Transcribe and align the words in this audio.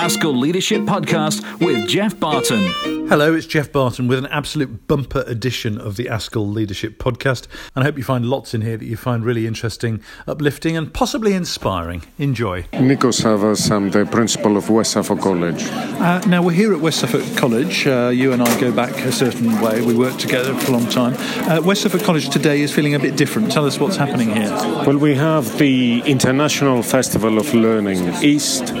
ASCL 0.00 0.34
Leadership 0.34 0.80
Podcast 0.84 1.42
with 1.60 1.86
Geoff 1.86 2.18
Barton. 2.18 2.72
Hello, 3.10 3.34
it's 3.34 3.44
Geoff 3.46 3.70
Barton 3.70 4.08
with 4.08 4.18
an 4.18 4.26
absolute 4.28 4.86
bumper 4.86 5.22
edition 5.26 5.78
of 5.78 5.96
the 5.96 6.04
ASCL 6.04 6.54
Leadership 6.54 6.96
Podcast. 6.98 7.48
And 7.74 7.82
I 7.82 7.86
hope 7.86 7.98
you 7.98 8.02
find 8.02 8.24
lots 8.24 8.54
in 8.54 8.62
here 8.62 8.78
that 8.78 8.84
you 8.86 8.96
find 8.96 9.26
really 9.26 9.46
interesting, 9.46 10.02
uplifting, 10.26 10.74
and 10.74 10.94
possibly 10.94 11.34
inspiring. 11.34 12.02
Enjoy. 12.16 12.64
Nico 12.72 13.08
Savvas, 13.08 13.70
I'm 13.70 13.90
the 13.90 14.06
principal 14.06 14.56
of 14.56 14.70
West 14.70 14.92
Suffolk 14.92 15.20
College. 15.20 15.64
Uh, 15.64 16.20
now, 16.26 16.42
we're 16.42 16.52
here 16.52 16.72
at 16.72 16.80
West 16.80 17.00
Suffolk 17.00 17.36
College. 17.36 17.86
Uh, 17.86 18.08
you 18.08 18.32
and 18.32 18.42
I 18.42 18.58
go 18.58 18.72
back 18.72 18.96
a 19.04 19.12
certain 19.12 19.60
way. 19.60 19.82
We 19.82 19.94
worked 19.94 20.20
together 20.20 20.54
for 20.54 20.70
a 20.72 20.78
long 20.78 20.88
time. 20.88 21.14
Uh, 21.46 21.60
West 21.62 21.82
Suffolk 21.82 22.02
College 22.04 22.30
today 22.30 22.62
is 22.62 22.72
feeling 22.72 22.94
a 22.94 22.98
bit 22.98 23.16
different. 23.18 23.52
Tell 23.52 23.66
us 23.66 23.78
what's 23.78 23.96
happening 23.96 24.34
here. 24.34 24.50
Well, 24.86 24.96
we 24.96 25.14
have 25.16 25.58
the 25.58 26.00
International 26.06 26.82
Festival 26.82 27.36
of 27.36 27.52
Learning 27.52 28.14
East 28.22 28.72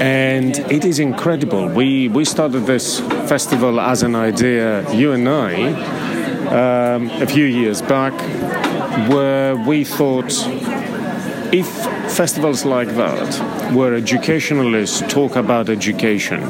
and 0.00 0.58
it 0.70 0.84
is 0.84 0.98
incredible. 0.98 1.68
We 1.68 2.08
we 2.08 2.24
started 2.24 2.60
this 2.60 3.00
festival 3.28 3.78
as 3.78 4.02
an 4.02 4.14
idea, 4.14 4.90
you 4.94 5.12
and 5.12 5.28
I, 5.28 5.54
um, 6.48 7.10
a 7.22 7.26
few 7.26 7.44
years 7.44 7.82
back, 7.82 8.14
where 9.10 9.56
we 9.56 9.84
thought 9.84 10.32
if 11.52 11.68
festivals 12.16 12.64
like 12.64 12.88
that, 12.96 13.72
where 13.74 13.94
educationalists 13.94 15.02
talk 15.08 15.36
about 15.36 15.68
education 15.68 16.42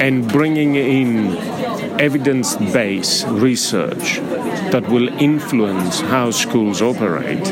and 0.00 0.26
bringing 0.26 0.74
in 0.76 1.36
evidence 2.00 2.56
based 2.72 3.26
research 3.28 4.20
that 4.72 4.88
will 4.88 5.08
influence 5.20 6.00
how 6.00 6.30
schools 6.30 6.80
operate, 6.80 7.46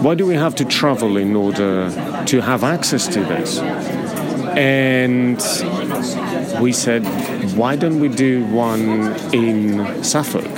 why 0.00 0.14
do 0.14 0.26
we 0.26 0.34
have 0.34 0.54
to 0.54 0.64
travel 0.64 1.16
in 1.16 1.36
order 1.36 1.90
to 2.24 2.40
have 2.40 2.64
access 2.64 3.06
to 3.08 3.20
this? 3.20 3.58
And 4.58 5.38
we 6.60 6.72
said, 6.72 7.04
why 7.56 7.76
don't 7.76 8.00
we 8.00 8.08
do 8.08 8.44
one 8.46 9.14
in 9.32 10.02
Suffolk? 10.02 10.50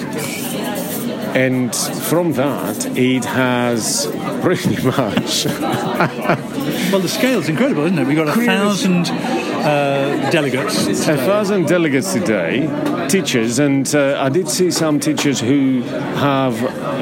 And 1.36 1.74
from 1.74 2.32
that, 2.32 2.86
it 2.96 3.26
has 3.26 4.06
pretty 4.40 4.82
much. 4.82 5.44
well, 5.44 7.00
the 7.00 7.08
scale's 7.08 7.50
incredible, 7.50 7.84
isn't 7.84 7.98
it? 7.98 8.06
We've 8.06 8.16
got 8.16 8.28
a 8.28 8.40
thousand 8.40 9.08
uh, 9.10 10.30
delegates. 10.30 10.86
Today. 10.86 11.12
A 11.12 11.16
thousand 11.18 11.68
delegates 11.68 12.14
today, 12.14 13.06
teachers, 13.08 13.58
and 13.58 13.94
uh, 13.94 14.18
I 14.18 14.30
did 14.30 14.48
see 14.48 14.70
some 14.70 14.98
teachers 14.98 15.38
who 15.40 15.82
have 15.82 16.56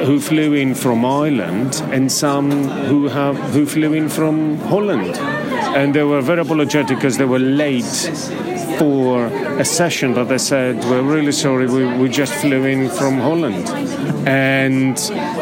who 0.05 0.19
flew 0.19 0.53
in 0.53 0.75
from 0.75 1.05
Ireland, 1.05 1.81
and 1.93 2.11
some 2.11 2.51
who 2.51 3.07
have 3.07 3.37
who 3.53 3.65
flew 3.65 3.93
in 3.93 4.09
from 4.09 4.57
Holland 4.57 5.17
and 5.75 5.93
they 5.93 6.03
were 6.03 6.21
very 6.21 6.41
apologetic 6.41 6.97
because 6.97 7.17
they 7.17 7.25
were 7.25 7.39
late 7.39 7.83
for 8.77 9.25
a 9.59 9.65
session 9.65 10.13
but 10.13 10.25
they 10.25 10.37
said 10.37 10.75
we're 10.85 11.01
really 11.01 11.31
sorry 11.31 11.67
we, 11.67 11.85
we 11.97 12.09
just 12.09 12.33
flew 12.35 12.65
in 12.65 12.89
from 12.89 13.17
holland 13.17 13.67
and 14.27 14.97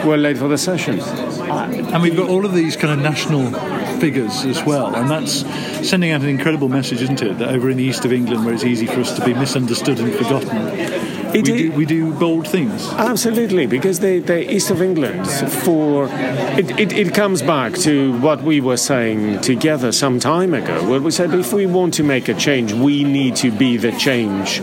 we're 0.05 0.17
late 0.17 0.37
for 0.37 0.47
the 0.47 0.57
session. 0.57 0.99
Uh, 0.99 1.69
and 1.93 2.01
we've 2.01 2.15
got 2.15 2.29
all 2.29 2.45
of 2.45 2.53
these 2.53 2.75
kind 2.75 2.93
of 2.93 2.99
national 2.99 3.51
figures 3.99 4.45
as 4.45 4.63
well 4.63 4.95
and 4.95 5.09
that's 5.09 5.45
sending 5.87 6.11
out 6.11 6.21
an 6.21 6.29
incredible 6.29 6.69
message 6.69 7.01
isn't 7.01 7.21
it 7.21 7.37
that 7.37 7.49
over 7.49 7.69
in 7.69 7.77
the 7.77 7.83
east 7.83 8.05
of 8.05 8.13
england 8.13 8.45
where 8.45 8.53
it's 8.53 8.63
easy 8.63 8.85
for 8.85 9.01
us 9.01 9.15
to 9.17 9.25
be 9.25 9.33
misunderstood 9.33 9.99
and 9.99 10.13
forgotten 10.13 10.96
we 11.33 11.41
do, 11.41 11.71
we 11.71 11.85
do 11.85 12.13
bold 12.13 12.47
things. 12.47 12.87
Absolutely, 12.93 13.67
because 13.67 13.99
the, 13.99 14.19
the 14.19 14.53
east 14.53 14.69
of 14.69 14.81
England, 14.81 15.27
for 15.29 16.07
it, 16.11 16.79
it, 16.79 16.91
it, 16.93 17.13
comes 17.13 17.41
back 17.41 17.73
to 17.73 18.17
what 18.19 18.43
we 18.43 18.61
were 18.61 18.77
saying 18.77 19.41
together 19.41 19.91
some 19.91 20.19
time 20.19 20.53
ago, 20.53 20.89
where 20.89 21.01
we 21.01 21.11
said 21.11 21.33
if 21.33 21.53
we 21.53 21.65
want 21.65 21.93
to 21.95 22.03
make 22.03 22.27
a 22.27 22.33
change, 22.33 22.73
we 22.73 23.03
need 23.03 23.35
to 23.37 23.51
be 23.51 23.77
the 23.77 23.91
change. 23.93 24.61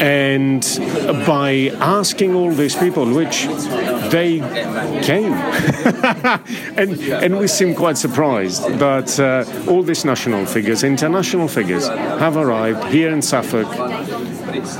And 0.00 0.62
by 1.26 1.72
asking 1.80 2.34
all 2.34 2.52
these 2.52 2.76
people, 2.76 3.12
which 3.12 3.46
they 4.10 4.38
came, 5.02 5.32
and 6.76 7.00
and 7.00 7.38
we 7.38 7.48
seem 7.48 7.74
quite 7.74 7.98
surprised. 7.98 8.62
But 8.78 9.18
uh, 9.18 9.44
all 9.66 9.82
these 9.82 10.04
national 10.04 10.46
figures, 10.46 10.84
international 10.84 11.48
figures, 11.48 11.88
have 11.88 12.36
arrived 12.36 12.84
here 12.92 13.10
in 13.10 13.22
Suffolk 13.22 13.66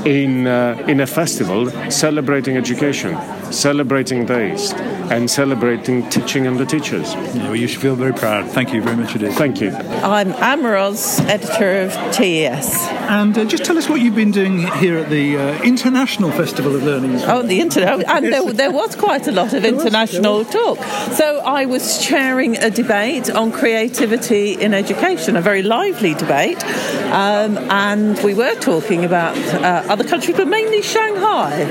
in, 0.05 0.47
uh, 0.47 0.83
in 0.87 0.99
a 1.01 1.07
festival 1.07 1.69
celebrating 1.89 2.57
education, 2.57 3.17
celebrating 3.51 4.25
the 4.25 4.53
East, 4.53 4.75
and 5.11 5.29
celebrating 5.29 6.07
teaching 6.09 6.47
and 6.47 6.57
the 6.57 6.65
teachers. 6.65 7.13
Yeah, 7.13 7.45
well, 7.45 7.55
you 7.55 7.67
should 7.67 7.81
feel 7.81 7.95
very 7.95 8.13
proud. 8.13 8.49
Thank 8.51 8.73
you 8.73 8.81
very 8.81 8.95
much 8.95 9.15
indeed. 9.15 9.33
Thank 9.33 9.59
you. 9.61 9.71
I'm 9.71 10.31
Ann 10.33 10.61
Mroz, 10.61 11.19
editor 11.27 11.81
of 11.81 11.91
TES. 12.13 12.87
And 13.09 13.37
uh, 13.37 13.45
just 13.45 13.65
tell 13.65 13.77
us 13.77 13.89
what 13.89 14.01
you've 14.01 14.15
been 14.15 14.31
doing 14.31 14.67
here 14.77 14.97
at 14.97 15.09
the 15.09 15.37
uh, 15.37 15.63
International 15.63 16.31
Festival 16.31 16.75
of 16.75 16.83
Learning. 16.83 17.15
Oh, 17.23 17.41
the 17.41 17.59
International. 17.59 18.07
And 18.07 18.25
there, 18.25 18.53
there, 18.53 18.71
was 18.71 18.95
quite 18.95 19.27
a 19.27 19.31
lot 19.31 19.53
of 19.53 19.63
there 19.63 19.73
international 19.73 20.39
was, 20.39 20.49
talk. 20.49 20.77
So 21.13 21.39
I 21.39 21.65
was 21.65 22.05
chairing 22.05 22.57
a 22.57 22.69
debate 22.69 23.29
on 23.31 23.51
creativity 23.51 24.53
in 24.53 24.73
education, 24.73 25.35
a 25.35 25.41
very 25.41 25.63
lively 25.63 26.13
debate. 26.13 26.63
Um, 27.05 27.57
and 27.57 28.17
we 28.23 28.33
were 28.33 28.55
talking 28.55 29.05
about 29.05 29.35
uh, 29.69 29.85
other 29.87 30.03
countries, 30.03 30.35
but 30.35 30.47
mainly 30.47 30.81
Shanghai, 30.81 31.63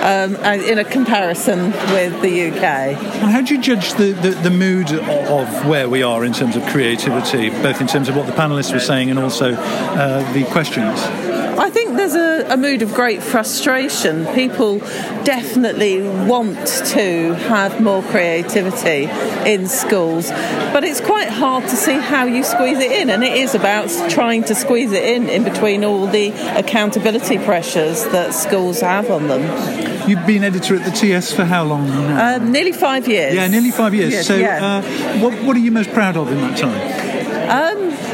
um, 0.00 0.36
in 0.62 0.78
a 0.78 0.84
comparison 0.84 1.70
with 1.92 2.22
the 2.22 2.50
UK. 2.50 2.94
How 3.20 3.42
do 3.42 3.54
you 3.54 3.60
judge 3.60 3.92
the, 3.94 4.12
the, 4.12 4.30
the, 4.30 4.50
mood 4.50 4.92
of 4.92 5.66
where 5.66 5.88
we 5.88 6.02
are 6.02 6.24
in 6.24 6.32
terms 6.32 6.56
of 6.56 6.64
creativity, 6.66 7.50
both 7.50 7.80
in 7.80 7.86
terms 7.86 8.08
of 8.08 8.16
what 8.16 8.26
the 8.26 8.32
panelists 8.32 8.72
were 8.72 8.80
saying 8.80 9.10
and 9.10 9.18
also 9.18 9.52
uh, 9.54 10.32
the 10.32 10.44
questions? 10.44 11.31
I 11.62 11.70
think 11.70 11.96
there's 11.96 12.16
a, 12.16 12.54
a, 12.54 12.56
mood 12.56 12.82
of 12.82 12.92
great 12.92 13.22
frustration. 13.22 14.26
People 14.34 14.80
definitely 15.22 16.02
want 16.02 16.66
to 16.66 17.34
have 17.34 17.80
more 17.80 18.02
creativity 18.02 19.04
in 19.48 19.68
schools, 19.68 20.28
but 20.28 20.82
it's 20.82 21.00
quite 21.00 21.28
hard 21.28 21.62
to 21.68 21.76
see 21.76 21.98
how 22.00 22.24
you 22.24 22.42
squeeze 22.42 22.80
it 22.80 22.90
in, 22.90 23.10
and 23.10 23.22
it 23.22 23.36
is 23.36 23.54
about 23.54 23.88
trying 24.10 24.42
to 24.44 24.56
squeeze 24.56 24.90
it 24.90 25.04
in 25.04 25.28
in 25.28 25.44
between 25.44 25.84
all 25.84 26.08
the 26.08 26.30
accountability 26.58 27.38
pressures 27.38 28.06
that 28.06 28.34
schools 28.34 28.80
have 28.80 29.08
on 29.08 29.28
them. 29.28 30.08
You've 30.08 30.26
been 30.26 30.42
editor 30.42 30.74
at 30.74 30.84
the 30.84 30.90
TES 30.90 31.32
for 31.32 31.44
how 31.44 31.62
long 31.62 31.86
now? 31.86 32.34
Uh, 32.34 32.38
nearly 32.38 32.72
five 32.72 33.06
years. 33.06 33.34
Yeah, 33.36 33.46
nearly 33.46 33.70
five 33.70 33.94
years. 33.94 34.12
Yes, 34.12 34.26
so, 34.26 34.34
yeah. 34.34 34.82
uh, 34.82 35.20
what, 35.20 35.32
what, 35.44 35.56
are 35.56 35.60
you 35.60 35.70
most 35.70 35.92
proud 35.92 36.16
of 36.16 36.28
in 36.32 36.38
that 36.38 36.58
time? 36.58 37.78
Um, 37.78 38.11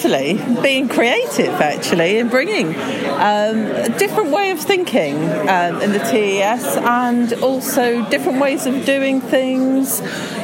hopefully 0.00 0.62
being 0.62 0.88
creative 0.88 1.52
actually 1.60 2.18
and 2.18 2.30
bringing 2.30 2.68
um, 2.68 3.66
a 3.66 3.88
different 3.98 4.30
way 4.30 4.50
of 4.50 4.58
thinking 4.58 5.14
um, 5.46 5.78
in 5.82 5.92
the 5.92 5.98
TES 5.98 6.78
and 6.78 7.34
also 7.42 8.08
different 8.08 8.40
ways 8.40 8.64
of 8.64 8.86
doing 8.86 9.20
things 9.20 10.00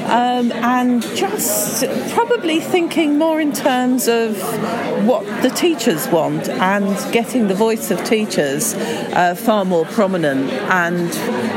um, 0.07 0.53
and 0.53 1.03
just 1.17 1.85
probably 2.15 2.61
thinking 2.61 3.19
more 3.19 3.41
in 3.41 3.53
terms 3.53 4.09
of 4.09 4.37
what 5.07 5.25
the 5.43 5.51
teachers 5.51 6.07
want 6.09 6.49
and 6.49 7.13
getting 7.13 7.49
the 7.49 7.55
voice 7.55 7.91
of 7.91 8.05
teachers 8.05 8.75
uh, 8.75 9.35
far 9.35 9.65
more 9.65 9.85
prominent. 9.87 10.51
And 10.51 11.11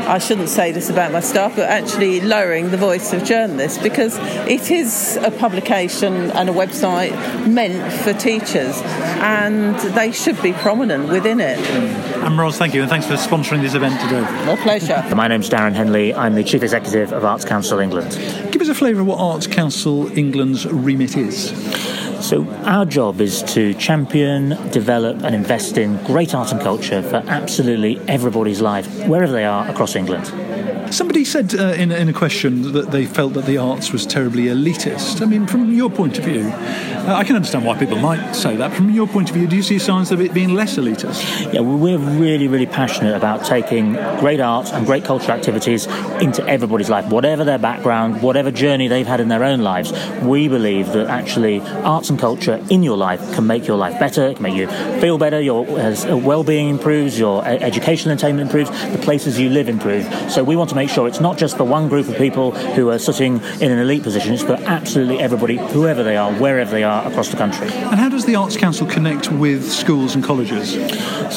I 0.07 0.17
shouldn't 0.17 0.49
say 0.49 0.71
this 0.71 0.89
about 0.89 1.11
my 1.11 1.19
staff, 1.19 1.55
but 1.55 1.69
actually 1.69 2.21
lowering 2.21 2.71
the 2.71 2.77
voice 2.77 3.13
of 3.13 3.23
journalists 3.23 3.81
because 3.81 4.17
it 4.47 4.71
is 4.71 5.17
a 5.17 5.31
publication 5.31 6.31
and 6.31 6.49
a 6.49 6.53
website 6.53 7.11
meant 7.47 7.93
for 8.01 8.13
teachers 8.13 8.81
and 9.21 9.75
they 9.93 10.11
should 10.11 10.41
be 10.41 10.53
prominent 10.53 11.09
within 11.09 11.39
it. 11.39 11.59
Ann 11.59 12.33
Mroz, 12.33 12.57
thank 12.57 12.73
you, 12.73 12.81
and 12.81 12.89
thanks 12.89 13.05
for 13.05 13.13
sponsoring 13.13 13.61
this 13.61 13.75
event 13.75 13.99
today. 14.01 14.21
My 14.45 14.55
pleasure. 14.55 15.03
My 15.15 15.27
name's 15.27 15.49
Darren 15.49 15.73
Henley. 15.73 16.13
I'm 16.13 16.35
the 16.35 16.43
Chief 16.43 16.63
Executive 16.63 17.13
of 17.13 17.23
Arts 17.23 17.45
Council 17.45 17.79
England. 17.79 18.13
Give 18.51 18.61
us 18.61 18.69
a 18.69 18.73
flavour 18.73 19.01
of 19.01 19.07
what 19.07 19.19
Arts 19.19 19.47
Council 19.47 20.17
England's 20.17 20.65
remit 20.65 21.15
is. 21.17 21.49
So, 22.25 22.47
our 22.63 22.85
job 22.85 23.21
is 23.21 23.43
to 23.53 23.73
champion, 23.75 24.49
develop, 24.71 25.23
and 25.23 25.35
invest 25.35 25.77
in 25.77 26.03
great 26.03 26.33
art 26.33 26.51
and 26.51 26.59
culture 26.59 27.01
for 27.01 27.17
absolutely 27.27 27.99
everybody's 28.07 28.61
life, 28.61 28.87
wherever 29.07 29.31
they 29.31 29.45
are 29.45 29.67
across 29.69 29.95
England. 29.95 30.25
Somebody 30.91 31.23
said 31.23 31.53
uh, 31.53 31.73
in, 31.73 31.91
in, 31.91 32.09
a 32.09 32.13
question 32.13 32.71
that 32.71 32.89
they 32.89 33.05
felt 33.05 33.33
that 33.33 33.45
the 33.45 33.57
arts 33.57 33.91
was 33.91 34.07
terribly 34.07 34.45
elitist. 34.45 35.21
I 35.21 35.25
mean, 35.25 35.45
from 35.45 35.71
your 35.71 35.89
point 35.89 36.17
of 36.17 36.25
view, 36.25 36.41
uh, 36.49 37.13
I 37.15 37.23
can 37.23 37.35
understand 37.35 37.63
why 37.63 37.77
people 37.77 37.97
might 37.97 38.33
say 38.33 38.55
that. 38.55 38.73
From 38.73 38.89
your 38.89 39.05
point 39.07 39.29
of 39.29 39.35
view, 39.35 39.47
do 39.47 39.55
you 39.55 39.61
see 39.61 39.77
signs 39.77 40.11
of 40.11 40.19
it 40.19 40.33
being 40.33 40.55
less 40.55 40.77
elitist? 40.77 41.53
Yeah, 41.53 41.61
well, 41.61 41.77
we're 41.77 41.99
really, 41.99 42.47
really 42.47 42.65
passionate 42.65 43.15
about 43.15 43.45
taking 43.45 43.93
great 44.19 44.39
art 44.39 44.73
and 44.73 44.85
great 44.87 45.05
cultural 45.05 45.37
activities 45.37 45.85
into 46.21 46.43
everybody's 46.47 46.89
life, 46.89 47.05
whatever 47.11 47.43
their 47.43 47.59
background, 47.59 48.23
whatever 48.23 48.49
journey 48.49 48.87
they've 48.87 49.07
had 49.07 49.19
in 49.19 49.27
their 49.27 49.43
own 49.43 49.61
lives. 49.61 49.93
We 50.23 50.47
believe 50.47 50.87
that 50.93 51.07
actually 51.07 51.61
arts 51.61 52.09
and 52.09 52.17
culture 52.17 52.65
in 52.71 52.81
your 52.81 52.97
life 52.97 53.21
can 53.35 53.45
make 53.45 53.67
your 53.67 53.77
life 53.77 53.99
better, 53.99 54.33
can 54.33 54.41
make 54.41 54.55
you 54.55 54.67
feel 54.99 55.19
better, 55.19 55.39
your 55.39 55.67
uh, 55.67 56.17
well-being 56.17 56.69
improves, 56.69 57.19
your 57.19 57.45
educational 57.45 58.15
attainment 58.15 58.47
improves, 58.47 58.71
the 58.91 58.97
places 58.97 59.39
you 59.39 59.49
live 59.49 59.69
improve. 59.69 60.03
So 60.31 60.43
we 60.43 60.55
want 60.55 60.71
to 60.71 60.78
make 60.79 60.89
sure 60.89 61.09
it's 61.09 61.19
not 61.19 61.37
just 61.37 61.57
for 61.57 61.65
one 61.65 61.89
group 61.89 62.07
of 62.07 62.15
people 62.15 62.51
who 62.51 62.89
are 62.89 62.97
sitting 62.97 63.35
in 63.59 63.69
an 63.69 63.79
elite 63.79 64.01
position, 64.01 64.33
it's 64.33 64.43
for 64.43 64.53
absolutely 64.53 65.19
everybody, 65.19 65.57
whoever 65.57 66.03
they 66.03 66.15
are, 66.15 66.31
wherever 66.35 66.71
they 66.71 66.85
are 66.85 67.05
across 67.05 67.27
the 67.27 67.35
country. 67.35 67.67
And 67.67 67.99
how 67.99 68.07
does 68.07 68.23
the 68.23 68.35
Arts 68.37 68.55
Council 68.55 68.87
connect 68.87 69.29
with 69.29 69.69
schools 69.69 70.15
and 70.15 70.23
colleges? 70.23 70.71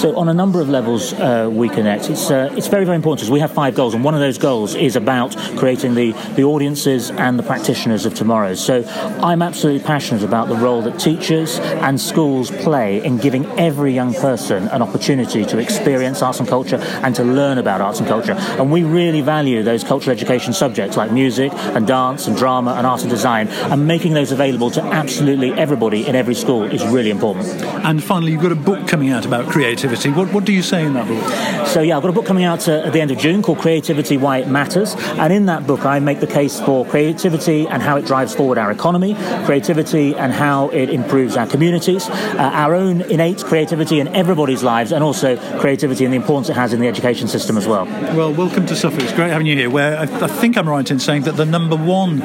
So, 0.00 0.16
on 0.16 0.28
a 0.28 0.34
number 0.34 0.60
of 0.60 0.68
levels, 0.68 1.12
uh, 1.14 1.50
we 1.52 1.68
connect. 1.68 2.08
It's, 2.08 2.30
uh, 2.30 2.54
it's 2.56 2.68
very, 2.68 2.84
very 2.84 2.94
important 2.94 3.18
because 3.18 3.32
we 3.32 3.40
have 3.40 3.50
five 3.50 3.74
goals, 3.74 3.94
and 3.94 4.04
one 4.04 4.14
of 4.14 4.20
those 4.20 4.38
goals 4.38 4.76
is 4.76 4.94
about 4.94 5.36
creating 5.56 5.96
the, 5.96 6.12
the 6.36 6.44
audiences 6.44 7.10
and 7.10 7.36
the 7.36 7.42
practitioners 7.42 8.06
of 8.06 8.14
tomorrow. 8.14 8.54
So, 8.54 8.84
I'm 9.24 9.42
absolutely 9.42 9.84
passionate 9.84 10.22
about 10.22 10.50
the 10.50 10.56
role 10.56 10.82
that 10.82 11.00
teachers 11.00 11.58
and 11.58 12.00
schools 12.00 12.52
play 12.52 13.04
in 13.04 13.18
giving 13.18 13.44
every 13.58 13.92
young 13.92 14.14
person 14.14 14.68
an 14.68 14.82
opportunity 14.82 15.44
to 15.46 15.58
experience 15.58 16.22
arts 16.22 16.38
and 16.38 16.48
culture 16.48 16.78
and 17.02 17.12
to 17.16 17.24
learn 17.24 17.58
about 17.58 17.80
arts 17.80 17.98
and 17.98 18.06
culture. 18.06 18.34
And 18.60 18.70
we 18.70 18.84
really 18.84 19.20
value 19.20 19.31
those 19.40 19.82
cultural 19.82 20.14
education 20.14 20.52
subjects 20.52 20.96
like 20.96 21.10
music 21.10 21.52
and 21.52 21.86
dance 21.86 22.26
and 22.26 22.36
drama 22.36 22.74
and 22.74 22.86
art 22.86 23.00
and 23.00 23.10
design, 23.10 23.48
and 23.48 23.86
making 23.86 24.12
those 24.12 24.30
available 24.30 24.70
to 24.70 24.82
absolutely 24.82 25.52
everybody 25.52 26.06
in 26.06 26.14
every 26.14 26.34
school 26.34 26.64
is 26.64 26.84
really 26.86 27.10
important. 27.10 27.46
And 27.84 28.02
finally, 28.02 28.32
you've 28.32 28.42
got 28.42 28.52
a 28.52 28.56
book 28.56 28.86
coming 28.86 29.10
out 29.10 29.24
about 29.24 29.48
creativity. 29.48 30.10
What, 30.10 30.32
what 30.32 30.44
do 30.44 30.52
you 30.52 30.62
say 30.62 30.84
in 30.84 30.92
that 30.94 31.08
book? 31.08 31.66
So, 31.66 31.80
yeah, 31.80 31.96
I've 31.96 32.02
got 32.02 32.10
a 32.10 32.12
book 32.12 32.26
coming 32.26 32.44
out 32.44 32.68
uh, 32.68 32.82
at 32.86 32.92
the 32.92 33.00
end 33.00 33.10
of 33.10 33.18
June 33.18 33.42
called 33.42 33.58
Creativity 33.58 34.16
Why 34.16 34.38
It 34.38 34.48
Matters. 34.48 34.94
And 35.18 35.32
in 35.32 35.46
that 35.46 35.66
book, 35.66 35.86
I 35.86 35.98
make 35.98 36.20
the 36.20 36.26
case 36.26 36.60
for 36.60 36.84
creativity 36.84 37.66
and 37.66 37.82
how 37.82 37.96
it 37.96 38.04
drives 38.04 38.34
forward 38.34 38.58
our 38.58 38.70
economy, 38.70 39.14
creativity 39.44 40.14
and 40.14 40.32
how 40.32 40.68
it 40.68 40.90
improves 40.90 41.36
our 41.36 41.46
communities, 41.46 42.08
uh, 42.08 42.50
our 42.52 42.74
own 42.74 43.00
innate 43.02 43.42
creativity 43.42 44.00
in 44.00 44.08
everybody's 44.08 44.62
lives, 44.62 44.92
and 44.92 45.02
also 45.02 45.36
creativity 45.58 46.04
and 46.04 46.12
the 46.12 46.18
importance 46.18 46.48
it 46.48 46.56
has 46.56 46.72
in 46.72 46.80
the 46.80 46.88
education 46.88 47.28
system 47.28 47.56
as 47.56 47.66
well. 47.66 47.86
Well, 48.16 48.32
welcome 48.32 48.66
to 48.66 48.76
Suffolk. 48.76 49.08
It's 49.22 49.28
great 49.28 49.32
having 49.34 49.46
you 49.46 49.54
here. 49.54 49.70
Where 49.70 49.96
I, 50.00 50.02
I 50.02 50.26
think 50.26 50.56
I'm 50.56 50.68
right 50.68 50.90
in 50.90 50.98
saying 50.98 51.22
that 51.22 51.36
the 51.36 51.46
number 51.46 51.76
one 51.76 52.18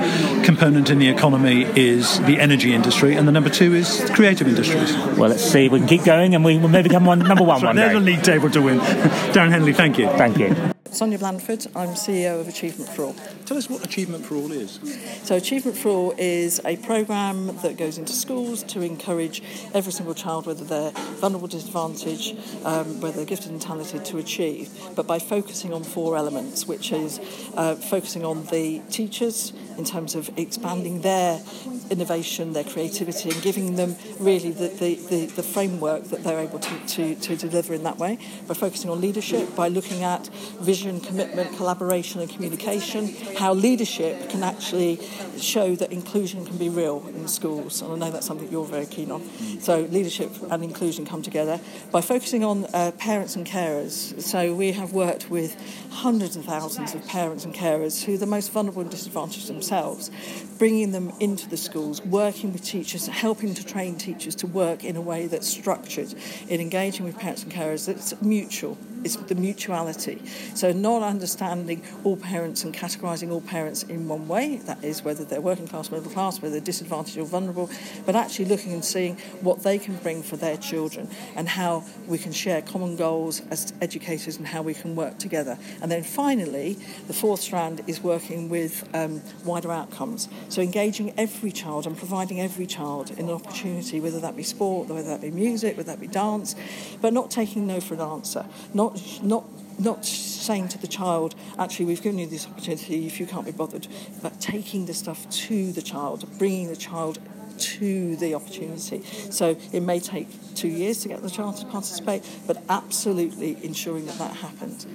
component 0.43 0.89
in 0.89 0.97
the 0.97 1.09
economy 1.09 1.61
is 1.75 2.19
the 2.21 2.39
energy 2.39 2.73
industry, 2.73 3.15
and 3.15 3.27
the 3.27 3.31
number 3.31 3.51
two 3.51 3.75
is 3.75 4.09
creative 4.15 4.47
industries. 4.47 4.91
Well, 5.15 5.29
let's 5.29 5.43
see. 5.43 5.69
We 5.69 5.77
can 5.77 5.87
keep 5.87 6.03
going, 6.03 6.33
and 6.33 6.43
we 6.43 6.57
will 6.57 6.69
maybe 6.69 6.89
come 6.89 7.05
one, 7.05 7.19
number 7.19 7.43
one 7.43 7.61
right, 7.61 7.67
one 7.67 7.75
There's 7.75 7.91
day. 7.91 7.97
a 7.97 7.99
league 7.99 8.23
table 8.23 8.49
to 8.49 8.61
win. 8.63 8.79
Darren 9.29 9.51
Henley, 9.51 9.73
thank 9.73 9.99
you. 9.99 10.07
Thank 10.07 10.39
you. 10.39 10.73
Sonia 10.97 11.19
Blandford, 11.19 11.67
I'm 11.75 11.89
CEO 11.89 12.39
of 12.41 12.47
Achievement 12.47 12.89
for 12.89 13.03
All. 13.03 13.15
Tell 13.45 13.55
us 13.55 13.69
what 13.69 13.85
Achievement 13.85 14.25
for 14.25 14.33
All 14.35 14.51
is. 14.51 14.79
So, 15.23 15.35
Achievement 15.35 15.77
for 15.77 15.89
All 15.89 16.15
is 16.17 16.59
a 16.65 16.77
programme 16.77 17.55
that 17.57 17.77
goes 17.77 17.99
into 17.99 18.13
schools 18.13 18.63
to 18.63 18.81
encourage 18.81 19.43
every 19.75 19.91
single 19.91 20.15
child, 20.15 20.47
whether 20.47 20.63
they're 20.63 20.91
vulnerable, 21.19 21.47
disadvantaged, 21.47 22.37
um, 22.65 22.99
whether 22.99 23.17
they're 23.17 23.25
gifted 23.25 23.51
and 23.51 23.61
talented, 23.61 24.05
to 24.05 24.17
achieve, 24.17 24.71
but 24.95 25.05
by 25.05 25.19
focusing 25.19 25.71
on 25.71 25.83
four 25.83 26.17
elements, 26.17 26.67
which 26.67 26.86
is 26.91 27.19
uh, 27.55 27.75
focusing 27.75 28.23
on 28.25 28.45
the 28.45 28.81
teachers 28.89 29.53
in 29.77 29.85
terms 29.85 30.15
of 30.15 30.29
expanding 30.37 31.01
their 31.01 31.41
innovation, 31.89 32.53
their 32.53 32.63
creativity, 32.63 33.29
and 33.29 33.41
giving 33.41 33.75
them 33.75 33.95
really 34.19 34.51
the, 34.51 34.67
the, 34.67 34.95
the, 34.95 35.25
the 35.27 35.43
framework 35.43 36.03
that 36.05 36.23
they're 36.23 36.39
able 36.39 36.59
to, 36.59 36.85
to, 36.85 37.15
to 37.15 37.35
deliver 37.35 37.73
in 37.73 37.83
that 37.83 37.97
way, 37.97 38.17
by 38.47 38.53
focusing 38.53 38.89
on 38.89 38.99
leadership, 38.99 39.55
by 39.55 39.67
looking 39.67 40.03
at 40.03 40.27
vision, 40.61 40.99
commitment, 40.99 41.55
collaboration, 41.57 42.21
and 42.21 42.29
communication, 42.29 43.13
how 43.37 43.53
leadership 43.53 44.29
can 44.29 44.43
actually 44.43 44.99
show 45.37 45.75
that 45.75 45.91
inclusion 45.91 46.45
can 46.45 46.57
be 46.57 46.69
real 46.69 47.05
in 47.09 47.27
schools. 47.27 47.81
And 47.81 47.93
I 47.93 47.97
know 47.97 48.11
that's 48.11 48.25
something 48.25 48.51
you're 48.51 48.65
very 48.65 48.85
keen 48.85 49.11
on. 49.11 49.21
So, 49.59 49.81
leadership 49.81 50.31
and 50.49 50.63
inclusion 50.63 51.05
come 51.05 51.21
together 51.21 51.59
by 51.91 52.01
focusing 52.01 52.43
on 52.43 52.65
uh, 52.73 52.91
parents 52.97 53.35
and 53.35 53.45
carers. 53.45 54.21
So, 54.21 54.53
we 54.53 54.71
have 54.73 54.93
worked 54.93 55.29
with 55.29 55.55
hundreds 55.91 56.35
and 56.35 56.45
thousands 56.45 56.76
of 56.77 57.07
parents 57.07 57.43
and 57.43 57.53
carers 57.53 58.03
who 58.03 58.13
are 58.13 58.17
the 58.17 58.25
most 58.25 58.51
vulnerable 58.51 58.81
and 58.81 58.91
disadvantaged 58.91 59.47
themselves, 59.47 60.11
bringing 60.59 60.91
them 60.91 61.11
into 61.19 61.49
the 61.49 61.57
schools, 61.57 62.01
working 62.03 62.53
with 62.53 62.63
teachers, 62.63 63.07
helping 63.07 63.53
to 63.55 63.65
train 63.65 63.95
teachers 63.95 64.35
to 64.35 64.47
work 64.47 64.83
in 64.83 64.95
a 64.95 65.01
way 65.01 65.27
that's 65.27 65.47
structured, 65.47 66.13
in 66.47 66.61
engaging 66.61 67.05
with 67.05 67.17
parents 67.17 67.43
and 67.43 67.51
carers 67.51 67.87
that's 67.87 68.19
mutual. 68.21 68.77
It's 69.03 69.15
the 69.15 69.35
mutuality. 69.35 70.21
So, 70.55 70.71
not 70.71 71.03
understanding 71.03 71.83
all 72.03 72.17
parents 72.17 72.63
and 72.63 72.73
categorising 72.73 73.31
all 73.31 73.41
parents 73.41 73.83
in 73.83 74.07
one 74.07 74.27
way, 74.27 74.57
that 74.65 74.83
is, 74.83 75.03
whether 75.03 75.23
they're 75.23 75.41
working 75.41 75.67
class, 75.67 75.91
middle 75.91 76.11
class, 76.11 76.41
whether 76.41 76.53
they're 76.53 76.61
disadvantaged 76.61 77.17
or 77.17 77.25
vulnerable, 77.25 77.69
but 78.05 78.15
actually 78.15 78.45
looking 78.45 78.73
and 78.73 78.83
seeing 78.83 79.17
what 79.41 79.63
they 79.63 79.77
can 79.77 79.95
bring 79.97 80.23
for 80.23 80.37
their 80.37 80.57
children 80.57 81.09
and 81.35 81.49
how 81.49 81.83
we 82.07 82.17
can 82.17 82.31
share 82.31 82.61
common 82.61 82.95
goals 82.95 83.41
as 83.51 83.73
educators 83.81 84.37
and 84.37 84.47
how 84.47 84.61
we 84.61 84.73
can 84.73 84.95
work 84.95 85.17
together. 85.17 85.57
And 85.81 85.91
then 85.91 86.03
finally, 86.03 86.77
the 87.07 87.13
fourth 87.13 87.41
strand 87.41 87.81
is 87.87 88.01
working 88.01 88.49
with 88.49 88.87
um, 88.93 89.21
wider 89.45 89.71
outcomes. 89.71 90.27
So, 90.49 90.61
engaging 90.61 91.13
every 91.17 91.51
child 91.51 91.85
and 91.85 91.97
providing 91.97 92.41
every 92.41 92.65
child 92.65 93.11
an 93.17 93.29
opportunity, 93.29 93.99
whether 93.99 94.19
that 94.19 94.35
be 94.35 94.43
sport, 94.43 94.89
whether 94.89 95.09
that 95.09 95.21
be 95.21 95.31
music, 95.31 95.77
whether 95.77 95.91
that 95.91 95.99
be 95.99 96.07
dance, 96.07 96.55
but 97.01 97.13
not 97.13 97.31
taking 97.31 97.67
no 97.67 97.79
for 97.79 97.93
an 97.93 98.01
answer, 98.01 98.45
not 98.73 98.86
not 99.21 99.45
not 99.79 100.05
saying 100.05 100.69
to 100.69 100.77
the 100.79 100.87
child, 100.87 101.35
actually, 101.59 101.85
we've 101.85 102.01
given 102.01 102.17
you 102.19 102.25
this 102.25 102.47
opportunity 102.47 103.05
if 103.05 103.19
you 103.19 103.27
can't 103.27 103.45
be 103.45 103.51
bothered, 103.51 103.87
but 104.21 104.39
taking 104.41 104.87
the 104.87 104.93
stuff 104.93 105.29
to 105.29 105.71
the 105.71 105.81
child, 105.81 106.27
bringing 106.39 106.67
the 106.67 106.75
child 106.75 107.19
to 107.57 108.15
the 108.17 108.33
opportunity. 108.33 109.03
So 109.31 109.57
it 109.71 109.81
may 109.81 109.99
take 109.99 110.27
two 110.55 110.67
years 110.67 111.01
to 111.03 111.07
get 111.07 111.21
the 111.21 111.29
child 111.29 111.57
to 111.57 111.65
participate, 111.67 112.27
but 112.45 112.63
absolutely 112.69 113.57
ensuring 113.63 114.05
that 114.07 114.17
that 114.17 114.35
happens. 114.35 114.87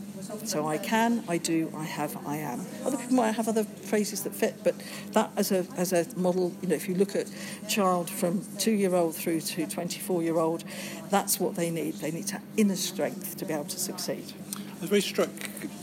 So 0.44 0.66
I 0.66 0.78
can, 0.78 1.24
I 1.28 1.38
do, 1.38 1.72
I 1.76 1.84
have, 1.84 2.16
I 2.26 2.36
am. 2.36 2.64
Other 2.84 2.96
people 2.96 3.16
might 3.16 3.32
have 3.32 3.48
other 3.48 3.64
phrases 3.64 4.22
that 4.24 4.34
fit, 4.34 4.54
but 4.64 4.74
that 5.12 5.30
as 5.36 5.52
a 5.52 5.66
as 5.76 5.92
a 5.92 6.06
model, 6.16 6.52
you 6.62 6.68
know, 6.68 6.74
if 6.74 6.88
you 6.88 6.94
look 6.94 7.14
at 7.14 7.26
child 7.68 8.08
from 8.08 8.44
two 8.58 8.72
year 8.72 8.94
old 8.94 9.14
through 9.14 9.40
to 9.40 9.66
24 9.66 10.22
year 10.22 10.38
old, 10.38 10.64
that's 11.10 11.38
what 11.38 11.54
they 11.54 11.70
need. 11.70 11.94
They 11.94 12.10
need 12.10 12.26
to 12.28 12.40
inner 12.56 12.76
strength 12.76 13.36
to 13.38 13.44
be 13.44 13.52
able 13.52 13.64
to 13.64 13.78
succeed. 13.78 14.32
I 14.56 14.80
was 14.80 14.90
very 14.90 15.00
struck 15.00 15.30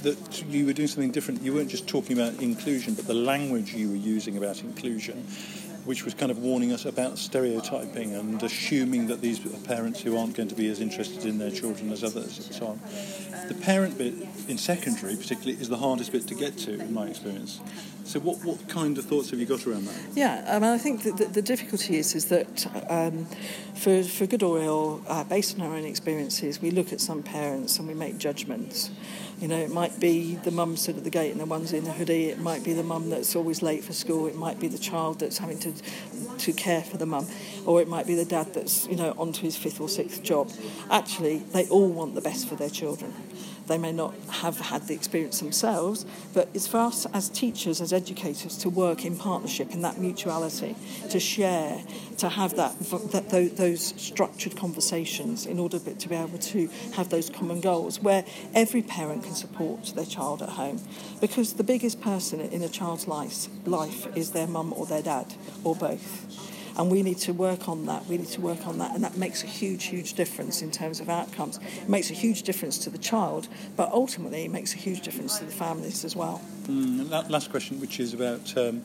that 0.02 0.44
you 0.50 0.66
were 0.66 0.74
doing 0.74 0.88
something 0.88 1.12
different. 1.12 1.42
You 1.42 1.54
weren't 1.54 1.70
just 1.70 1.88
talking 1.88 2.20
about 2.20 2.42
inclusion, 2.42 2.96
but 2.96 3.08
the 3.08 3.14
language 3.14 3.74
you 3.74 3.90
were 3.90 3.96
using 3.96 4.38
about 4.38 4.62
inclusion, 4.62 5.26
which 5.90 6.06
was 6.06 6.14
kind 6.14 6.30
of 6.30 6.38
warning 6.38 6.72
us 6.72 6.86
about 6.86 7.18
stereotyping 7.18 8.14
and 8.14 8.44
assuming 8.44 9.08
that 9.08 9.22
these 9.22 9.44
are 9.44 9.58
parents 9.66 10.00
who 10.00 10.16
aren't 10.16 10.36
going 10.36 10.48
to 10.48 10.54
be 10.54 10.70
as 10.70 10.82
interested 10.82 11.26
in 11.26 11.40
their 11.40 11.50
children 11.50 11.92
as 11.92 12.04
others 12.04 12.38
and 12.38 12.56
so 12.56 12.68
on. 12.68 12.80
The 13.48 13.56
parent 13.56 13.98
bit 13.98 14.14
in 14.48 14.60
secondary, 14.60 15.16
particularly, 15.16 15.60
is 15.60 15.68
the 15.68 15.78
hardest 15.78 16.12
bit 16.12 16.28
to 16.28 16.36
get 16.36 16.56
to, 16.60 16.80
in 16.80 16.94
my 16.94 17.08
experience. 17.08 17.60
So, 18.10 18.20
what, 18.20 18.44
what 18.44 18.68
kind 18.68 18.98
of 18.98 19.06
thoughts 19.06 19.30
have 19.30 19.40
you 19.40 19.46
got 19.46 19.68
around 19.68 19.86
that? 19.86 19.96
Yeah, 20.16 20.44
I 20.48 20.58
mean, 20.58 20.72
I 20.72 20.80
think 20.80 21.04
that 21.04 21.18
the, 21.18 21.26
the 21.26 21.44
difficulty 21.44 21.98
is 21.98 22.16
is 22.16 22.26
that 22.26 22.66
um, 22.90 23.28
for 23.76 24.02
for 24.02 24.26
good 24.26 24.42
or 24.42 24.60
ill, 24.60 25.04
uh, 25.08 25.24
based 25.26 25.56
on 25.56 25.64
our 25.64 25.76
own 25.76 25.86
experiences, 25.86 26.60
we 26.60 26.72
look 26.72 26.92
at 26.92 27.02
some 27.02 27.22
parents 27.22 27.78
and 27.78 27.88
we 27.88 27.94
make 27.94 28.18
judgments. 28.18 28.90
You 29.40 29.48
know, 29.48 29.58
it 29.58 29.70
might 29.70 30.00
be 30.00 30.38
the 30.38 30.50
mum 30.50 30.76
stood 30.76 30.98
at 30.98 31.04
the 31.04 31.12
gate 31.12 31.32
and 31.32 31.40
the 31.40 31.46
one's 31.46 31.72
in 31.72 31.84
the 31.84 31.92
hoodie. 31.92 32.30
It 32.30 32.40
might 32.40 32.64
be 32.64 32.74
the 32.74 32.82
mum 32.82 33.12
that's 33.12 33.36
always 33.36 33.62
late 33.62 33.84
for 33.84 33.94
school. 33.94 34.26
It 34.26 34.36
might 34.36 34.60
be 34.60 34.68
the 34.68 34.80
child 34.80 35.20
that's 35.20 35.38
having 35.38 35.60
to 35.60 35.74
to 36.40 36.54
care 36.54 36.82
for 36.82 36.98
the 36.98 37.06
mum, 37.06 37.28
or 37.68 37.80
it 37.80 37.88
might 37.88 38.08
be 38.08 38.16
the 38.16 38.26
dad 38.26 38.56
that's 38.56 38.88
you 38.88 38.96
know 38.96 39.14
onto 39.20 39.44
his 39.44 39.56
fifth 39.56 39.80
or 39.80 39.88
sixth 39.88 40.24
job. 40.24 40.50
Actually, 40.90 41.44
they 41.54 41.68
all 41.68 41.90
want 41.90 42.16
the 42.16 42.22
best 42.22 42.50
for 42.50 42.56
their 42.56 42.72
children. 42.72 43.14
They 43.70 43.78
may 43.78 43.92
not 43.92 44.16
have 44.30 44.60
had 44.60 44.88
the 44.88 44.96
experience 44.96 45.40
themselves, 45.40 46.04
but 46.34 46.50
it's 46.56 46.68
for 46.68 46.78
us 46.78 47.06
as 47.14 47.30
teachers, 47.30 47.82
as 47.82 47.94
educators, 47.94 48.58
to 48.58 48.70
work 48.70 49.06
in 49.06 49.16
partnership 49.16 49.72
in 49.72 49.84
that 49.84 50.00
mutuality, 50.00 50.76
to 51.12 51.20
share, 51.20 51.84
to 52.18 52.30
have 52.30 52.56
that, 52.56 52.78
that 53.12 53.30
those 53.56 53.94
structured 54.02 54.58
conversations 54.58 55.46
in 55.46 55.60
order 55.60 55.78
to 55.78 56.10
be 56.10 56.16
able 56.16 56.40
to 56.40 56.68
have 56.94 57.10
those 57.10 57.30
common 57.30 57.62
goals 57.62 58.00
where 58.00 58.26
every 58.56 58.82
parent 58.82 59.24
can 59.24 59.36
support 59.36 59.94
their 59.96 60.06
child 60.06 60.42
at 60.42 60.50
home. 60.50 60.82
Because 61.22 61.54
the 61.54 61.64
biggest 61.64 62.02
person 62.02 62.40
in 62.40 62.64
a 62.64 62.70
child's 62.70 63.08
life, 63.08 63.48
life 63.68 64.08
is 64.18 64.32
their 64.32 64.48
mum 64.48 64.74
or 64.76 64.88
their 64.88 65.04
dad, 65.04 65.36
or 65.64 65.76
both 65.76 66.49
and 66.80 66.90
we 66.90 67.04
need 67.04 67.18
to 67.18 67.34
work 67.34 67.68
on 67.68 67.86
that. 67.88 68.06
We 68.06 68.18
need 68.18 68.30
to 68.30 68.42
work 68.42 68.66
on 68.66 68.78
that, 68.78 68.96
and 68.96 69.04
that 69.04 69.18
makes 69.18 69.44
a 69.44 69.48
huge, 69.48 69.84
huge 69.84 70.14
difference 70.14 70.62
in 70.62 70.72
terms 70.72 71.02
of 71.02 71.10
outcomes. 71.10 71.60
It 71.82 71.90
makes 71.90 72.10
a 72.10 72.14
huge 72.14 72.44
difference 72.44 72.78
to 72.80 72.90
the 72.90 72.98
child, 72.98 73.50
but 73.76 73.92
ultimately 73.92 74.46
it 74.46 74.52
makes 74.52 74.74
a 74.74 74.78
huge 74.78 75.02
difference 75.02 75.40
to 75.40 75.46
the 75.46 75.52
families 75.52 76.06
as 76.06 76.16
well. 76.16 76.42
Mm, 76.68 77.30
last 77.30 77.52
question, 77.52 77.82
which 77.82 78.00
is 78.00 78.14
about 78.14 78.58
um, 78.58 78.82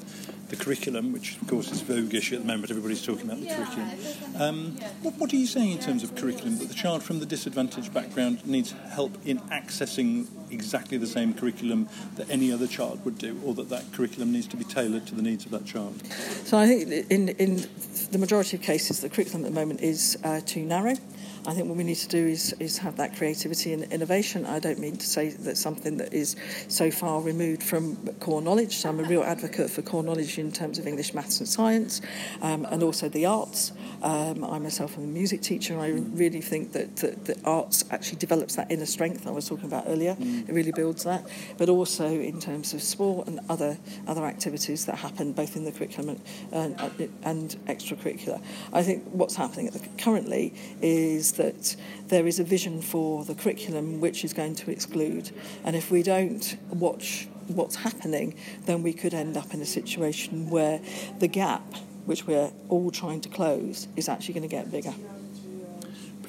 the 0.54 0.64
curriculum, 0.64 1.12
which 1.12 1.36
of 1.36 1.48
course 1.48 1.70
is 1.72 1.82
voguish 1.82 2.32
at 2.32 2.40
the 2.40 2.46
moment. 2.46 2.70
Everybody's 2.70 3.04
talking 3.04 3.26
about 3.26 3.40
the 3.40 3.46
curriculum. 3.46 3.90
Um, 4.38 4.76
what, 5.02 5.14
what, 5.16 5.32
are 5.32 5.36
you 5.36 5.46
saying 5.46 5.72
in 5.72 5.78
terms 5.78 6.02
of 6.02 6.14
curriculum? 6.14 6.58
That 6.58 6.68
the 6.68 6.74
child 6.74 7.02
from 7.02 7.20
the 7.20 7.26
disadvantaged 7.26 7.92
background 7.92 8.46
needs 8.46 8.72
help 8.90 9.16
in 9.24 9.38
accessing 9.50 10.26
exactly 10.50 10.98
the 10.98 11.06
same 11.06 11.34
curriculum 11.34 11.88
that 12.16 12.30
any 12.30 12.52
other 12.52 12.66
child 12.66 13.04
would 13.04 13.18
do, 13.18 13.40
or 13.44 13.54
that 13.54 13.68
that 13.70 13.92
curriculum 13.92 14.32
needs 14.32 14.46
to 14.48 14.56
be 14.56 14.64
tailored 14.64 15.06
to 15.06 15.14
the 15.14 15.22
needs 15.22 15.44
of 15.44 15.50
that 15.50 15.66
child? 15.66 16.00
So 16.44 16.58
I 16.58 16.66
think 16.66 17.10
in 17.10 17.30
in 17.30 17.66
the 18.12 18.18
majority 18.18 18.56
of 18.56 18.62
cases, 18.62 19.00
the 19.00 19.08
curriculum 19.08 19.44
at 19.44 19.52
the 19.52 19.60
moment 19.60 19.80
is 19.80 20.16
uh, 20.24 20.40
too 20.44 20.64
narrow. 20.64 20.94
I 21.46 21.52
think 21.52 21.68
what 21.68 21.76
we 21.76 21.84
need 21.84 21.96
to 21.96 22.08
do 22.08 22.26
is, 22.26 22.54
is 22.58 22.78
have 22.78 22.96
that 22.96 23.16
creativity 23.16 23.74
and 23.74 23.84
innovation. 23.92 24.46
I 24.46 24.58
don't 24.60 24.78
mean 24.78 24.96
to 24.96 25.06
say 25.06 25.28
that 25.28 25.58
something 25.58 25.98
that 25.98 26.14
is 26.14 26.36
so 26.68 26.90
far 26.90 27.20
removed 27.20 27.62
from 27.62 27.96
core 28.20 28.40
knowledge. 28.40 28.76
So 28.76 28.88
I'm 28.88 29.00
a 29.00 29.02
real 29.04 29.22
advocate 29.22 29.68
for 29.68 29.82
core 29.82 30.02
knowledge 30.02 30.38
in 30.38 30.52
terms 30.52 30.78
of 30.78 30.86
English, 30.86 31.12
maths, 31.12 31.40
and 31.40 31.48
science, 31.48 32.00
um, 32.40 32.66
and 32.70 32.82
also 32.82 33.10
the 33.10 33.26
arts. 33.26 33.72
Um, 34.02 34.42
I 34.42 34.58
myself 34.58 34.96
am 34.96 35.04
a 35.04 35.06
music 35.06 35.42
teacher, 35.42 35.74
and 35.74 35.82
I 35.82 35.90
really 36.16 36.40
think 36.40 36.72
that, 36.72 36.96
that 36.96 37.26
the 37.26 37.36
arts 37.44 37.84
actually 37.90 38.18
develops 38.18 38.56
that 38.56 38.70
inner 38.70 38.86
strength 38.86 39.26
I 39.26 39.30
was 39.30 39.46
talking 39.46 39.66
about 39.66 39.84
earlier. 39.86 40.14
Mm. 40.14 40.48
It 40.48 40.52
really 40.52 40.72
builds 40.72 41.04
that, 41.04 41.26
but 41.58 41.68
also 41.68 42.06
in 42.06 42.40
terms 42.40 42.72
of 42.72 42.82
sport 42.82 43.28
and 43.28 43.40
other 43.50 43.76
other 44.06 44.24
activities 44.24 44.86
that 44.86 44.96
happen 44.96 45.32
both 45.32 45.56
in 45.56 45.64
the 45.64 45.72
curriculum 45.72 46.20
and, 46.52 46.80
and, 46.80 47.12
and 47.22 47.56
extracurricular. 47.66 48.40
I 48.72 48.82
think 48.82 49.04
what's 49.10 49.36
happening 49.36 49.66
the, 49.66 49.80
currently 50.02 50.54
is 50.80 51.33
that 51.36 51.76
there 52.08 52.26
is 52.26 52.38
a 52.38 52.44
vision 52.44 52.80
for 52.80 53.24
the 53.24 53.34
curriculum 53.34 54.00
which 54.00 54.24
is 54.24 54.32
going 54.32 54.54
to 54.56 54.70
exclude, 54.70 55.30
and 55.64 55.76
if 55.76 55.90
we 55.90 56.02
don't 56.02 56.56
watch 56.70 57.28
what's 57.48 57.76
happening, 57.76 58.34
then 58.64 58.82
we 58.82 58.92
could 58.92 59.14
end 59.14 59.36
up 59.36 59.52
in 59.52 59.60
a 59.60 59.66
situation 59.66 60.48
where 60.48 60.80
the 61.18 61.28
gap 61.28 61.74
which 62.06 62.26
we're 62.26 62.52
all 62.68 62.90
trying 62.90 63.20
to 63.22 63.28
close, 63.28 63.88
is 63.96 64.08
actually 64.08 64.34
going 64.34 64.48
to 64.48 64.48
get 64.48 64.70
bigger. 64.70 64.94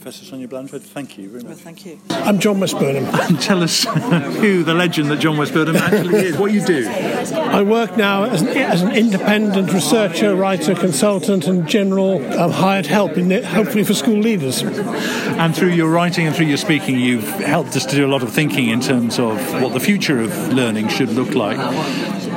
Professor 0.06 0.26
Sonia 0.26 0.48
Blandford, 0.48 0.84
thank 0.84 1.18
you 1.18 1.28
very 1.28 1.42
much. 1.42 1.50
Well, 1.50 1.58
thank 1.58 1.84
you. 1.84 2.00
I'm 2.12 2.38
John 2.38 2.60
West-Burnham. 2.60 3.38
Tell 3.40 3.64
us 3.64 3.86
who 4.40 4.64
the 4.64 4.76
legend 4.76 5.10
that 5.10 5.20
John 5.20 5.36
West-Burnham 5.36 5.76
actually 5.78 6.28
is, 6.28 6.38
what 6.38 6.52
you 6.52 6.64
do. 6.64 6.88
I 6.88 7.64
work 7.64 7.98
now 7.98 8.26
as 8.26 8.44
an, 8.44 8.50
as 8.50 8.84
an 8.84 8.92
independent 8.92 9.74
researcher, 9.74 10.36
writer, 10.36 10.76
consultant, 10.76 11.48
and 11.48 11.68
general 11.68 12.24
um, 12.40 12.52
hired 12.52 12.86
help, 12.86 13.18
in 13.18 13.32
it, 13.32 13.44
hopefully 13.46 13.84
for 13.84 13.96
school 13.96 14.20
leaders. 14.20 14.62
And 14.62 15.56
through 15.56 15.72
your 15.72 15.90
writing 15.90 16.28
and 16.28 16.36
through 16.36 16.46
your 16.46 16.58
speaking, 16.58 17.00
you've 17.00 17.28
helped 17.40 17.76
us 17.76 17.88
to 17.88 17.96
do 17.96 18.06
a 18.06 18.12
lot 18.12 18.22
of 18.22 18.32
thinking 18.32 18.70
in 18.70 18.82
terms 18.82 19.18
of 19.18 19.40
what 19.60 19.74
the 19.74 19.80
future 19.80 20.22
of 20.22 20.54
learning 20.54 20.90
should 20.90 21.10
look 21.10 21.34
like. 21.34 21.58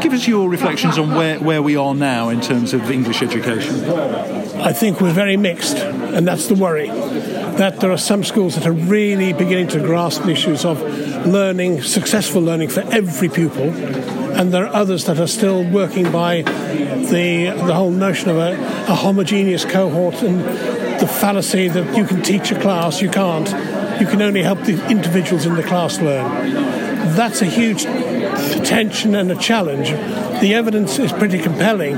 Give 0.01 0.13
us 0.13 0.29
your 0.29 0.49
reflections 0.49 0.97
on 0.99 1.15
where, 1.15 1.39
where 1.41 1.63
we 1.63 1.77
are 1.77 1.95
now 1.95 2.29
in 2.29 2.41
terms 2.41 2.73
of 2.73 2.91
English 2.91 3.23
education. 3.23 3.85
I 4.61 4.73
think 4.73 5.01
we're 5.01 5.13
very 5.13 5.37
mixed, 5.37 5.77
and 5.77 6.27
that's 6.27 6.47
the 6.47 6.55
worry 6.55 6.89
that 6.89 7.81
there 7.81 7.91
are 7.91 7.99
some 7.99 8.23
schools 8.23 8.55
that 8.55 8.67
are 8.67 8.73
really 8.73 9.33
beginning 9.33 9.69
to 9.69 9.81
grasp 9.81 10.23
the 10.23 10.31
issues 10.31 10.65
of 10.65 10.81
learning, 11.27 11.83
successful 11.83 12.41
learning 12.41 12.69
for 12.69 12.81
every 12.93 13.29
pupil, 13.29 13.71
and 14.39 14.53
there 14.53 14.67
are 14.67 14.75
others 14.75 15.05
that 15.07 15.19
are 15.19 15.27
still 15.27 15.69
working 15.69 16.11
by 16.13 16.43
the 16.43 17.53
the 17.67 17.75
whole 17.75 17.91
notion 17.91 18.31
of 18.31 18.37
a, 18.37 18.53
a 18.89 18.95
homogeneous 18.95 19.65
cohort 19.65 20.23
and 20.23 20.41
the 21.01 21.07
fallacy 21.07 21.69
that 21.69 21.97
you 21.97 22.05
can 22.05 22.23
teach 22.23 22.53
a 22.53 22.61
class, 22.61 23.01
you 23.01 23.11
can't. 23.11 23.49
You 24.01 24.07
can 24.07 24.23
only 24.23 24.43
help 24.43 24.61
the 24.61 24.89
individuals 24.89 25.45
in 25.45 25.57
the 25.57 25.63
class 25.65 26.01
learn. 26.01 26.55
That's 27.17 27.43
a 27.43 27.47
huge 27.47 27.85
tension 28.65 29.15
and 29.15 29.31
a 29.31 29.37
challenge. 29.37 29.91
The 30.41 30.55
evidence 30.55 30.99
is 30.99 31.13
pretty 31.13 31.39
compelling. 31.39 31.97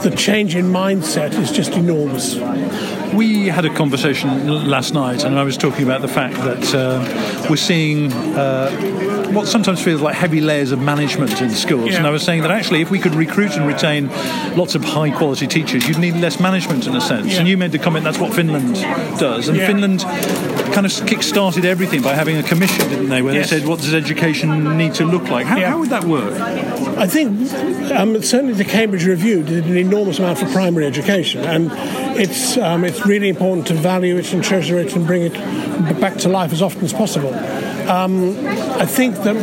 The 0.00 0.14
change 0.16 0.56
in 0.56 0.66
mindset 0.66 1.38
is 1.38 1.52
just 1.52 1.72
enormous. 1.72 2.36
We 3.14 3.48
had 3.48 3.64
a 3.64 3.74
conversation 3.74 4.48
last 4.68 4.94
night, 4.94 5.24
and 5.24 5.38
I 5.38 5.42
was 5.42 5.56
talking 5.56 5.84
about 5.84 6.00
the 6.00 6.08
fact 6.08 6.36
that 6.36 6.74
uh, 6.74 7.46
we're 7.50 7.56
seeing 7.56 8.12
uh, 8.12 9.19
what 9.32 9.46
sometimes 9.46 9.82
feels 9.82 10.00
like 10.00 10.14
heavy 10.14 10.40
layers 10.40 10.72
of 10.72 10.80
management 10.80 11.40
in 11.40 11.50
schools. 11.50 11.90
Yeah. 11.90 11.98
And 11.98 12.06
I 12.06 12.10
was 12.10 12.22
saying 12.22 12.42
that 12.42 12.50
actually, 12.50 12.80
if 12.82 12.90
we 12.90 12.98
could 12.98 13.14
recruit 13.14 13.56
and 13.56 13.66
retain 13.66 14.08
lots 14.56 14.74
of 14.74 14.84
high 14.84 15.10
quality 15.10 15.46
teachers, 15.46 15.88
you'd 15.88 15.98
need 15.98 16.16
less 16.16 16.40
management 16.40 16.86
in 16.86 16.96
a 16.96 17.00
sense. 17.00 17.32
Yeah. 17.32 17.40
And 17.40 17.48
you 17.48 17.56
made 17.56 17.72
the 17.72 17.78
comment 17.78 18.04
that's 18.04 18.18
what 18.18 18.34
Finland 18.34 18.74
does. 19.18 19.48
And 19.48 19.56
yeah. 19.56 19.66
Finland 19.66 20.00
kind 20.72 20.86
of 20.86 21.06
kick-started 21.06 21.64
everything 21.64 22.02
by 22.02 22.14
having 22.14 22.36
a 22.36 22.42
commission, 22.42 22.88
didn't 22.88 23.08
they, 23.08 23.22
where 23.22 23.34
yes. 23.34 23.50
they 23.50 23.58
said, 23.58 23.68
what 23.68 23.80
does 23.80 23.94
education 23.94 24.76
need 24.76 24.94
to 24.94 25.04
look 25.04 25.28
like? 25.28 25.46
How, 25.46 25.60
how 25.60 25.78
would 25.78 25.90
that 25.90 26.04
work? 26.04 26.32
I 26.98 27.06
think 27.06 27.50
um, 27.92 28.22
certainly 28.22 28.54
the 28.54 28.64
Cambridge 28.64 29.04
Review 29.06 29.42
did 29.42 29.64
an 29.64 29.76
enormous 29.76 30.18
amount 30.18 30.38
for 30.38 30.46
primary 30.46 30.86
education, 30.86 31.44
and 31.44 31.70
it's 32.18 32.56
um, 32.58 32.84
it's 32.84 33.06
really 33.06 33.28
important 33.28 33.66
to 33.68 33.74
value 33.74 34.16
it 34.16 34.32
and 34.32 34.44
treasure 34.44 34.78
it 34.78 34.94
and 34.94 35.06
bring 35.06 35.22
it 35.22 35.32
back 36.00 36.16
to 36.18 36.28
life 36.28 36.52
as 36.52 36.62
often 36.62 36.84
as 36.84 36.92
possible. 36.92 37.32
Um, 37.90 38.38
I 38.46 38.86
think 38.86 39.16
that 39.24 39.34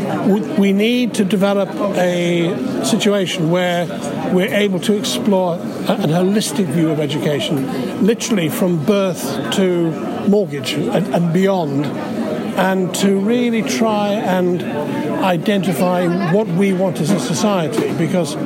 we 0.58 0.72
need 0.72 1.16
to 1.16 1.26
develop 1.26 1.68
a 1.98 2.86
situation 2.86 3.52
where 3.52 3.86
we're 4.32 4.54
able 4.54 4.80
to 4.80 4.98
explore 4.98 5.56
a, 5.56 6.08
holistic 6.08 6.68
view 6.68 6.90
of 6.90 7.02
education, 7.02 8.06
literally 8.06 8.48
from 8.48 8.86
birth 8.86 9.52
to 9.56 9.92
mortgage 10.30 10.76
and, 10.76 11.14
and 11.14 11.34
beyond, 11.34 11.88
and 12.58 12.96
to 12.96 13.20
really 13.20 13.64
try 13.64 14.14
and 14.14 14.64
identify 15.26 16.32
what 16.32 16.48
we 16.48 16.72
want 16.72 17.02
as 17.02 17.12
a 17.12 17.20
society 17.20 17.94
because 17.98 18.38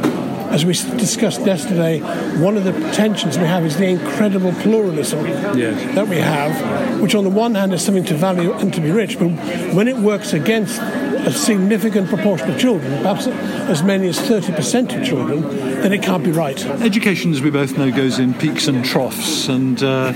as 0.51 0.65
we 0.65 0.73
discussed 0.97 1.41
yesterday, 1.41 1.99
one 2.41 2.57
of 2.57 2.65
the 2.65 2.73
tensions 2.91 3.37
we 3.37 3.45
have 3.45 3.65
is 3.65 3.77
the 3.77 3.87
incredible 3.87 4.51
pluralism 4.53 5.25
yes. 5.57 5.95
that 5.95 6.07
we 6.07 6.17
have, 6.17 7.01
which 7.01 7.15
on 7.15 7.23
the 7.23 7.29
one 7.29 7.55
hand 7.55 7.73
is 7.73 7.83
something 7.83 8.03
to 8.05 8.15
value 8.15 8.51
and 8.53 8.73
to 8.73 8.81
be 8.81 8.91
rich, 8.91 9.17
but 9.17 9.29
when 9.73 9.87
it 9.87 9.97
works 9.97 10.33
against 10.33 10.81
a 10.81 11.31
significant 11.31 12.09
proportion 12.09 12.49
of 12.49 12.59
children, 12.59 12.91
perhaps 13.01 13.27
as 13.27 13.83
many 13.83 14.07
as 14.07 14.19
30% 14.19 14.99
of 14.99 15.05
children, 15.05 15.41
then 15.81 15.93
it 15.93 16.01
can't 16.01 16.23
be 16.23 16.31
right. 16.31 16.63
Education, 16.81 17.31
as 17.31 17.41
we 17.41 17.49
both 17.49 17.77
know, 17.77 17.91
goes 17.91 18.19
in 18.19 18.33
peaks 18.33 18.67
and 18.67 18.83
troughs, 18.83 19.47
and 19.47 19.81
uh, 19.81 20.11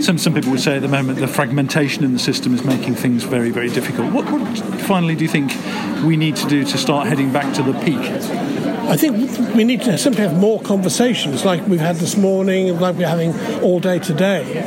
some, 0.00 0.18
some 0.18 0.34
people 0.34 0.50
would 0.50 0.60
say 0.60 0.76
at 0.76 0.82
the 0.82 0.88
moment 0.88 1.18
the 1.18 1.26
fragmentation 1.26 2.04
in 2.04 2.12
the 2.12 2.18
system 2.18 2.54
is 2.54 2.62
making 2.62 2.94
things 2.94 3.24
very, 3.24 3.50
very 3.50 3.70
difficult. 3.70 4.12
What, 4.12 4.30
what 4.30 4.56
finally 4.82 5.14
do 5.14 5.24
you 5.24 5.30
think 5.30 5.52
we 6.04 6.16
need 6.16 6.36
to 6.36 6.46
do 6.46 6.64
to 6.64 6.78
start 6.78 7.08
heading 7.08 7.32
back 7.32 7.54
to 7.54 7.62
the 7.62 7.72
peak? 7.80 8.53
I 8.86 8.96
think 8.96 9.56
we 9.56 9.64
need 9.64 9.80
to 9.82 9.96
simply 9.96 10.22
have 10.22 10.38
more 10.38 10.60
conversations 10.60 11.44
like 11.44 11.66
we've 11.66 11.80
had 11.80 11.96
this 11.96 12.16
morning, 12.16 12.78
like 12.78 12.96
we're 12.96 13.08
having 13.08 13.34
all 13.60 13.80
day 13.80 13.98
today, 13.98 14.58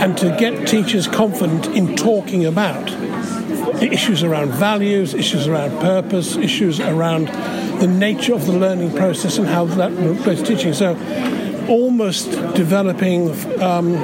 and 0.00 0.16
to 0.18 0.34
get 0.38 0.66
teachers 0.66 1.06
confident 1.06 1.66
in 1.68 1.94
talking 1.94 2.46
about 2.46 2.86
the 2.86 3.88
issues 3.92 4.22
around 4.22 4.50
values, 4.52 5.12
issues 5.12 5.46
around 5.46 5.78
purpose, 5.80 6.36
issues 6.36 6.80
around 6.80 7.28
the 7.80 7.86
nature 7.86 8.34
of 8.34 8.46
the 8.46 8.52
learning 8.52 8.92
process 8.96 9.36
and 9.36 9.46
how 9.46 9.66
that 9.66 9.92
relates 9.92 10.40
to 10.40 10.46
teaching. 10.56 10.72
So, 10.72 10.96
almost 11.68 12.30
developing 12.54 13.30
um, 13.60 13.94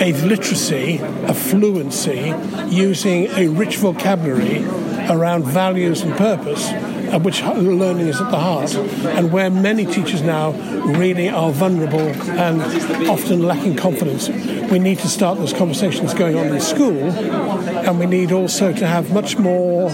a 0.00 0.12
literacy, 0.24 0.98
a 0.98 1.34
fluency, 1.34 2.34
using 2.68 3.26
a 3.28 3.48
rich 3.48 3.78
vocabulary 3.78 4.64
around 5.08 5.44
values 5.44 6.02
and 6.02 6.14
purpose 6.14 6.70
of 7.12 7.24
which 7.24 7.42
learning 7.42 8.08
is 8.08 8.20
at 8.20 8.30
the 8.30 8.38
heart, 8.38 8.74
and 8.74 9.32
where 9.32 9.50
many 9.50 9.86
teachers 9.86 10.22
now 10.22 10.52
really 10.96 11.28
are 11.28 11.52
vulnerable 11.52 12.00
and 12.00 12.62
often 13.08 13.42
lacking 13.42 13.76
confidence. 13.76 14.28
We 14.70 14.78
need 14.78 14.98
to 15.00 15.08
start 15.08 15.38
those 15.38 15.52
conversations 15.52 16.14
going 16.14 16.36
on 16.36 16.46
in 16.46 16.60
school, 16.60 16.98
and 16.98 17.98
we 17.98 18.06
need 18.06 18.32
also 18.32 18.72
to 18.72 18.86
have 18.86 19.12
much 19.12 19.38
more 19.38 19.90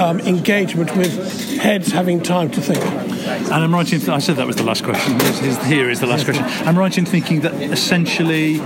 um, 0.00 0.20
engagement 0.20 0.96
with 0.96 1.58
heads 1.58 1.92
having 1.92 2.22
time 2.22 2.50
to 2.52 2.60
think. 2.60 3.03
And 3.44 3.52
I'm 3.54 3.74
right 3.74 3.90
in. 3.92 4.00
Th- 4.00 4.08
I 4.08 4.18
said 4.18 4.36
that 4.36 4.46
was 4.46 4.56
the 4.56 4.64
last 4.64 4.84
question. 4.84 5.18
Here 5.66 5.90
is 5.90 6.00
the 6.00 6.06
last 6.06 6.24
question. 6.24 6.44
I'm 6.66 6.78
right 6.78 6.96
in 6.96 7.04
thinking 7.04 7.40
that 7.42 7.54
essentially 7.54 8.56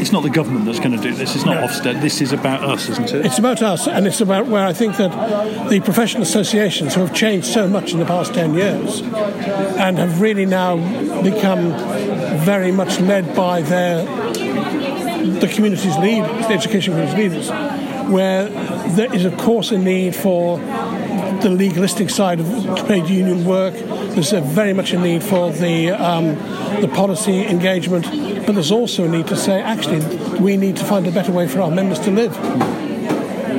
it's 0.00 0.12
not 0.12 0.22
the 0.22 0.30
government 0.30 0.64
that's 0.66 0.78
going 0.78 0.92
to 0.92 1.02
do 1.02 1.12
this. 1.12 1.34
It's 1.34 1.44
not 1.44 1.60
no. 1.60 1.66
Ofsted. 1.66 2.00
This 2.00 2.20
is 2.20 2.32
about 2.32 2.64
us, 2.64 2.88
isn't 2.88 3.12
it? 3.12 3.26
It's 3.26 3.38
about 3.38 3.60
us, 3.62 3.86
and 3.86 4.06
it's 4.06 4.20
about 4.20 4.46
where 4.46 4.64
I 4.66 4.72
think 4.72 4.96
that 4.96 5.68
the 5.68 5.80
professional 5.80 6.22
associations 6.22 6.94
who 6.94 7.00
have 7.00 7.14
changed 7.14 7.46
so 7.46 7.68
much 7.68 7.92
in 7.92 7.98
the 7.98 8.06
past 8.06 8.32
10 8.34 8.54
years 8.54 9.00
and 9.00 9.98
have 9.98 10.20
really 10.20 10.46
now 10.46 10.76
become 11.22 11.72
very 12.44 12.72
much 12.72 13.00
led 13.00 13.34
by 13.34 13.62
their 13.62 14.04
the 15.40 15.48
community's 15.48 15.96
leaders, 15.98 16.46
the 16.46 16.52
education 16.54 16.94
community's 16.94 17.18
leaders, 17.18 18.10
where 18.10 18.48
there 18.90 19.14
is, 19.14 19.24
of 19.24 19.36
course, 19.38 19.70
a 19.70 19.78
need 19.78 20.14
for 20.14 20.58
the 20.58 21.50
legalistic 21.50 22.10
side 22.10 22.40
of 22.40 22.86
trade 22.86 23.08
union 23.08 23.44
work. 23.44 23.74
There's 24.14 24.32
very 24.32 24.72
much 24.72 24.92
a 24.92 24.98
need 24.98 25.22
for 25.22 25.50
the 25.50 25.90
um, 25.90 26.34
the 26.80 26.88
policy 26.88 27.46
engagement 27.46 28.06
but 28.50 28.54
there's 28.54 28.72
also 28.72 29.04
a 29.04 29.08
need 29.08 29.28
to 29.28 29.36
say, 29.36 29.60
actually, 29.60 30.00
we 30.40 30.56
need 30.56 30.76
to 30.78 30.84
find 30.84 31.06
a 31.06 31.12
better 31.12 31.30
way 31.30 31.46
for 31.46 31.60
our 31.60 31.70
members 31.70 32.00
to 32.00 32.10
live. 32.10 32.34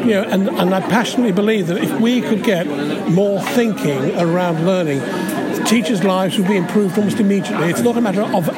You 0.05 0.15
know, 0.15 0.24
and, 0.24 0.50
and 0.50 0.75
I 0.75 0.81
passionately 0.81 1.31
believe 1.31 1.67
that 1.67 1.77
if 1.77 1.98
we 2.01 2.20
could 2.20 2.43
get 2.43 2.67
more 3.10 3.39
thinking 3.39 4.20
around 4.20 4.65
learning, 4.65 5.00
teachers' 5.65 6.03
lives 6.03 6.38
would 6.38 6.50
be 6.50 6.58
improved 6.58 6.98
almost 6.98 7.22
immediately. 7.22 7.70
It's 7.70 7.79
not 7.79 7.96
a 7.96 8.01
matter 8.01 8.24
of 8.24 8.50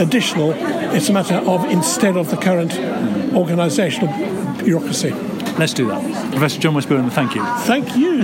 additional, 0.00 0.54
it's 0.94 1.10
a 1.10 1.12
matter 1.12 1.34
of 1.34 1.66
instead 1.66 2.16
of 2.16 2.30
the 2.30 2.38
current 2.38 2.70
organisational 3.32 4.64
bureaucracy. 4.64 5.12
Let's 5.60 5.74
do 5.74 5.88
that. 5.88 6.30
Professor 6.30 6.58
John 6.58 6.72
Westburn, 6.72 7.10
thank 7.10 7.34
you. 7.34 7.44
Thank 7.66 7.94
you. 7.94 8.22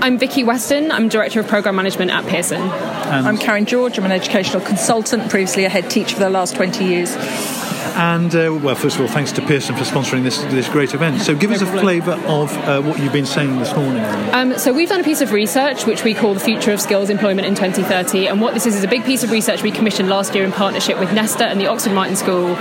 I'm 0.00 0.16
Vicky 0.16 0.44
Weston. 0.44 0.92
I'm 0.92 1.08
Director 1.08 1.40
of 1.40 1.48
Programme 1.48 1.74
Management 1.74 2.12
at 2.12 2.24
Pearson. 2.26 2.60
And 2.60 3.26
I'm 3.26 3.36
Karine 3.36 3.66
George. 3.66 3.98
I'm 3.98 4.04
an 4.04 4.12
educational 4.12 4.62
consultant, 4.62 5.28
previously 5.28 5.64
a 5.64 5.68
head 5.68 5.90
teacher 5.90 6.14
for 6.14 6.20
the 6.22 6.30
last 6.30 6.54
20 6.54 6.84
years. 6.84 7.16
And 7.96 8.34
uh, 8.34 8.58
well, 8.62 8.74
first 8.74 8.96
of 8.96 9.02
all, 9.02 9.08
thanks 9.08 9.32
to 9.32 9.42
Pearson 9.42 9.74
for 9.74 9.84
sponsoring 9.84 10.22
this 10.22 10.42
this 10.44 10.68
great 10.68 10.92
event. 10.92 11.22
So, 11.22 11.34
give 11.34 11.50
us 11.50 11.62
a 11.62 11.66
flavour 11.66 12.12
of 12.26 12.54
uh, 12.58 12.82
what 12.82 12.98
you've 12.98 13.12
been 13.12 13.24
saying 13.24 13.58
this 13.58 13.74
morning. 13.74 14.04
Um, 14.34 14.58
so, 14.58 14.70
we've 14.72 14.88
done 14.88 15.00
a 15.00 15.04
piece 15.04 15.22
of 15.22 15.32
research 15.32 15.86
which 15.86 16.04
we 16.04 16.12
call 16.12 16.34
the 16.34 16.40
Future 16.40 16.72
of 16.72 16.80
Skills 16.80 17.08
Employment 17.08 17.46
in 17.46 17.54
2030. 17.54 18.28
And 18.28 18.40
what 18.40 18.52
this 18.52 18.66
is 18.66 18.76
is 18.76 18.84
a 18.84 18.88
big 18.88 19.04
piece 19.04 19.22
of 19.22 19.30
research 19.30 19.62
we 19.62 19.70
commissioned 19.70 20.10
last 20.10 20.34
year 20.34 20.44
in 20.44 20.52
partnership 20.52 20.98
with 20.98 21.12
Nesta 21.14 21.46
and 21.46 21.58
the 21.58 21.68
Oxford 21.68 21.94
Martin 21.94 22.16
School 22.16 22.54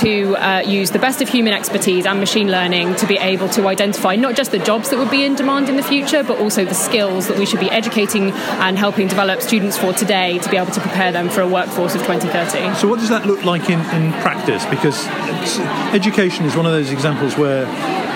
to 0.00 0.36
uh, 0.36 0.60
use 0.60 0.90
the 0.90 0.98
best 0.98 1.22
of 1.22 1.28
human 1.28 1.54
expertise 1.54 2.04
and 2.04 2.20
machine 2.20 2.50
learning 2.50 2.94
to 2.96 3.06
be 3.06 3.16
able 3.16 3.48
to 3.50 3.68
identify 3.68 4.14
not 4.14 4.34
just 4.34 4.50
the 4.50 4.58
jobs 4.58 4.90
that 4.90 4.98
would 4.98 5.10
be 5.10 5.24
in 5.24 5.34
demand 5.34 5.70
in 5.70 5.76
the 5.76 5.82
future, 5.82 6.22
but 6.22 6.38
also 6.38 6.66
the 6.66 6.74
skills 6.74 7.28
that 7.28 7.38
we 7.38 7.46
should 7.46 7.60
be 7.60 7.70
educating 7.70 8.30
and 8.60 8.76
helping 8.76 9.08
develop 9.08 9.40
students 9.40 9.78
for 9.78 9.94
today 9.94 10.38
to 10.38 10.50
be 10.50 10.58
able 10.58 10.72
to 10.72 10.80
prepare 10.80 11.12
them 11.12 11.30
for 11.30 11.40
a 11.40 11.48
workforce 11.48 11.94
of 11.94 12.02
2030. 12.02 12.74
So, 12.78 12.88
what 12.88 12.98
does 12.98 13.08
that 13.08 13.24
look 13.24 13.42
like 13.44 13.70
in, 13.70 13.80
in 13.80 14.12
practice? 14.20 14.66
Because 14.66 14.81
education 15.94 16.44
is 16.44 16.56
one 16.56 16.66
of 16.66 16.72
those 16.72 16.90
examples 16.90 17.36
where 17.36 17.66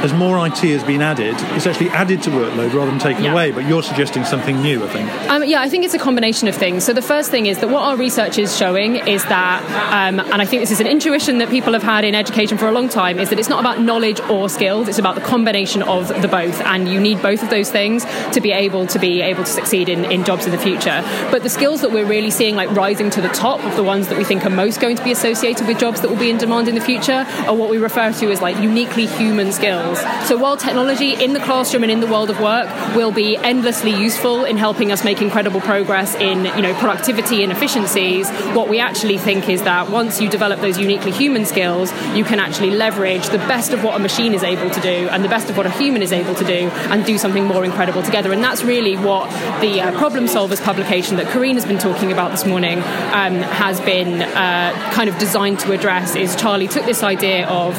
as 0.07 0.13
more 0.13 0.47
IT 0.47 0.59
has 0.59 0.85
been 0.85 1.03
added, 1.03 1.35
it's 1.57 1.67
actually 1.67 1.91
added 1.91 2.23
to 2.23 2.31
workload 2.31 2.73
rather 2.73 2.91
than 2.93 3.01
taken 3.01 3.25
yeah. 3.25 3.33
away. 3.33 3.51
But 3.51 3.67
you're 3.67 3.83
suggesting 3.83 4.25
something 4.25 4.63
new, 4.63 4.85
I 4.85 4.89
think. 4.89 5.11
Um, 5.29 5.43
yeah, 5.45 5.61
I 5.61 5.69
think 5.69 5.85
it's 5.85 5.95
a 5.95 5.99
combination 5.99 6.47
of 6.47 6.55
things. 6.55 6.85
So 6.85 6.93
the 6.93 7.03
first 7.03 7.31
thing 7.31 7.47
is 7.47 7.59
that 7.59 7.69
what 7.69 7.83
our 7.83 7.97
research 7.97 8.39
is 8.39 8.57
showing 8.57 8.97
is 8.97 9.25
that, 9.25 9.63
um, 9.93 10.21
and 10.21 10.41
I 10.41 10.47
think 10.47 10.63
this 10.63 10.71
is 10.71 10.81
an 10.81 10.87
intuition 10.87 11.39
that 11.39 11.51
people 11.51 11.73
have 11.73 11.83
had 11.83 12.05
in 12.05 12.15
education 12.15 12.57
for 12.57 12.69
a 12.69 12.73
long 12.73 12.89
time, 12.89 13.19
is 13.19 13.31
that 13.31 13.39
it's 13.41 13.49
not 13.49 13.59
about 13.59 13.81
knowledge 13.81 14.21
or 14.31 14.49
skills. 14.49 14.87
It's 14.87 15.01
about 15.01 15.17
the 15.17 15.21
combination 15.23 15.83
of 15.83 16.09
the 16.23 16.29
both, 16.29 16.61
and 16.61 16.89
you 16.89 17.01
need 17.01 17.21
both 17.21 17.43
of 17.43 17.51
those 17.51 17.71
things 17.71 18.05
to 18.33 18.41
be 18.41 18.53
able 18.53 18.87
to 18.87 18.99
be 19.01 19.23
able 19.23 19.43
to 19.43 19.51
succeed 19.51 19.89
in, 19.89 20.05
in 20.05 20.23
jobs 20.25 20.47
in 20.47 20.53
the 20.53 20.59
future. 20.59 21.03
But 21.33 21.43
the 21.43 21.51
skills 21.51 21.81
that 21.81 21.91
we're 21.91 22.07
really 22.07 22.31
seeing 22.31 22.55
like 22.55 22.71
rising 22.71 23.11
to 23.11 23.21
the 23.21 23.29
top 23.29 23.65
of 23.65 23.75
the 23.75 23.83
ones 23.83 24.07
that 24.09 24.17
we 24.17 24.23
think 24.23 24.47
are 24.47 24.51
most 24.51 24.81
going 24.81 24.97
to 24.97 25.03
be 25.03 25.11
associated 25.11 25.67
with 25.67 25.81
jobs 25.81 26.01
that 26.03 26.09
will 26.09 26.17
be 26.17 26.31
in 26.31 26.39
demand 26.39 26.69
in 26.69 26.77
the 26.77 26.81
future 26.81 27.27
are 27.49 27.55
what 27.55 27.71
we 27.71 27.79
refer 27.79 28.13
to 28.13 28.31
as 28.31 28.41
like 28.41 28.57
uniquely 28.59 29.07
human 29.07 29.51
skills. 29.53 29.96
So 30.27 30.37
while 30.37 30.57
technology 30.57 31.13
in 31.13 31.33
the 31.33 31.41
classroom 31.41 31.83
and 31.83 31.93
in 31.93 32.01
the 32.01 32.07
world 32.07 32.31
of 32.31 32.41
work 32.41 32.69
will 32.97 33.13
be 33.13 33.37
endlessly 33.37 33.91
useful 33.91 34.45
in 34.45 34.57
helping 34.57 34.93
us 34.93 35.05
make 35.05 35.23
incredible 35.23 35.61
progress 35.61 36.15
in 36.15 36.45
you 36.45 36.63
know 36.63 36.75
productivity 36.75 37.43
and 37.43 37.53
efficiencies, 37.53 38.31
what 38.55 38.69
we 38.69 38.81
actually 38.81 39.19
think 39.19 39.49
is 39.49 39.63
that 39.63 39.91
once 39.91 40.21
you 40.21 40.29
develop 40.29 40.61
those 40.61 40.79
uniquely 40.79 41.13
human 41.13 41.45
skills, 41.47 41.93
you 42.15 42.25
can 42.25 42.41
actually 42.41 42.71
leverage 42.71 43.29
the 43.29 43.39
best 43.39 43.73
of 43.73 43.85
what 43.85 43.95
a 43.97 43.99
machine 43.99 44.35
is 44.35 44.43
able 44.43 44.71
to 44.71 44.81
do 44.81 45.09
and 45.09 45.25
the 45.25 45.29
best 45.29 45.51
of 45.51 45.57
what 45.57 45.67
a 45.67 45.71
human 45.71 46.03
is 46.03 46.13
able 46.13 46.35
to 46.35 46.45
do 46.45 46.69
and 46.91 47.05
do 47.05 47.19
something 47.19 47.45
more 47.45 47.65
incredible 47.65 48.03
together. 48.03 48.33
And 48.33 48.43
that's 48.43 48.63
really 48.63 48.97
what 48.97 49.31
the 49.61 49.81
uh, 49.81 49.97
Problem 49.99 50.25
Solvers 50.25 50.63
publication 50.63 51.17
that 51.17 51.27
Karine 51.27 51.55
has 51.55 51.65
been 51.65 51.79
talking 51.79 52.13
about 52.13 52.31
this 52.31 52.45
morning 52.45 52.79
um, 52.79 53.37
has 53.43 53.81
been 53.81 54.23
uh, 54.23 54.91
kind 54.93 55.09
of 55.09 55.19
designed 55.19 55.61
to 55.61 55.73
address. 55.73 56.15
Is 56.17 56.37
Charlie 56.37 56.69
took 56.69 56.85
this 56.85 57.03
idea 57.03 57.47
of 57.49 57.75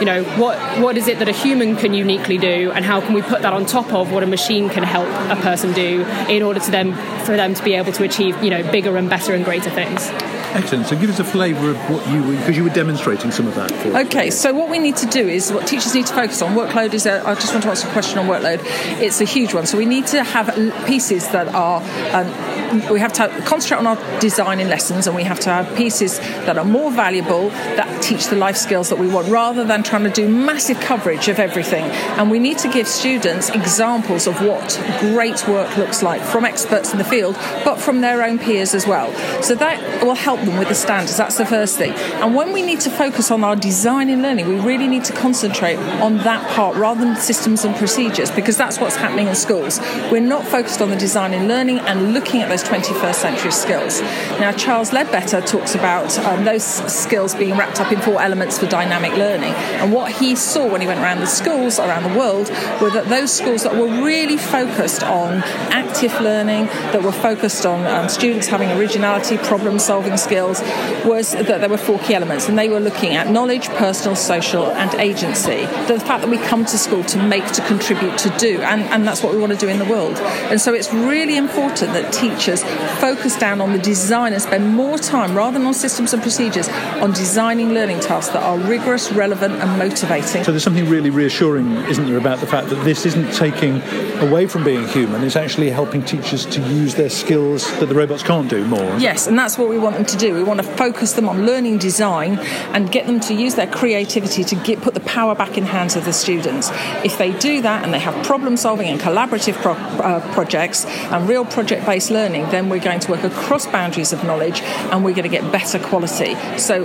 you 0.00 0.04
know 0.04 0.22
what 0.40 0.58
what 0.80 0.96
is 0.96 1.08
it 1.08 1.18
that 1.18 1.28
a 1.28 1.32
human 1.32 1.76
can 1.76 1.94
uniquely 1.94 2.38
do 2.38 2.70
and 2.72 2.84
how 2.84 3.00
can 3.00 3.14
we 3.14 3.22
put 3.22 3.42
that 3.42 3.52
on 3.52 3.66
top 3.66 3.92
of 3.92 4.12
what 4.12 4.22
a 4.22 4.26
machine 4.26 4.68
can 4.68 4.82
help 4.82 5.08
a 5.30 5.40
person 5.42 5.72
do 5.72 6.04
in 6.28 6.42
order 6.42 6.60
to 6.60 6.70
them 6.70 6.92
for 7.24 7.36
them 7.36 7.54
to 7.54 7.62
be 7.62 7.74
able 7.74 7.92
to 7.92 8.04
achieve 8.04 8.42
you 8.42 8.50
know 8.50 8.62
bigger 8.70 8.96
and 8.96 9.08
better 9.10 9.34
and 9.34 9.44
greater 9.44 9.70
things 9.70 10.10
Excellent. 10.52 10.86
So 10.86 10.98
give 10.98 11.10
us 11.10 11.18
a 11.18 11.24
flavour 11.24 11.70
of 11.70 11.76
what 11.90 12.08
you 12.08 12.22
because 12.38 12.56
you 12.56 12.64
were 12.64 12.70
demonstrating 12.70 13.30
some 13.30 13.46
of 13.46 13.54
that. 13.56 13.70
For 13.70 13.98
okay. 13.98 14.30
So 14.30 14.54
what 14.54 14.70
we 14.70 14.78
need 14.78 14.96
to 14.96 15.06
do 15.06 15.28
is 15.28 15.52
what 15.52 15.66
teachers 15.66 15.94
need 15.94 16.06
to 16.06 16.14
focus 16.14 16.40
on. 16.40 16.54
Workload 16.54 16.94
is. 16.94 17.04
A, 17.06 17.26
I 17.26 17.34
just 17.34 17.52
want 17.52 17.64
to 17.64 17.70
answer 17.70 17.86
a 17.86 17.92
question 17.92 18.18
on 18.18 18.26
workload. 18.26 18.60
It's 19.00 19.20
a 19.20 19.24
huge 19.24 19.52
one. 19.52 19.66
So 19.66 19.76
we 19.76 19.84
need 19.84 20.06
to 20.08 20.24
have 20.24 20.46
pieces 20.86 21.28
that 21.28 21.48
are. 21.48 21.82
Um, 22.14 22.58
we 22.90 23.00
have 23.00 23.12
to 23.14 23.28
concentrate 23.46 23.78
on 23.78 23.86
our 23.86 24.20
design 24.20 24.60
in 24.60 24.68
lessons 24.68 25.06
and 25.06 25.16
we 25.16 25.24
have 25.24 25.40
to 25.40 25.48
have 25.48 25.74
pieces 25.74 26.18
that 26.18 26.58
are 26.58 26.66
more 26.66 26.90
valuable 26.90 27.48
that 27.48 28.02
teach 28.02 28.26
the 28.26 28.36
life 28.36 28.58
skills 28.58 28.90
that 28.90 28.98
we 28.98 29.08
want 29.08 29.26
rather 29.28 29.64
than 29.64 29.82
trying 29.88 30.04
to 30.04 30.10
do 30.10 30.28
massive 30.28 30.78
coverage 30.80 31.28
of 31.28 31.38
everything. 31.38 31.84
And 32.18 32.30
we 32.30 32.38
need 32.38 32.58
to 32.58 32.68
give 32.68 32.86
students 32.86 33.48
examples 33.48 34.26
of 34.26 34.40
what 34.42 34.78
great 35.00 35.48
work 35.48 35.76
looks 35.76 36.02
like 36.02 36.20
from 36.22 36.44
experts 36.44 36.92
in 36.92 36.98
the 36.98 37.04
field 37.04 37.34
but 37.64 37.80
from 37.80 38.00
their 38.02 38.22
own 38.22 38.38
peers 38.38 38.74
as 38.74 38.86
well. 38.86 39.12
So 39.42 39.54
that 39.54 40.04
will 40.04 40.14
help 40.14 40.40
them 40.40 40.58
with 40.58 40.68
the 40.68 40.74
standards. 40.74 41.16
That's 41.16 41.38
the 41.38 41.46
first 41.46 41.78
thing. 41.78 41.92
And 42.22 42.34
when 42.34 42.52
we 42.52 42.60
need 42.60 42.80
to 42.80 42.90
focus 42.90 43.30
on 43.30 43.42
our 43.44 43.56
design 43.56 44.10
in 44.10 44.20
learning 44.22 44.48
we 44.48 44.60
really 44.60 44.88
need 44.88 45.04
to 45.04 45.12
concentrate 45.14 45.76
on 45.76 46.18
that 46.18 46.48
part 46.50 46.76
rather 46.76 47.00
than 47.00 47.16
systems 47.16 47.64
and 47.64 47.74
procedures 47.76 48.30
because 48.30 48.56
that's 48.58 48.78
what's 48.78 48.96
happening 48.96 49.28
in 49.28 49.34
schools. 49.34 49.80
We're 50.12 50.20
not 50.20 50.46
focused 50.46 50.82
on 50.82 50.90
the 50.90 50.96
design 50.96 51.32
in 51.32 51.48
learning 51.48 51.78
and 51.80 52.12
looking 52.12 52.42
at 52.42 52.48
those 52.48 52.58
those 52.58 52.68
21st 52.68 53.14
century 53.14 53.52
skills. 53.52 54.00
Now, 54.40 54.52
Charles 54.52 54.92
Leadbeater 54.92 55.40
talks 55.40 55.74
about 55.74 56.16
um, 56.18 56.44
those 56.44 56.64
skills 56.64 57.34
being 57.34 57.56
wrapped 57.56 57.80
up 57.80 57.92
in 57.92 58.00
four 58.00 58.20
elements 58.20 58.58
for 58.58 58.66
dynamic 58.66 59.12
learning. 59.12 59.52
And 59.78 59.92
what 59.92 60.12
he 60.12 60.36
saw 60.36 60.70
when 60.70 60.80
he 60.80 60.86
went 60.86 61.00
around 61.00 61.20
the 61.20 61.26
schools 61.26 61.78
around 61.78 62.10
the 62.10 62.18
world 62.18 62.48
were 62.80 62.90
that 62.90 63.06
those 63.08 63.32
schools 63.32 63.62
that 63.62 63.74
were 63.74 64.04
really 64.04 64.36
focused 64.36 65.02
on 65.02 65.42
active 65.72 66.20
learning, 66.20 66.66
that 66.92 67.02
were 67.02 67.12
focused 67.12 67.66
on 67.66 67.86
um, 67.86 68.08
students 68.08 68.46
having 68.46 68.70
originality, 68.72 69.36
problem 69.38 69.78
solving 69.78 70.16
skills, 70.16 70.60
was 71.04 71.32
that 71.32 71.60
there 71.60 71.68
were 71.68 71.78
four 71.78 71.98
key 72.00 72.14
elements. 72.14 72.48
And 72.48 72.58
they 72.58 72.68
were 72.68 72.80
looking 72.80 73.14
at 73.14 73.30
knowledge, 73.30 73.68
personal, 73.70 74.16
social, 74.16 74.66
and 74.72 74.94
agency. 75.00 75.66
The 75.86 76.00
fact 76.00 76.22
that 76.22 76.28
we 76.28 76.38
come 76.38 76.64
to 76.64 76.78
school 76.78 77.04
to 77.04 77.22
make, 77.22 77.46
to 77.52 77.62
contribute, 77.66 78.18
to 78.18 78.30
do, 78.38 78.60
and, 78.62 78.82
and 78.82 79.06
that's 79.06 79.22
what 79.22 79.32
we 79.32 79.38
want 79.38 79.52
to 79.52 79.58
do 79.58 79.68
in 79.68 79.78
the 79.78 79.84
world. 79.84 80.16
And 80.50 80.60
so 80.60 80.74
it's 80.74 80.92
really 80.92 81.36
important 81.36 81.92
that 81.92 82.12
teachers 82.12 82.62
focus 83.00 83.36
down 83.36 83.60
on 83.60 83.72
the 83.72 83.78
design 83.78 84.32
and 84.32 84.42
spend 84.42 84.74
more 84.74 84.98
time, 84.98 85.36
rather 85.36 85.58
than 85.58 85.66
on 85.66 85.74
systems 85.74 86.12
and 86.12 86.22
procedures, 86.22 86.68
on 87.02 87.12
designing 87.12 87.70
learning 87.70 88.00
tasks 88.00 88.32
that 88.32 88.42
are 88.42 88.58
rigorous, 88.58 89.12
relevant, 89.12 89.54
and 89.54 89.67
motivating. 89.76 90.44
So 90.44 90.52
there's 90.52 90.62
something 90.62 90.88
really 90.88 91.10
reassuring, 91.10 91.72
isn't 91.88 92.06
there, 92.06 92.16
about 92.16 92.38
the 92.40 92.46
fact 92.46 92.68
that 92.70 92.82
this 92.84 93.04
isn't 93.06 93.32
taking 93.34 93.82
away 94.20 94.46
from 94.46 94.64
being 94.64 94.86
human, 94.88 95.22
it's 95.22 95.36
actually 95.36 95.70
helping 95.70 96.04
teachers 96.04 96.46
to 96.46 96.60
use 96.60 96.94
their 96.94 97.10
skills 97.10 97.70
that 97.80 97.86
the 97.86 97.94
robots 97.94 98.22
can't 98.22 98.48
do 98.48 98.64
more. 98.66 98.96
Yes, 98.98 99.26
and 99.26 99.38
that's 99.38 99.58
what 99.58 99.68
we 99.68 99.78
want 99.78 99.96
them 99.96 100.06
to 100.06 100.16
do. 100.16 100.34
We 100.34 100.42
want 100.42 100.60
to 100.60 100.66
focus 100.66 101.12
them 101.12 101.28
on 101.28 101.46
learning 101.46 101.78
design 101.78 102.38
and 102.74 102.90
get 102.90 103.06
them 103.06 103.20
to 103.20 103.34
use 103.34 103.54
their 103.54 103.66
creativity 103.66 104.44
to 104.44 104.54
get, 104.56 104.80
put 104.80 104.94
the 104.94 105.00
power 105.00 105.34
back 105.34 105.58
in 105.58 105.64
hands 105.64 105.96
of 105.96 106.04
the 106.04 106.12
students. 106.12 106.70
If 107.04 107.18
they 107.18 107.32
do 107.32 107.62
that 107.62 107.84
and 107.84 107.92
they 107.92 107.98
have 107.98 108.24
problem 108.24 108.56
solving 108.56 108.88
and 108.88 109.00
collaborative 109.00 109.54
pro- 109.54 109.72
uh, 109.72 110.20
projects 110.32 110.84
and 110.86 111.28
real 111.28 111.44
project 111.44 111.84
based 111.86 112.10
learning, 112.10 112.50
then 112.50 112.68
we're 112.68 112.80
going 112.80 113.00
to 113.00 113.10
work 113.10 113.24
across 113.24 113.66
boundaries 113.66 114.12
of 114.12 114.24
knowledge 114.24 114.60
and 114.62 115.04
we're 115.04 115.14
going 115.14 115.30
to 115.30 115.36
get 115.36 115.50
better 115.52 115.78
quality. 115.78 116.34
So, 116.58 116.82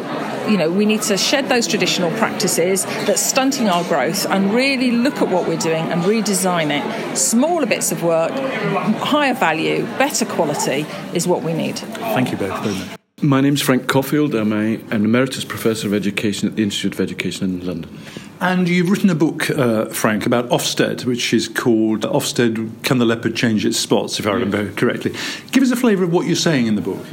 you 0.47 0.57
know, 0.57 0.69
we 0.71 0.85
need 0.85 1.01
to 1.03 1.17
shed 1.17 1.49
those 1.49 1.67
traditional 1.67 2.11
practices 2.17 2.72
that's 2.81 3.21
stunting 3.21 3.69
our 3.69 3.83
growth 3.83 4.25
and 4.25 4.53
really 4.53 4.91
look 4.91 5.21
at 5.21 5.29
what 5.29 5.47
we're 5.47 5.57
doing 5.57 5.85
and 5.91 6.01
redesign 6.01 6.71
it. 6.71 7.15
Smaller 7.15 7.67
bits 7.67 7.91
of 7.91 8.03
work, 8.03 8.31
higher 8.31 9.35
value, 9.35 9.85
better 9.97 10.25
quality 10.25 10.85
is 11.13 11.27
what 11.27 11.43
we 11.43 11.53
need. 11.53 11.77
Thank 11.77 12.31
you 12.31 12.37
both 12.37 12.59
very 12.63 12.75
much. 12.75 12.97
My 13.21 13.39
name's 13.39 13.61
Frank 13.61 13.87
Coffield. 13.87 14.35
I'm 14.35 14.51
a, 14.51 14.75
an 14.91 15.05
emeritus 15.05 15.45
professor 15.45 15.87
of 15.87 15.93
education 15.93 16.49
at 16.49 16.57
the 16.57 16.63
Institute 16.63 16.93
of 16.95 16.99
Education 16.99 17.61
in 17.61 17.65
London. 17.65 17.97
And 18.41 18.67
you've 18.67 18.89
written 18.89 19.09
a 19.09 19.15
book, 19.15 19.49
uh, 19.49 19.85
Frank, 19.85 20.25
about 20.25 20.49
Ofsted, 20.49 21.05
which 21.05 21.33
is 21.33 21.47
called 21.47 22.01
Ofsted 22.01 22.83
Can 22.83 22.97
the 22.97 23.05
Leopard 23.05 23.35
Change 23.35 23.65
Its 23.65 23.79
Spots, 23.79 24.19
if 24.19 24.27
I 24.27 24.31
remember 24.31 24.73
correctly. 24.73 25.13
Give 25.51 25.63
us 25.63 25.71
a 25.71 25.77
flavour 25.77 26.03
of 26.03 26.11
what 26.11 26.25
you're 26.25 26.35
saying 26.35 26.67
in 26.67 26.75
the 26.75 26.81
book. 26.81 27.05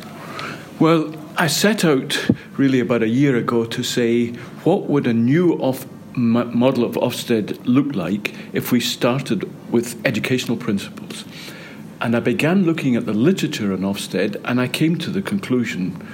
Well, 0.81 1.15
I 1.37 1.47
set 1.47 1.85
out 1.85 2.29
really 2.57 2.81
about 2.81 3.05
a 3.05 3.09
year 3.09 3.37
ago 3.37 3.65
to 3.65 3.83
say 3.85 4.35
what 4.65 4.89
would 4.89 5.07
a 5.07 5.15
new 5.15 5.55
off- 5.55 5.87
model 6.15 6.85
of 6.85 6.95
Ofsted 6.97 7.59
look 7.65 7.95
like 7.95 8.35
if 8.53 8.73
we 8.73 8.81
started 8.81 9.49
with 9.71 10.01
educational 10.05 10.57
principles. 10.57 11.25
And 12.01 12.17
I 12.17 12.21
began 12.21 12.65
looking 12.65 12.97
at 12.97 13.07
the 13.07 13.13
literature 13.13 13.73
on 13.73 13.81
Ofsted, 13.81 14.41
and 14.45 14.61
I 14.61 14.69
came 14.69 14.97
to 14.99 15.11
the 15.11 15.23
conclusion 15.23 16.07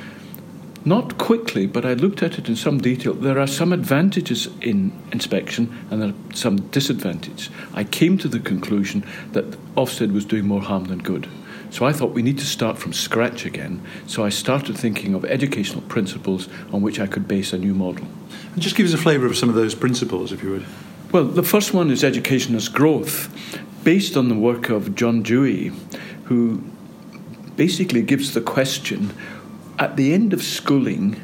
not 0.84 1.18
quickly, 1.18 1.66
but 1.66 1.84
I 1.84 1.94
looked 1.94 2.22
at 2.22 2.38
it 2.38 2.48
in 2.48 2.54
some 2.54 2.78
detail. 2.78 3.12
There 3.12 3.40
are 3.40 3.48
some 3.48 3.72
advantages 3.72 4.48
in 4.60 4.92
inspection 5.10 5.76
and 5.90 6.00
there 6.00 6.10
are 6.10 6.34
some 6.34 6.58
disadvantages. 6.68 7.50
I 7.74 7.82
came 7.82 8.16
to 8.18 8.28
the 8.28 8.38
conclusion 8.38 9.04
that 9.32 9.50
Ofsted 9.74 10.12
was 10.12 10.24
doing 10.24 10.46
more 10.46 10.62
harm 10.62 10.84
than 10.84 10.98
good. 10.98 11.28
So 11.70 11.86
I 11.86 11.92
thought 11.92 12.12
we 12.12 12.22
need 12.22 12.38
to 12.38 12.44
start 12.44 12.78
from 12.78 12.92
scratch 12.92 13.44
again. 13.44 13.82
So 14.06 14.24
I 14.24 14.28
started 14.28 14.78
thinking 14.78 15.14
of 15.14 15.24
educational 15.24 15.82
principles 15.82 16.48
on 16.72 16.82
which 16.82 17.00
I 17.00 17.08
could 17.08 17.26
base 17.26 17.52
a 17.52 17.58
new 17.58 17.74
model. 17.74 18.06
Just 18.58 18.74
give 18.74 18.86
us 18.86 18.94
a 18.94 18.98
flavour 18.98 19.26
of 19.26 19.36
some 19.36 19.48
of 19.48 19.54
those 19.54 19.74
principles, 19.74 20.32
if 20.32 20.42
you 20.42 20.50
would. 20.50 20.66
Well, 21.12 21.24
the 21.24 21.42
first 21.42 21.74
one 21.74 21.90
is 21.90 22.02
education 22.02 22.54
as 22.54 22.68
growth, 22.68 23.28
based 23.84 24.16
on 24.16 24.28
the 24.28 24.34
work 24.34 24.70
of 24.70 24.94
John 24.94 25.22
Dewey, 25.22 25.72
who 26.24 26.64
basically 27.56 28.02
gives 28.02 28.34
the 28.34 28.40
question 28.40 29.12
at 29.78 29.96
the 29.96 30.14
end 30.14 30.32
of 30.32 30.42
schooling, 30.42 31.20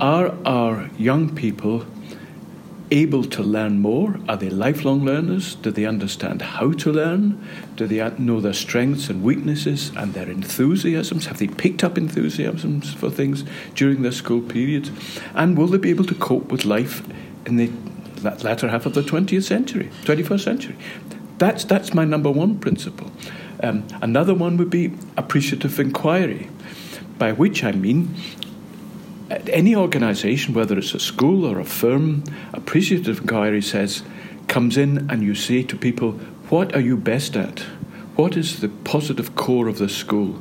are 0.00 0.34
our 0.44 0.90
young 0.98 1.34
people 1.34 1.86
able 2.90 3.24
to 3.24 3.42
learn 3.42 3.80
more? 3.80 4.18
Are 4.28 4.36
they 4.36 4.50
lifelong 4.50 5.04
learners? 5.04 5.54
Do 5.56 5.70
they 5.70 5.84
understand 5.84 6.42
how 6.42 6.72
to 6.72 6.92
learn? 6.92 7.42
Do 7.76 7.86
they 7.86 8.08
know 8.18 8.40
their 8.40 8.52
strengths 8.52 9.08
and 9.08 9.22
weaknesses 9.22 9.90
and 9.96 10.14
their 10.14 10.28
enthusiasms? 10.28 11.26
Have 11.26 11.38
they 11.38 11.48
picked 11.48 11.82
up 11.82 11.96
enthusiasms 11.96 12.92
for 12.94 13.10
things 13.10 13.44
during 13.74 14.02
their 14.02 14.12
school 14.12 14.42
periods? 14.42 14.90
And 15.34 15.56
will 15.56 15.66
they 15.66 15.78
be 15.78 15.90
able 15.90 16.04
to 16.04 16.14
cope 16.14 16.52
with 16.52 16.64
life 16.64 17.02
in 17.46 17.56
the 17.56 17.70
latter 18.22 18.68
half 18.68 18.86
of 18.86 18.94
the 18.94 19.02
20th 19.02 19.44
century, 19.44 19.90
21st 20.02 20.40
century? 20.40 20.76
That's, 21.38 21.64
that's 21.64 21.94
my 21.94 22.04
number 22.04 22.30
one 22.30 22.58
principle. 22.58 23.10
Um, 23.62 23.86
another 24.02 24.34
one 24.34 24.56
would 24.58 24.70
be 24.70 24.92
appreciative 25.16 25.80
inquiry, 25.80 26.48
by 27.18 27.32
which 27.32 27.64
I 27.64 27.72
mean 27.72 28.14
any 29.30 29.74
organisation, 29.74 30.54
whether 30.54 30.78
it's 30.78 30.94
a 30.94 31.00
school 31.00 31.46
or 31.46 31.58
a 31.58 31.64
firm, 31.64 32.24
appreciative 32.52 33.20
inquiry 33.20 33.62
says, 33.62 34.02
comes 34.48 34.76
in 34.76 35.10
and 35.10 35.22
you 35.22 35.34
say 35.34 35.62
to 35.62 35.76
people, 35.76 36.12
what 36.50 36.74
are 36.74 36.80
you 36.80 36.96
best 36.96 37.36
at? 37.36 37.60
What 38.16 38.36
is 38.36 38.60
the 38.60 38.68
positive 38.68 39.34
core 39.34 39.66
of 39.66 39.78
the 39.78 39.88
school? 39.88 40.34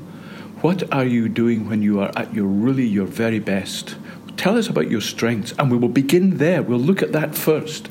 What 0.61 0.83
are 0.93 1.05
you 1.05 1.29
doing 1.29 1.67
when 1.67 1.81
you 1.81 1.99
are 2.01 2.11
at 2.15 2.33
your 2.33 2.45
really 2.45 2.85
your 2.85 3.05
very 3.05 3.39
best? 3.39 3.95
Tell 4.37 4.57
us 4.57 4.67
about 4.67 4.89
your 4.91 5.01
strengths, 5.01 5.53
and 5.57 5.71
we 5.71 5.77
will 5.77 5.89
begin 5.89 6.37
there. 6.37 6.61
We'll 6.61 6.79
look 6.79 7.01
at 7.01 7.13
that 7.13 7.35
first. 7.35 7.89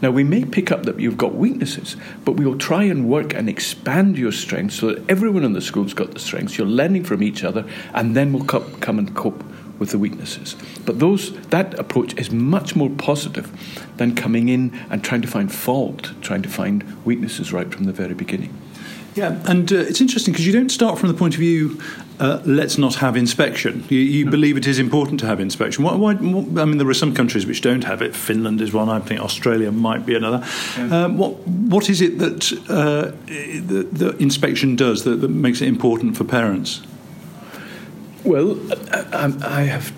Now, 0.00 0.10
we 0.12 0.22
may 0.22 0.44
pick 0.44 0.70
up 0.70 0.84
that 0.84 1.00
you've 1.00 1.18
got 1.18 1.34
weaknesses, 1.34 1.96
but 2.24 2.32
we 2.32 2.46
will 2.46 2.58
try 2.58 2.84
and 2.84 3.08
work 3.08 3.34
and 3.34 3.48
expand 3.48 4.16
your 4.16 4.30
strengths 4.30 4.76
so 4.76 4.94
that 4.94 5.10
everyone 5.10 5.42
in 5.42 5.54
the 5.54 5.60
school's 5.60 5.94
got 5.94 6.12
the 6.12 6.20
strengths. 6.20 6.56
You're 6.56 6.68
learning 6.68 7.04
from 7.04 7.22
each 7.22 7.42
other, 7.42 7.64
and 7.94 8.14
then 8.16 8.32
we'll 8.32 8.44
come 8.44 8.98
and 8.98 9.14
cope 9.16 9.42
with 9.78 9.90
the 9.90 9.98
weaknesses. 9.98 10.56
But 10.84 10.98
those 10.98 11.32
that 11.48 11.78
approach 11.78 12.14
is 12.18 12.30
much 12.30 12.74
more 12.76 12.90
positive 12.90 13.50
than 13.96 14.14
coming 14.14 14.48
in 14.48 14.78
and 14.90 15.02
trying 15.02 15.22
to 15.22 15.28
find 15.28 15.52
fault, 15.52 16.12
trying 16.20 16.42
to 16.42 16.48
find 16.48 16.84
weaknesses 17.04 17.52
right 17.52 17.72
from 17.72 17.84
the 17.84 17.92
very 17.92 18.14
beginning. 18.14 18.52
Yeah, 19.14 19.42
and 19.46 19.72
uh, 19.72 19.76
it's 19.76 20.00
interesting 20.00 20.32
because 20.32 20.46
you 20.46 20.52
don't 20.52 20.70
start 20.70 20.96
from 20.98 21.08
the 21.08 21.14
point 21.14 21.34
of 21.34 21.40
view, 21.40 21.80
uh, 22.20 22.40
let's 22.44 22.78
not 22.78 22.96
have 22.96 23.16
inspection. 23.16 23.84
You, 23.88 23.98
you 23.98 24.24
no. 24.24 24.30
believe 24.30 24.56
it 24.56 24.66
is 24.66 24.78
important 24.78 25.18
to 25.20 25.26
have 25.26 25.40
inspection. 25.40 25.82
Why, 25.84 25.94
why, 25.94 26.12
I 26.12 26.64
mean, 26.64 26.78
there 26.78 26.88
are 26.88 26.94
some 26.94 27.14
countries 27.14 27.44
which 27.46 27.60
don't 27.60 27.84
have 27.84 28.00
it. 28.00 28.14
Finland 28.14 28.60
is 28.60 28.72
one. 28.72 28.88
I 28.88 29.00
think 29.00 29.20
Australia 29.20 29.72
might 29.72 30.06
be 30.06 30.14
another. 30.14 30.46
Yeah. 30.76 31.04
Um, 31.04 31.18
what 31.18 31.46
What 31.46 31.88
is 31.88 32.00
it 32.00 32.18
that 32.18 32.52
uh, 32.68 33.12
the, 33.26 33.88
the, 33.90 34.16
inspection 34.18 34.76
does 34.76 35.02
that, 35.02 35.20
that 35.20 35.30
makes 35.30 35.60
it 35.60 35.68
important 35.68 36.16
for 36.16 36.24
parents? 36.24 36.80
Well, 38.28 38.58
I, 38.92 39.32
I 39.42 39.62
have 39.62 39.90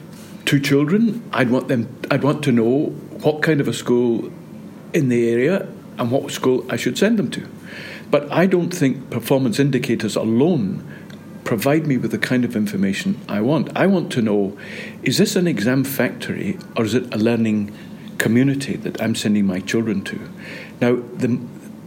two 0.44 0.60
children. 0.60 1.28
I'd 1.32 1.50
want 1.50 1.66
them. 1.66 1.92
I'd 2.12 2.22
want 2.22 2.44
to 2.44 2.52
know 2.52 2.90
what 3.24 3.42
kind 3.42 3.60
of 3.60 3.66
a 3.66 3.72
school 3.72 4.30
in 4.92 5.08
the 5.08 5.28
area 5.28 5.66
and 5.98 6.12
what 6.12 6.30
school 6.30 6.64
I 6.70 6.76
should 6.76 6.96
send 6.96 7.18
them 7.18 7.28
to. 7.32 7.48
But 8.08 8.30
I 8.30 8.46
don't 8.46 8.70
think 8.70 9.10
performance 9.10 9.58
indicators 9.58 10.14
alone 10.14 10.86
provide 11.42 11.88
me 11.88 11.96
with 11.96 12.12
the 12.12 12.18
kind 12.18 12.44
of 12.44 12.54
information 12.54 13.20
I 13.28 13.40
want. 13.40 13.76
I 13.76 13.88
want 13.88 14.12
to 14.12 14.22
know 14.22 14.56
is 15.02 15.18
this 15.18 15.34
an 15.34 15.48
exam 15.48 15.82
factory 15.82 16.56
or 16.76 16.84
is 16.84 16.94
it 16.94 17.12
a 17.12 17.18
learning 17.18 17.76
community 18.18 18.76
that 18.76 19.02
I'm 19.02 19.16
sending 19.16 19.44
my 19.44 19.58
children 19.58 20.04
to? 20.04 20.20
Now, 20.80 21.02
the 21.16 21.40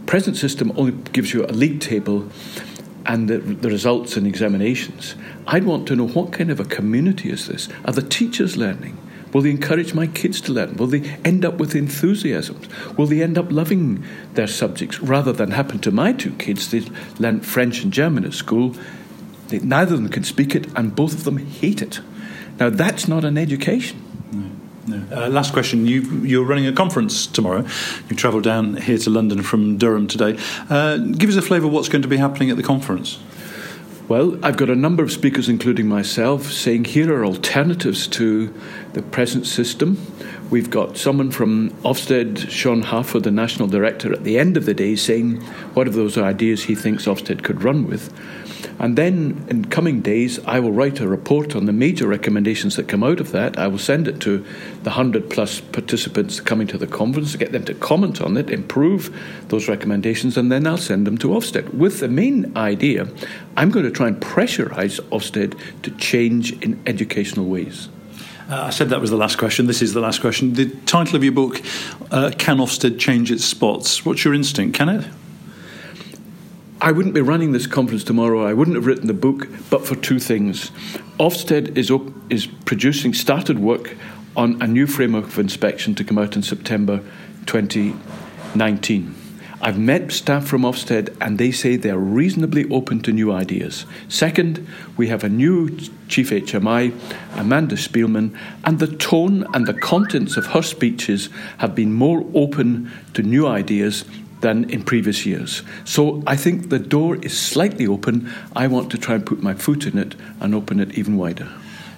present 0.04 0.36
system 0.36 0.72
only 0.76 0.92
gives 1.12 1.32
you 1.32 1.46
a 1.46 1.56
league 1.56 1.80
table 1.80 2.28
and 3.06 3.28
the, 3.28 3.38
the 3.38 3.68
results 3.68 4.16
and 4.16 4.26
examinations. 4.26 5.14
I'd 5.46 5.64
want 5.64 5.88
to 5.88 5.96
know 5.96 6.08
what 6.08 6.32
kind 6.32 6.50
of 6.50 6.60
a 6.60 6.64
community 6.64 7.30
is 7.30 7.46
this? 7.46 7.68
Are 7.84 7.92
the 7.92 8.02
teachers 8.02 8.56
learning? 8.56 8.98
Will 9.32 9.42
they 9.42 9.50
encourage 9.50 9.94
my 9.94 10.06
kids 10.06 10.40
to 10.42 10.52
learn? 10.52 10.76
Will 10.76 10.86
they 10.86 11.02
end 11.24 11.44
up 11.44 11.58
with 11.58 11.74
enthusiasms? 11.74 12.68
Will 12.96 13.06
they 13.06 13.20
end 13.20 13.36
up 13.36 13.50
loving 13.50 14.04
their 14.34 14.46
subjects 14.46 15.00
rather 15.00 15.32
than 15.32 15.50
happen 15.50 15.80
to 15.80 15.90
my 15.90 16.12
two 16.12 16.32
kids? 16.34 16.70
They 16.70 16.82
learned 17.18 17.44
French 17.44 17.82
and 17.82 17.92
German 17.92 18.24
at 18.24 18.32
school. 18.32 18.76
They, 19.48 19.58
neither 19.58 19.94
of 19.94 20.02
them 20.02 20.10
can 20.10 20.22
speak 20.22 20.54
it, 20.54 20.68
and 20.76 20.94
both 20.94 21.14
of 21.14 21.24
them 21.24 21.38
hate 21.38 21.82
it. 21.82 22.00
Now, 22.60 22.70
that's 22.70 23.08
not 23.08 23.24
an 23.24 23.36
education. 23.36 24.03
Uh, 24.90 25.28
last 25.28 25.52
question. 25.52 25.86
You, 25.86 26.42
are 26.42 26.44
running 26.44 26.66
a 26.66 26.72
conference 26.72 27.26
tomorrow. 27.26 27.66
You 28.08 28.16
travel 28.16 28.40
down 28.40 28.76
here 28.76 28.98
to 28.98 29.10
London 29.10 29.42
from 29.42 29.78
Durham 29.78 30.06
today. 30.06 30.38
Uh, 30.68 30.98
give 30.98 31.30
us 31.30 31.36
a 31.36 31.42
flavour 31.42 31.66
of 31.66 31.72
what's 31.72 31.88
going 31.88 32.02
to 32.02 32.08
be 32.08 32.18
happening 32.18 32.50
at 32.50 32.56
the 32.56 32.62
conference. 32.62 33.18
Well, 34.06 34.38
I've 34.44 34.58
got 34.58 34.68
a 34.68 34.74
number 34.74 35.02
of 35.02 35.10
speakers, 35.10 35.48
including 35.48 35.88
myself, 35.88 36.52
saying 36.52 36.84
here 36.84 37.14
are 37.18 37.24
alternatives 37.24 38.06
to 38.08 38.52
the 38.92 39.00
present 39.00 39.46
system. 39.46 39.96
We've 40.54 40.70
got 40.70 40.96
someone 40.96 41.32
from 41.32 41.70
Ofsted, 41.82 42.48
Sean 42.48 42.82
Harford, 42.82 43.24
the 43.24 43.32
national 43.32 43.66
director, 43.66 44.12
at 44.12 44.22
the 44.22 44.38
end 44.38 44.56
of 44.56 44.66
the 44.66 44.72
day 44.72 44.94
saying 44.94 45.40
what 45.74 45.88
of 45.88 45.94
those 45.94 46.16
ideas 46.16 46.62
he 46.62 46.76
thinks 46.76 47.06
Ofsted 47.06 47.42
could 47.42 47.64
run 47.64 47.88
with. 47.88 48.14
And 48.78 48.96
then 48.96 49.44
in 49.48 49.64
coming 49.64 50.00
days, 50.00 50.38
I 50.44 50.60
will 50.60 50.70
write 50.70 51.00
a 51.00 51.08
report 51.08 51.56
on 51.56 51.66
the 51.66 51.72
major 51.72 52.06
recommendations 52.06 52.76
that 52.76 52.86
come 52.86 53.02
out 53.02 53.18
of 53.18 53.32
that. 53.32 53.58
I 53.58 53.66
will 53.66 53.80
send 53.80 54.06
it 54.06 54.20
to 54.20 54.46
the 54.84 54.90
100 54.90 55.28
plus 55.28 55.58
participants 55.58 56.38
coming 56.38 56.68
to 56.68 56.78
the 56.78 56.86
conference 56.86 57.32
to 57.32 57.38
get 57.38 57.50
them 57.50 57.64
to 57.64 57.74
comment 57.74 58.20
on 58.20 58.36
it, 58.36 58.48
improve 58.48 59.12
those 59.48 59.66
recommendations, 59.66 60.36
and 60.36 60.52
then 60.52 60.68
I'll 60.68 60.76
send 60.76 61.04
them 61.04 61.18
to 61.18 61.30
Ofsted 61.30 61.74
with 61.74 61.98
the 61.98 62.06
main 62.06 62.56
idea 62.56 63.08
I'm 63.56 63.70
going 63.70 63.86
to 63.86 63.90
try 63.90 64.06
and 64.06 64.20
pressurise 64.20 65.00
Ofsted 65.08 65.58
to 65.82 65.90
change 65.96 66.52
in 66.62 66.80
educational 66.86 67.46
ways. 67.46 67.88
Uh, 68.48 68.64
I 68.64 68.70
said 68.70 68.90
that 68.90 69.00
was 69.00 69.10
the 69.10 69.16
last 69.16 69.38
question. 69.38 69.66
This 69.66 69.80
is 69.80 69.94
the 69.94 70.00
last 70.00 70.20
question. 70.20 70.52
The 70.52 70.68
title 70.84 71.16
of 71.16 71.24
your 71.24 71.32
book, 71.32 71.62
uh, 72.10 72.30
Can 72.36 72.58
Ofsted 72.58 72.98
Change 72.98 73.30
Its 73.30 73.44
Spots? 73.44 74.04
What's 74.04 74.22
your 74.24 74.34
instinct? 74.34 74.76
Can 74.76 74.90
it? 74.90 75.06
I 76.80 76.92
wouldn't 76.92 77.14
be 77.14 77.22
running 77.22 77.52
this 77.52 77.66
conference 77.66 78.04
tomorrow. 78.04 78.46
I 78.46 78.52
wouldn't 78.52 78.74
have 78.74 78.84
written 78.84 79.06
the 79.06 79.14
book, 79.14 79.48
but 79.70 79.86
for 79.86 79.96
two 79.96 80.18
things. 80.18 80.70
Ofsted 81.18 81.78
is, 81.78 81.90
op- 81.90 82.12
is 82.30 82.46
producing, 82.66 83.14
started 83.14 83.58
work 83.58 83.96
on 84.36 84.60
a 84.60 84.66
new 84.66 84.86
framework 84.86 85.24
of 85.24 85.38
inspection 85.38 85.94
to 85.94 86.04
come 86.04 86.18
out 86.18 86.36
in 86.36 86.42
September 86.42 86.98
2019. 87.46 89.23
I've 89.66 89.78
met 89.78 90.12
staff 90.12 90.46
from 90.46 90.60
Ofsted 90.60 91.16
and 91.22 91.38
they 91.38 91.50
say 91.50 91.76
they're 91.76 91.96
reasonably 91.96 92.68
open 92.68 93.00
to 93.00 93.12
new 93.12 93.32
ideas. 93.32 93.86
Second, 94.10 94.68
we 94.98 95.08
have 95.08 95.24
a 95.24 95.30
new 95.30 95.74
Chief 96.06 96.28
HMI, 96.28 96.92
Amanda 97.32 97.76
Spielman, 97.76 98.38
and 98.64 98.78
the 98.78 98.88
tone 98.88 99.46
and 99.54 99.66
the 99.66 99.72
contents 99.72 100.36
of 100.36 100.48
her 100.48 100.60
speeches 100.60 101.30
have 101.56 101.74
been 101.74 101.94
more 101.94 102.26
open 102.34 102.92
to 103.14 103.22
new 103.22 103.46
ideas 103.46 104.04
than 104.42 104.68
in 104.68 104.82
previous 104.82 105.24
years. 105.24 105.62
So 105.86 106.22
I 106.26 106.36
think 106.36 106.68
the 106.68 106.78
door 106.78 107.16
is 107.16 107.34
slightly 107.34 107.86
open. 107.86 108.30
I 108.54 108.66
want 108.66 108.90
to 108.90 108.98
try 108.98 109.14
and 109.14 109.24
put 109.24 109.42
my 109.42 109.54
foot 109.54 109.86
in 109.86 109.96
it 109.96 110.14
and 110.40 110.54
open 110.54 110.78
it 110.78 110.98
even 110.98 111.16
wider. 111.16 111.48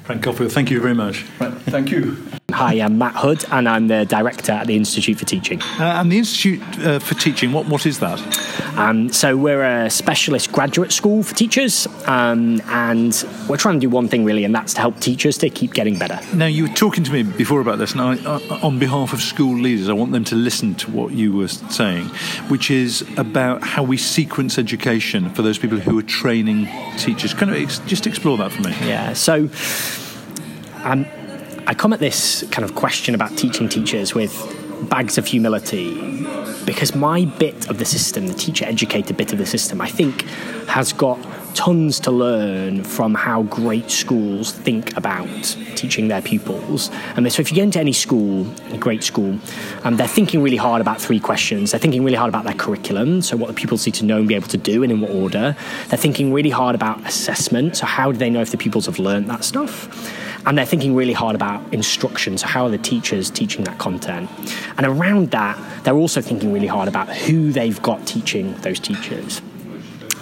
Frank 0.05 0.23
Coffield, 0.23 0.53
thank 0.53 0.71
you 0.71 0.81
very 0.81 0.95
much. 0.95 1.25
Right, 1.41 1.53
thank 1.53 1.91
you. 1.91 2.17
Hi, 2.53 2.75
I'm 2.75 2.97
Matt 2.97 3.17
Hood, 3.17 3.45
and 3.51 3.69
I'm 3.69 3.89
the 3.89 4.05
director 4.05 4.53
at 4.53 4.69
the 4.69 4.77
Institute 4.77 5.19
for 5.19 5.25
Teaching. 5.25 5.61
Uh, 5.81 5.97
and 5.99 6.13
the 6.13 6.19
Institute 6.19 6.63
uh, 6.79 7.01
for 7.01 7.15
Teaching, 7.17 7.51
what, 7.51 7.67
what 7.67 7.85
is 7.87 7.99
that? 7.99 8.21
Um, 8.79 9.13
so, 9.13 9.37
we're 9.37 9.65
a 9.65 9.91
specialist 9.91 10.53
graduate 10.53 10.93
school 10.93 11.25
for 11.25 11.35
teachers, 11.35 11.89
um, 12.07 12.61
and 12.67 13.27
we're 13.49 13.57
trying 13.57 13.75
to 13.75 13.81
do 13.81 13.91
one 13.91 14.07
thing 14.07 14.25
really, 14.25 14.45
and 14.45 14.55
that's 14.55 14.75
to 14.75 14.81
help 14.81 15.01
teachers 15.01 15.39
to 15.39 15.51
keep 15.51 15.75
getting 15.75 15.99
better. 15.99 16.21
Now, 16.37 16.47
you 16.47 16.69
were 16.69 16.75
talking 16.75 17.03
to 17.03 17.13
me 17.13 17.25
before 17.25 17.61
about 17.61 17.79
this, 17.79 17.93
and 17.93 18.01
I, 18.01 18.15
uh, 18.25 18.61
on 18.63 18.79
behalf 18.79 19.13
of 19.13 19.21
school 19.21 19.59
leaders, 19.59 19.89
I 19.89 19.95
want 19.95 20.13
them 20.13 20.23
to 20.25 20.37
listen 20.37 20.77
to 20.77 20.91
what 20.93 21.11
you 21.11 21.33
were 21.33 21.49
saying, 21.49 22.07
which 22.47 22.71
is 22.71 23.05
about 23.17 23.65
how 23.65 23.83
we 23.83 23.97
sequence 23.97 24.57
education 24.57 25.31
for 25.31 25.43
those 25.43 25.59
people 25.59 25.79
who 25.79 25.99
are 25.99 26.03
training 26.03 26.69
teachers. 26.97 27.35
Can 27.35 27.49
you 27.49 27.57
ex- 27.57 27.81
just 27.81 28.07
explore 28.07 28.39
that 28.39 28.53
for 28.53 28.63
me? 28.63 28.71
Yeah, 28.83 29.15
so. 29.15 29.51
Um, 30.85 31.05
I 31.69 31.75
come 31.75 31.93
at 31.93 31.99
this 31.99 32.45
kind 32.53 32.65
of 32.65 32.77
question 32.77 33.17
about 33.17 33.37
teaching 33.37 33.69
teachers 33.69 34.15
with 34.15 34.33
bags 34.89 35.19
of 35.19 35.27
humility 35.27 36.25
because 36.65 36.95
my 36.95 37.25
bit 37.25 37.69
of 37.69 37.79
the 37.79 37.85
system, 37.85 38.29
the 38.29 38.35
teacher 38.35 38.65
educator 38.65 39.13
bit 39.13 39.33
of 39.33 39.39
the 39.39 39.47
system, 39.47 39.81
I 39.81 39.89
think 39.89 40.23
has 40.69 40.93
got 40.93 41.19
tons 41.55 41.99
to 42.01 42.13
learn 42.13 42.85
from 42.85 43.15
how 43.15 43.43
great 43.45 43.91
schools 43.91 44.53
think 44.53 44.97
about 44.97 45.27
teaching 45.75 46.07
their 46.07 46.23
pupils. 46.23 46.89
And 47.17 47.33
so, 47.33 47.41
if 47.41 47.51
you 47.51 47.57
get 47.57 47.65
into 47.65 47.81
any 47.81 47.93
school, 47.93 48.47
a 48.71 48.79
great 48.79 49.03
school, 49.03 49.37
um, 49.83 49.97
they're 49.97 50.07
thinking 50.07 50.43
really 50.43 50.59
hard 50.59 50.81
about 50.81 51.01
three 51.01 51.19
questions. 51.19 51.73
They're 51.73 51.81
thinking 51.81 52.05
really 52.05 52.17
hard 52.17 52.29
about 52.29 52.45
their 52.45 52.55
curriculum, 52.55 53.23
so 53.23 53.37
what 53.37 53.49
the 53.49 53.55
pupils 53.55 53.85
need 53.87 53.95
to 53.95 54.05
know 54.05 54.19
and 54.19 54.29
be 54.29 54.37
able 54.37 54.49
to 54.49 54.59
do, 54.59 54.85
and 54.85 54.93
in 54.93 55.01
what 55.01 55.11
order. 55.11 55.57
They're 55.89 55.99
thinking 55.99 56.33
really 56.33 56.51
hard 56.51 56.77
about 56.77 57.05
assessment, 57.05 57.79
so 57.79 57.87
how 57.87 58.13
do 58.13 58.19
they 58.19 58.31
know 58.31 58.43
if 58.43 58.53
the 58.53 58.59
pupils 58.59 58.87
have 58.87 59.01
learned 59.01 59.29
that 59.31 59.43
stuff? 59.43 59.89
And 60.47 60.57
they're 60.57 60.65
thinking 60.65 60.95
really 60.95 61.13
hard 61.13 61.35
about 61.35 61.75
instruction. 61.75 62.39
So, 62.39 62.47
how 62.47 62.65
are 62.65 62.71
the 62.71 62.79
teachers 62.79 63.31
teaching 63.31 63.65
that 63.65 63.79
content? 63.79 64.31
And 64.79 64.87
around 64.87 65.33
that, 65.33 65.59
they're 65.85 65.97
also 65.97 66.21
thinking 66.21 66.53
really 66.53 66.69
hard 66.69 66.89
about 66.89 67.09
who 67.09 67.53
they've 67.53 67.81
got 67.83 68.07
teaching 68.07 68.55
those 68.63 68.79
teachers. 68.79 69.43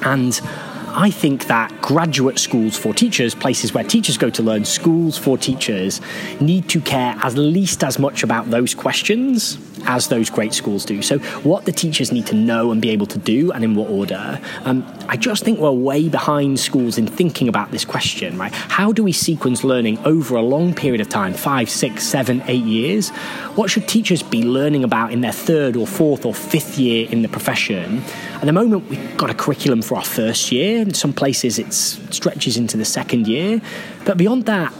And 0.03 0.41
I 0.89 1.11
think 1.11 1.47
that 1.47 1.83
graduate 1.83 2.39
schools 2.39 2.77
for 2.77 2.95
teachers, 2.95 3.35
places 3.35 3.75
where 3.75 3.85
teachers 3.85 4.17
go 4.17 4.31
to 4.31 4.43
learn, 4.43 4.65
schools 4.65 5.19
for 5.19 5.37
teachers, 5.37 6.01
need 6.41 6.69
to 6.71 6.81
care 6.81 7.17
at 7.23 7.35
least 7.35 7.85
as 7.85 7.99
much 7.99 8.23
about 8.23 8.51
those 8.51 8.75
questions 8.75 9.59
as 9.87 10.09
those 10.09 10.31
great 10.31 10.55
schools 10.55 10.85
do. 10.85 11.03
So, 11.03 11.19
what 11.19 11.65
the 11.65 11.73
teachers 11.73 12.13
need 12.13 12.27
to 12.27 12.35
know 12.35 12.71
and 12.71 12.81
be 12.81 12.91
able 12.91 13.07
to 13.07 13.19
do, 13.19 13.53
and 13.53 13.65
in 13.65 13.75
what 13.75 13.91
order. 13.91 14.41
Um, 14.65 14.87
I 15.09 15.17
just 15.17 15.45
think 15.45 15.59
we're 15.59 15.71
way 15.71 16.09
behind 16.09 16.59
schools 16.61 16.99
in 16.99 17.07
thinking 17.07 17.49
about 17.49 17.71
this 17.71 17.85
question, 17.85 18.39
right? 18.39 18.53
How 18.53 18.93
do 18.93 19.03
we 19.03 19.13
sequence 19.13 19.65
learning 19.65 19.99
over 20.05 20.37
a 20.37 20.43
long 20.43 20.75
period 20.75 21.01
of 21.01 21.09
time 21.09 21.35
five, 21.35 21.69
six, 21.69 22.05
seven, 22.05 22.43
eight 22.47 22.65
years? 22.65 23.11
What 23.57 23.71
should 23.71 23.89
teachers 23.89 24.23
be 24.23 24.43
learning 24.43 24.85
about 24.85 25.13
in 25.13 25.21
their 25.21 25.33
third 25.33 25.77
or 25.77 25.87
fourth 25.87 26.25
or 26.25 26.35
fifth 26.35 26.79
year 26.79 27.09
in 27.11 27.23
the 27.23 27.29
profession? 27.29 28.03
At 28.35 28.45
the 28.45 28.53
moment, 28.53 28.89
we've 28.89 29.17
got 29.17 29.31
a 29.31 29.35
curriculum 29.35 29.83
for 29.83 29.97
our 29.97 30.05
first 30.05 30.53
year. 30.53 30.83
In 30.83 30.95
some 30.95 31.13
places, 31.13 31.59
it 31.59 31.73
stretches 31.73 32.57
into 32.57 32.77
the 32.77 32.85
second 32.85 33.27
year. 33.27 33.61
But 34.05 34.17
beyond 34.17 34.47
that, 34.47 34.73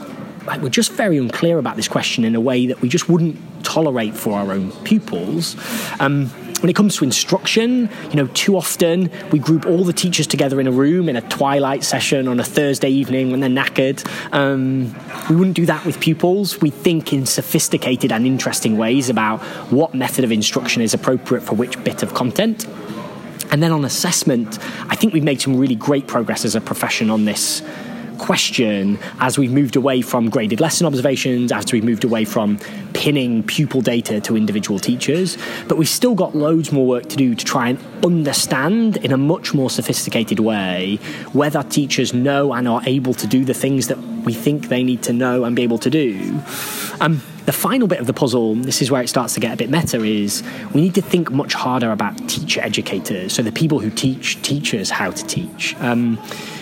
like, 0.45 0.61
we're 0.61 0.69
just 0.69 0.91
very 0.91 1.17
unclear 1.17 1.57
about 1.57 1.75
this 1.75 1.87
question 1.87 2.23
in 2.23 2.35
a 2.35 2.41
way 2.41 2.67
that 2.67 2.81
we 2.81 2.89
just 2.89 3.09
wouldn't 3.09 3.37
tolerate 3.63 4.15
for 4.15 4.33
our 4.33 4.51
own 4.51 4.71
pupils. 4.83 5.55
Um, 5.99 6.29
when 6.61 6.69
it 6.69 6.75
comes 6.75 6.95
to 6.97 7.03
instruction, 7.03 7.89
you 8.09 8.15
know, 8.15 8.27
too 8.27 8.55
often 8.55 9.11
we 9.31 9.39
group 9.39 9.65
all 9.65 9.83
the 9.83 9.93
teachers 9.93 10.25
together 10.25 10.59
in 10.59 10.67
a 10.67 10.71
room 10.71 11.09
in 11.09 11.15
a 11.15 11.21
twilight 11.21 11.83
session 11.83 12.27
on 12.27 12.39
a 12.39 12.43
Thursday 12.43 12.89
evening 12.89 13.29
when 13.29 13.39
they're 13.39 13.49
knackered. 13.49 14.03
Um, 14.33 14.95
we 15.29 15.35
wouldn't 15.35 15.55
do 15.55 15.65
that 15.65 15.85
with 15.85 15.99
pupils. 15.99 16.61
We 16.61 16.69
think 16.69 17.11
in 17.11 17.25
sophisticated 17.25 18.11
and 18.11 18.25
interesting 18.25 18.77
ways 18.77 19.09
about 19.09 19.41
what 19.71 19.93
method 19.93 20.23
of 20.23 20.31
instruction 20.31 20.81
is 20.81 20.93
appropriate 20.93 21.41
for 21.41 21.55
which 21.55 21.83
bit 21.83 22.01
of 22.03 22.13
content. 22.13 22.65
And 23.51 23.61
then 23.61 23.71
on 23.71 23.85
assessment, 23.85 24.57
I 24.89 24.95
think 24.95 25.13
we've 25.13 25.23
made 25.23 25.41
some 25.41 25.57
really 25.57 25.75
great 25.75 26.07
progress 26.07 26.45
as 26.45 26.55
a 26.55 26.61
profession 26.61 27.09
on 27.09 27.25
this 27.25 27.61
question 28.15 28.97
as 29.19 29.37
we've 29.37 29.51
moved 29.51 29.75
away 29.75 30.01
from 30.01 30.29
graded 30.29 30.59
lesson 30.59 30.87
observations, 30.87 31.51
as 31.51 31.71
we've 31.71 31.83
moved 31.83 32.03
away 32.03 32.25
from 32.25 32.59
pinning 32.93 33.43
pupil 33.43 33.81
data 33.81 34.19
to 34.21 34.37
individual 34.37 34.79
teachers. 34.79 35.37
But 35.67 35.77
we've 35.77 35.89
still 35.89 36.15
got 36.15 36.35
loads 36.35 36.71
more 36.71 36.85
work 36.85 37.07
to 37.09 37.15
do 37.15 37.35
to 37.35 37.45
try 37.45 37.69
and 37.69 37.79
understand 38.03 38.97
in 38.97 39.11
a 39.11 39.17
much 39.17 39.53
more 39.53 39.69
sophisticated 39.69 40.39
way 40.39 40.97
whether 41.33 41.63
teachers 41.63 42.13
know 42.13 42.53
and 42.53 42.67
are 42.67 42.81
able 42.85 43.13
to 43.15 43.27
do 43.27 43.45
the 43.45 43.53
things 43.53 43.87
that 43.87 43.97
we 43.97 44.33
think 44.33 44.69
they 44.69 44.83
need 44.83 45.03
to 45.03 45.13
know 45.13 45.43
and 45.43 45.55
be 45.55 45.63
able 45.63 45.77
to 45.79 45.89
do. 45.89 46.39
Um, 46.99 47.21
the 47.45 47.51
final 47.51 47.87
bit 47.87 47.99
of 47.99 48.07
the 48.07 48.13
puzzle, 48.13 48.55
this 48.55 48.81
is 48.81 48.89
where 48.89 49.03
it 49.03 49.07
starts 49.07 49.35
to 49.35 49.39
get 49.39 49.53
a 49.53 49.57
bit 49.57 49.69
meta, 49.69 50.03
is 50.03 50.43
we 50.73 50.81
need 50.81 50.95
to 50.95 51.01
think 51.01 51.31
much 51.31 51.53
harder 51.53 51.91
about 51.91 52.17
teacher 52.27 52.59
educators, 52.61 53.33
so 53.33 53.43
the 53.43 53.51
people 53.51 53.79
who 53.79 53.91
teach 53.91 54.41
teachers 54.41 54.89
how 54.89 55.11
to 55.11 55.25
teach. 55.27 55.75
Um, 55.79 56.17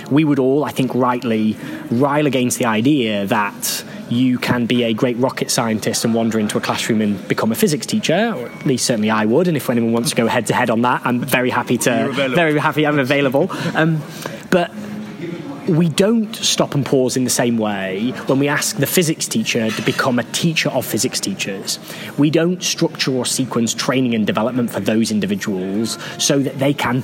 we 0.09 0.23
would 0.23 0.39
all, 0.39 0.63
I 0.63 0.71
think, 0.71 0.93
rightly 0.93 1.57
rile 1.91 2.27
against 2.27 2.59
the 2.59 2.65
idea 2.65 3.25
that 3.27 3.83
you 4.09 4.37
can 4.37 4.65
be 4.65 4.83
a 4.83 4.93
great 4.93 5.17
rocket 5.17 5.49
scientist 5.49 6.05
and 6.05 6.13
wander 6.13 6.39
into 6.39 6.57
a 6.57 6.61
classroom 6.61 7.01
and 7.01 7.27
become 7.27 7.51
a 7.51 7.55
physics 7.55 7.85
teacher, 7.85 8.33
or 8.35 8.47
at 8.47 8.65
least 8.65 8.85
certainly 8.85 9.09
I 9.09 9.25
would. 9.25 9.47
And 9.47 9.57
if 9.57 9.69
anyone 9.69 9.91
wants 9.91 10.09
to 10.11 10.15
go 10.15 10.27
head 10.27 10.45
to 10.47 10.53
head 10.53 10.69
on 10.69 10.81
that, 10.81 11.01
I'm 11.05 11.21
very 11.21 11.49
happy 11.49 11.77
to. 11.79 12.11
Very 12.11 12.57
happy 12.59 12.85
I'm 12.85 12.99
available. 12.99 13.49
Um, 13.75 14.01
but 14.49 14.71
we 15.67 15.87
don't 15.87 16.35
stop 16.35 16.75
and 16.75 16.85
pause 16.85 17.15
in 17.15 17.23
the 17.23 17.29
same 17.29 17.57
way 17.57 18.11
when 18.27 18.39
we 18.39 18.47
ask 18.47 18.77
the 18.77 18.85
physics 18.85 19.27
teacher 19.27 19.71
to 19.71 19.81
become 19.83 20.19
a 20.19 20.23
teacher 20.25 20.69
of 20.69 20.85
physics 20.85 21.19
teachers. 21.19 21.79
We 22.17 22.29
don't 22.29 22.61
structure 22.61 23.11
or 23.11 23.25
sequence 23.25 23.73
training 23.73 24.13
and 24.13 24.27
development 24.27 24.71
for 24.71 24.81
those 24.81 25.11
individuals 25.11 25.97
so 26.17 26.39
that 26.39 26.59
they 26.59 26.73
can 26.73 27.03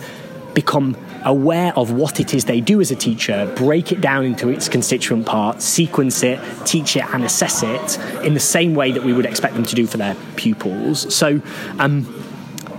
become 0.53 0.95
aware 1.25 1.73
of 1.77 1.91
what 1.91 2.19
it 2.19 2.33
is 2.33 2.45
they 2.45 2.61
do 2.61 2.81
as 2.81 2.91
a 2.91 2.95
teacher, 2.95 3.51
break 3.55 3.91
it 3.91 4.01
down 4.01 4.25
into 4.25 4.49
its 4.49 4.69
constituent 4.69 5.25
parts, 5.25 5.65
sequence 5.65 6.23
it, 6.23 6.39
teach 6.65 6.95
it, 6.95 7.03
and 7.13 7.23
assess 7.23 7.63
it 7.63 7.99
in 8.23 8.33
the 8.33 8.39
same 8.39 8.75
way 8.75 8.91
that 8.91 9.03
we 9.03 9.13
would 9.13 9.25
expect 9.25 9.55
them 9.55 9.65
to 9.65 9.75
do 9.75 9.85
for 9.85 9.97
their 9.97 10.15
pupils. 10.35 11.13
So, 11.13 11.41
um, 11.77 12.07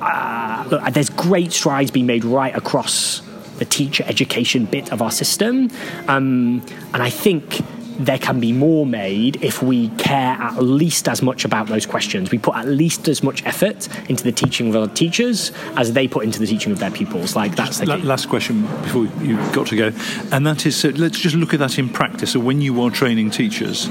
uh, 0.00 0.66
look, 0.70 0.92
there's 0.92 1.10
great 1.10 1.52
strides 1.52 1.90
being 1.90 2.06
made 2.06 2.24
right 2.24 2.54
across 2.56 3.20
the 3.58 3.64
teacher 3.66 4.04
education 4.06 4.64
bit 4.64 4.90
of 4.90 5.02
our 5.02 5.10
system, 5.10 5.70
um, 6.08 6.64
and 6.94 7.02
I 7.02 7.10
think 7.10 7.60
there 8.00 8.18
can 8.18 8.40
be 8.40 8.52
more 8.52 8.86
made 8.86 9.42
if 9.44 9.62
we 9.62 9.88
care 9.90 10.36
at 10.40 10.62
least 10.62 11.06
as 11.08 11.20
much 11.20 11.44
about 11.44 11.66
those 11.66 11.84
questions. 11.84 12.30
We 12.30 12.38
put 12.38 12.56
at 12.56 12.66
least 12.66 13.08
as 13.08 13.22
much 13.22 13.44
effort 13.44 13.88
into 14.08 14.24
the 14.24 14.32
teaching 14.32 14.68
of 14.70 14.76
our 14.76 14.88
teachers 14.88 15.52
as 15.76 15.92
they 15.92 16.08
put 16.08 16.24
into 16.24 16.38
the 16.38 16.46
teaching 16.46 16.72
of 16.72 16.78
their 16.78 16.90
pupils. 16.90 17.36
Like 17.36 17.54
that's 17.56 17.78
the 17.78 17.98
last 17.98 18.28
question 18.28 18.62
before 18.62 19.04
you've 19.22 19.52
got 19.52 19.66
to 19.68 19.76
go, 19.76 19.92
and 20.32 20.46
that 20.46 20.64
is 20.64 20.76
so 20.76 20.88
let's 20.90 21.18
just 21.18 21.36
look 21.36 21.52
at 21.52 21.60
that 21.60 21.78
in 21.78 21.88
practice. 21.90 22.32
So 22.32 22.40
when 22.40 22.60
you 22.62 22.80
are 22.82 22.90
training 22.90 23.30
teachers, 23.30 23.86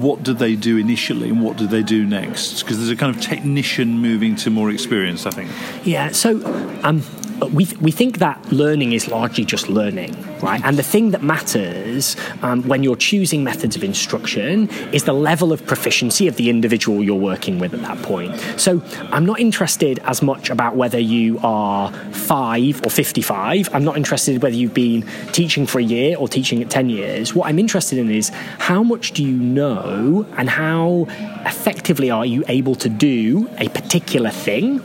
what 0.00 0.22
do 0.22 0.34
they 0.34 0.56
do 0.56 0.76
initially, 0.76 1.28
and 1.28 1.40
what 1.40 1.56
do 1.56 1.66
they 1.66 1.82
do 1.82 2.04
next? 2.04 2.62
Because 2.62 2.78
there's 2.78 2.90
a 2.90 2.96
kind 2.96 3.14
of 3.14 3.22
technician 3.22 3.98
moving 3.98 4.34
to 4.36 4.50
more 4.50 4.70
experience, 4.70 5.24
I 5.26 5.30
think. 5.30 5.50
Yeah. 5.84 6.10
So. 6.10 6.42
Um, 6.82 7.04
we, 7.46 7.66
we 7.80 7.90
think 7.90 8.18
that 8.18 8.52
learning 8.52 8.92
is 8.92 9.08
largely 9.08 9.44
just 9.44 9.68
learning, 9.68 10.14
right? 10.40 10.60
And 10.64 10.76
the 10.76 10.82
thing 10.82 11.10
that 11.10 11.22
matters 11.22 12.16
um, 12.42 12.62
when 12.68 12.82
you're 12.82 12.96
choosing 12.96 13.42
methods 13.42 13.76
of 13.76 13.84
instruction 13.84 14.68
is 14.92 15.04
the 15.04 15.12
level 15.12 15.52
of 15.52 15.66
proficiency 15.66 16.28
of 16.28 16.36
the 16.36 16.50
individual 16.50 17.02
you're 17.02 17.14
working 17.14 17.58
with 17.58 17.74
at 17.74 17.80
that 17.82 18.00
point. 18.02 18.38
So 18.56 18.82
I'm 19.10 19.24
not 19.26 19.40
interested 19.40 19.98
as 20.00 20.22
much 20.22 20.50
about 20.50 20.76
whether 20.76 20.98
you 20.98 21.38
are 21.42 21.92
five 22.12 22.84
or 22.84 22.90
55. 22.90 23.74
I'm 23.74 23.84
not 23.84 23.96
interested 23.96 24.42
whether 24.42 24.56
you've 24.56 24.74
been 24.74 25.06
teaching 25.32 25.66
for 25.66 25.78
a 25.78 25.82
year 25.82 26.16
or 26.16 26.28
teaching 26.28 26.62
at 26.62 26.70
10 26.70 26.90
years. 26.90 27.34
What 27.34 27.48
I'm 27.48 27.58
interested 27.58 27.98
in 27.98 28.10
is 28.10 28.28
how 28.58 28.82
much 28.82 29.12
do 29.12 29.22
you 29.22 29.36
know 29.36 30.26
and 30.36 30.48
how 30.48 31.06
effectively 31.44 32.10
are 32.10 32.26
you 32.26 32.44
able 32.48 32.74
to 32.76 32.88
do 32.88 33.48
a 33.58 33.68
particular 33.68 34.30
thing? 34.30 34.80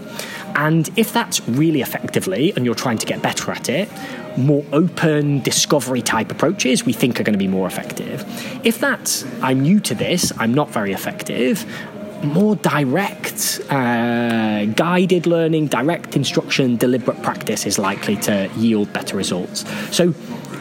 And 0.58 0.90
if 0.98 1.14
that's 1.14 1.40
really 1.48 1.82
effectively 1.82 2.52
and 2.56 2.66
you're 2.66 2.76
trying 2.76 2.98
to 2.98 3.06
get 3.06 3.22
better 3.22 3.52
at 3.52 3.70
it, 3.70 3.90
more 4.38 4.66
open 4.74 5.40
discovery 5.42 6.02
type 6.02 6.32
approaches 6.32 6.84
we 6.84 6.94
think 6.94 7.20
are 7.20 7.24
going 7.24 7.34
to 7.34 7.40
be 7.40 7.48
more 7.48 7.68
effective. 7.68 8.26
If 8.66 8.80
that's, 8.80 9.24
I'm 9.42 9.62
new 9.62 9.80
to 9.82 9.94
this, 9.96 10.34
I'm 10.38 10.54
not 10.54 10.72
very 10.72 10.94
effective, 10.94 11.64
more 12.24 12.56
direct, 12.56 13.62
uh, 13.70 14.66
guided 14.66 15.28
learning, 15.28 15.68
direct 15.68 16.16
instruction, 16.16 16.76
deliberate 16.76 17.22
practice 17.22 17.68
is 17.68 17.78
likely 17.78 18.16
to 18.18 18.50
yield 18.58 18.92
better 18.92 19.16
results. 19.16 19.64
So, 19.96 20.16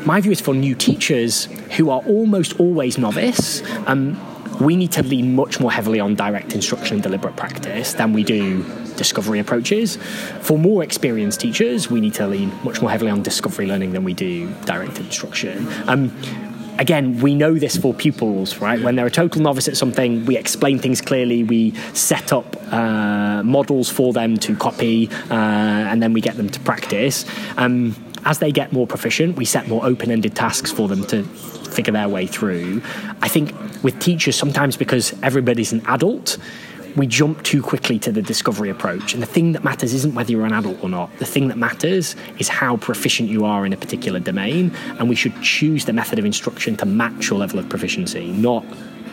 my 0.05 0.21
view 0.21 0.31
is 0.31 0.41
for 0.41 0.55
new 0.55 0.75
teachers 0.75 1.47
who 1.77 1.91
are 1.91 2.01
almost 2.03 2.61
always 2.61 2.97
novice. 2.97 3.63
Um, 3.89 4.21
we 4.61 4.77
need 4.77 4.93
to 4.93 5.03
lean 5.03 5.35
much 5.35 5.59
more 5.59 5.73
heavily 5.73 5.99
on 5.99 6.15
direct 6.15 6.55
instruction 6.55 6.95
and 6.95 7.03
deliberate 7.03 7.37
practice 7.37 7.95
than 7.95 8.13
we 8.13 8.23
do 8.23 8.65
discovery 8.97 9.39
approaches. 9.39 9.97
For 10.41 10.59
more 10.59 10.83
experienced 10.83 11.41
teachers, 11.41 11.91
we 11.91 12.01
need 12.01 12.15
to 12.15 12.27
lean 12.27 12.53
much 12.65 12.81
more 12.81 12.91
heavily 12.91 13.11
on 13.11 13.23
discovery 13.23 13.67
learning 13.67 13.93
than 13.93 14.05
we 14.05 14.15
do 14.15 14.51
direct 14.65 14.99
instruction. 14.99 15.67
Um, 15.87 16.17
again, 16.79 17.21
we 17.21 17.35
know 17.35 17.55
this 17.55 17.77
for 17.77 17.95
pupils, 17.95 18.59
right? 18.59 18.81
When 18.81 18.97
they're 18.97 19.07
a 19.07 19.11
total 19.11 19.43
novice 19.43 19.69
at 19.69 19.77
something, 19.77 20.27
we 20.27 20.37
explain 20.37 20.79
things 20.79 21.01
clearly, 21.01 21.45
we 21.45 21.75
set 21.95 22.33
up 22.33 22.57
uh, 22.73 23.43
models 23.43 23.89
for 23.89 24.13
them 24.13 24.37
to 24.39 24.57
copy, 24.57 25.09
uh, 25.31 25.35
and 25.35 26.03
then 26.03 26.13
we 26.13 26.21
get 26.21 26.37
them 26.37 26.49
to 26.49 26.61
practice. 26.61 27.25
Um, 27.57 27.95
as 28.25 28.41
they 28.41 28.51
get 28.51 28.73
more 28.73 28.87
proficient, 28.87 29.37
we 29.37 29.45
set 29.45 29.69
more 29.69 29.85
open 29.85 30.11
ended 30.11 30.35
tasks 30.35 30.73
for 30.73 30.89
them 30.89 31.05
to 31.07 31.23
figure 31.23 31.93
their 31.93 32.09
way 32.09 32.27
through. 32.27 32.83
I 33.23 33.29
think 33.29 33.55
with 33.83 33.99
teachers, 34.01 34.37
sometimes 34.37 34.77
because 34.77 35.15
everybody's 35.23 35.73
an 35.73 35.83
adult, 35.87 36.39
we 36.97 37.07
jump 37.07 37.43
too 37.43 37.63
quickly 37.63 37.99
to 38.01 38.11
the 38.11 38.23
discovery 38.23 38.71
approach. 38.71 39.13
And 39.13 39.23
the 39.23 39.27
thing 39.27 39.53
that 39.53 39.63
matters 39.63 39.93
isn't 39.93 40.15
whether 40.15 40.31
you're 40.31 40.47
an 40.47 40.53
adult 40.53 40.83
or 40.83 40.89
not. 40.89 41.17
The 41.19 41.27
thing 41.27 41.49
that 41.49 41.59
matters 41.59 42.17
is 42.39 42.49
how 42.49 42.79
proficient 42.79 43.29
you 43.29 43.45
are 43.45 43.67
in 43.67 43.73
a 43.73 43.77
particular 43.77 44.19
domain. 44.19 44.75
And 44.99 45.09
we 45.09 45.15
should 45.15 45.41
choose 45.43 45.85
the 45.85 45.93
method 45.93 46.19
of 46.19 46.25
instruction 46.25 46.77
to 46.79 46.87
match 46.87 47.31
your 47.31 47.39
level 47.39 47.59
of 47.59 47.69
proficiency, 47.69 48.33
not 48.33 48.65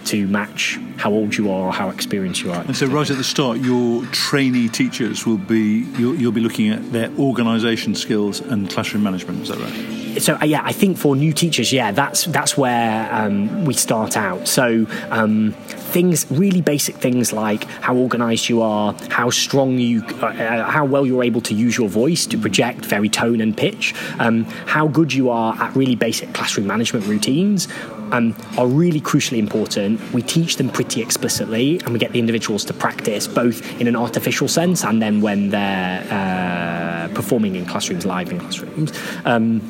to 0.06 0.28
match 0.28 0.80
how 0.98 1.12
old 1.12 1.36
you 1.36 1.52
are 1.52 1.68
or 1.68 1.74
how 1.74 1.90
experienced 1.90 2.42
you 2.42 2.52
are. 2.52 2.62
And 2.62 2.76
so, 2.76 2.88
right 2.88 3.10
at 3.10 3.18
the 3.18 3.24
start, 3.24 3.60
your 3.60 4.06
trainee 4.08 4.68
teachers 4.68 5.26
will 5.26 5.38
be 5.38 5.86
you'll, 5.98 6.16
you'll 6.16 6.32
be 6.32 6.42
looking 6.42 6.70
at 6.70 6.92
their 6.92 7.10
organisation 7.18 7.96
skills 7.96 8.42
and 8.42 8.70
classroom 8.70 9.04
management. 9.04 9.42
Is 9.44 9.50
that 9.50 9.60
right? 9.60 10.22
So 10.22 10.36
uh, 10.36 10.46
yeah, 10.46 10.62
I 10.64 10.72
think 10.72 10.98
for 10.98 11.16
new 11.16 11.34
teachers, 11.34 11.74
yeah, 11.74 11.92
that's 11.92 12.26
that's 12.26 12.58
where 12.58 13.14
um, 13.14 13.66
we 13.66 13.74
start 13.74 14.16
out. 14.16 14.48
So 14.48 14.86
um, 15.10 15.56
things, 15.94 16.26
really 16.32 16.62
basic 16.62 16.96
things 16.96 17.32
like 17.32 17.64
how 17.66 17.96
organised 17.96 18.50
you 18.50 18.62
are, 18.62 18.94
how 19.10 19.30
strong 19.30 19.78
you, 19.78 20.04
uh, 20.22 20.26
uh, 20.26 20.66
how 20.66 20.84
well 20.84 21.06
you're 21.06 21.24
able 21.24 21.42
to 21.42 21.54
use 21.54 21.78
your 21.78 21.88
voice 21.88 22.26
to 22.26 22.38
project 22.38 22.86
very 22.86 23.08
tone 23.08 23.40
and 23.40 23.56
pitch, 23.56 23.94
um, 24.20 24.44
how 24.66 24.88
good 24.88 25.14
you 25.14 25.30
are 25.30 25.54
at 25.62 25.76
really 25.76 25.96
basic 25.96 26.34
classroom 26.34 26.68
management 26.68 27.06
routines 27.06 27.68
um, 28.12 28.36
are 28.58 28.68
really 28.68 29.00
crucially 29.00 29.38
important. 29.38 30.00
We 30.14 30.22
teach 30.22 30.58
them 30.58 30.70
pretty 30.70 31.02
explicitly, 31.02 31.80
and 31.82 31.94
we 31.94 32.00
get 32.00 32.12
the 32.12 32.20
individuals 32.20 32.66
to 32.66 32.74
practice 32.74 33.28
both 33.28 33.80
in 33.80 33.88
an 33.88 33.96
artificial 33.96 34.48
sense 34.48 34.84
and 34.84 35.02
then 35.02 35.22
when 35.22 35.50
they're 35.50 36.08
uh, 36.10 37.14
performing 37.14 37.56
in 37.56 37.66
classrooms, 37.66 38.06
live 38.06 38.32
in 38.32 38.40
classrooms. 38.40 38.92
Um, 39.26 39.62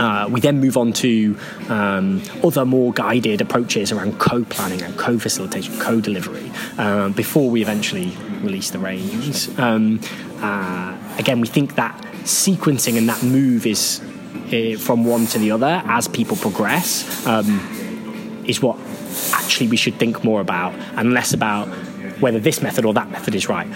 uh, 0.00 0.26
we 0.30 0.40
then 0.40 0.58
move 0.60 0.78
on 0.78 0.92
to 0.94 1.36
um, 1.68 2.22
other 2.42 2.64
more 2.64 2.90
guided 2.92 3.40
approaches 3.42 3.92
around 3.92 4.18
co 4.18 4.42
planning 4.44 4.80
and 4.80 4.96
co 4.98 5.18
facilitation, 5.18 5.78
co 5.78 6.00
delivery, 6.00 6.50
uh, 6.78 7.10
before 7.10 7.50
we 7.50 7.60
eventually 7.60 8.16
release 8.40 8.70
the 8.70 8.78
reins. 8.78 9.56
Um, 9.58 10.00
uh, 10.38 10.96
again, 11.18 11.40
we 11.40 11.48
think 11.48 11.74
that 11.74 11.94
sequencing 12.22 12.96
and 12.96 13.08
that 13.10 13.22
move 13.22 13.66
is 13.66 14.00
uh, 14.52 14.78
from 14.78 15.04
one 15.04 15.26
to 15.26 15.38
the 15.38 15.50
other 15.50 15.82
as 15.84 16.08
people 16.08 16.36
progress 16.36 17.26
um, 17.26 18.42
is 18.46 18.62
what 18.62 18.78
actually 19.34 19.68
we 19.68 19.76
should 19.76 19.96
think 19.96 20.24
more 20.24 20.40
about 20.40 20.72
and 20.96 21.12
less 21.12 21.34
about 21.34 21.66
whether 22.20 22.40
this 22.40 22.62
method 22.62 22.86
or 22.86 22.94
that 22.94 23.10
method 23.10 23.34
is 23.34 23.50
right. 23.50 23.68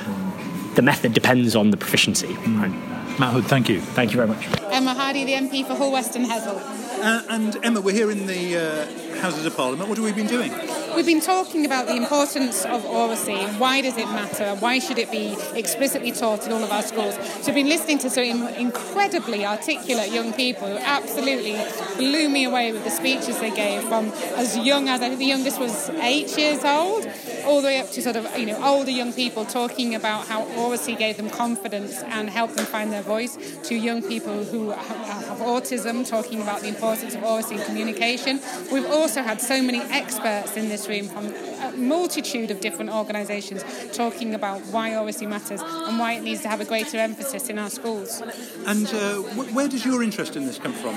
The 0.75 0.83
method 0.83 1.13
depends 1.13 1.55
on 1.55 1.71
the 1.71 1.77
proficiency. 1.77 2.35
Right? 2.35 2.94
Matt 3.19 3.33
Hood, 3.33 3.45
thank 3.47 3.69
you. 3.69 3.81
Thank 3.81 4.11
you 4.11 4.17
very 4.17 4.29
much. 4.29 4.49
Emma 4.73 4.93
Hardy, 4.93 5.25
the 5.25 5.35
MP 5.35 5.65
for 5.65 5.75
Hull 5.75 5.93
West 5.93 6.17
and 6.17 6.27
Hessle. 6.27 6.61
Uh, 7.01 7.23
and 7.31 7.57
Emma, 7.65 7.81
we're 7.81 7.95
here 7.95 8.11
in 8.11 8.27
the 8.27 8.57
uh, 8.57 9.14
Houses 9.25 9.47
of 9.47 9.57
Parliament. 9.57 9.89
What 9.89 9.97
have 9.97 10.05
we 10.05 10.13
been 10.13 10.27
doing? 10.27 10.53
We've 10.95 11.07
been 11.07 11.23
talking 11.23 11.65
about 11.65 11.87
the 11.87 11.97
importance 11.97 12.67
of 12.67 12.85
oracy. 12.85 13.39
Why 13.57 13.81
does 13.81 13.97
it 13.97 14.05
matter? 14.09 14.55
Why 14.57 14.79
should 14.79 14.99
it 14.99 15.11
be 15.11 15.35
explicitly 15.55 16.13
taught 16.13 16.45
in 16.45 16.53
all 16.53 16.63
of 16.63 16.71
our 16.71 16.83
schools? 16.83 17.15
So 17.41 17.47
we've 17.47 17.55
been 17.55 17.71
listening 17.71 18.01
to 18.01 18.11
some 18.11 18.47
incredibly 18.49 19.47
articulate 19.47 20.13
young 20.13 20.35
people 20.35 20.69
who 20.69 20.77
absolutely 20.77 21.57
blew 21.97 22.29
me 22.29 22.45
away 22.45 22.73
with 22.73 22.85
the 22.85 22.91
speeches 22.91 23.41
they 23.41 23.51
gave 23.51 23.83
from 23.85 24.11
as 24.37 24.59
young 24.59 24.91
as 24.91 25.01
I 25.01 25.09
think 25.09 25.19
the 25.19 25.25
youngest 25.25 25.59
was 25.59 25.89
eight 26.03 26.37
years 26.37 26.63
old, 26.63 27.09
all 27.47 27.63
the 27.63 27.69
way 27.69 27.81
up 27.81 27.91
to 27.93 28.03
sort 28.03 28.17
of 28.17 28.39
you 28.39 28.45
know 28.45 28.63
older 28.63 28.91
young 28.91 29.15
people 29.15 29.47
talking 29.47 29.95
about 29.95 30.27
how 30.27 30.45
oracy 30.59 30.97
gave 30.97 31.17
them 31.17 31.31
confidence 31.31 32.03
and 32.03 32.29
helped 32.29 32.57
them 32.57 32.67
find 32.67 32.93
their 32.93 33.03
voice. 33.03 33.39
To 33.69 33.75
young 33.75 34.03
people 34.03 34.45
who 34.45 34.73
have 34.73 35.39
autism 35.39 36.09
talking 36.09 36.41
about 36.41 36.61
the 36.61 36.69
importance 36.69 37.15
of 37.15 37.23
oracy 37.23 37.55
in 37.55 37.63
communication. 37.63 38.41
We've 38.73 38.87
also 38.87 39.14
had 39.23 39.41
so 39.41 39.63
many 39.63 39.81
experts 39.81 40.57
in 40.57 40.69
this 40.69 40.89
room 40.89 41.09
from 41.09 41.27
a 41.27 41.73
multitude 41.77 42.51
of 42.51 42.61
different 42.61 42.91
organisations 42.91 43.65
talking 43.93 44.35
about 44.35 44.61
why 44.67 44.97
oracy 44.97 45.27
matters 45.27 45.61
and 45.63 45.99
why 45.99 46.15
it 46.15 46.23
needs 46.23 46.43
to 46.43 46.49
have 46.49 46.61
a 46.61 46.65
greater 46.65 46.99
emphasis 46.99 47.49
in 47.49 47.59
our 47.59 47.71
schools. 47.71 48.23
And 48.67 48.87
uh, 48.87 49.17
where 49.53 49.69
does 49.69 49.85
your 49.85 50.03
interest 50.03 50.37
in 50.37 50.47
this 50.47 50.59
come 50.59 50.73
from? 50.73 50.95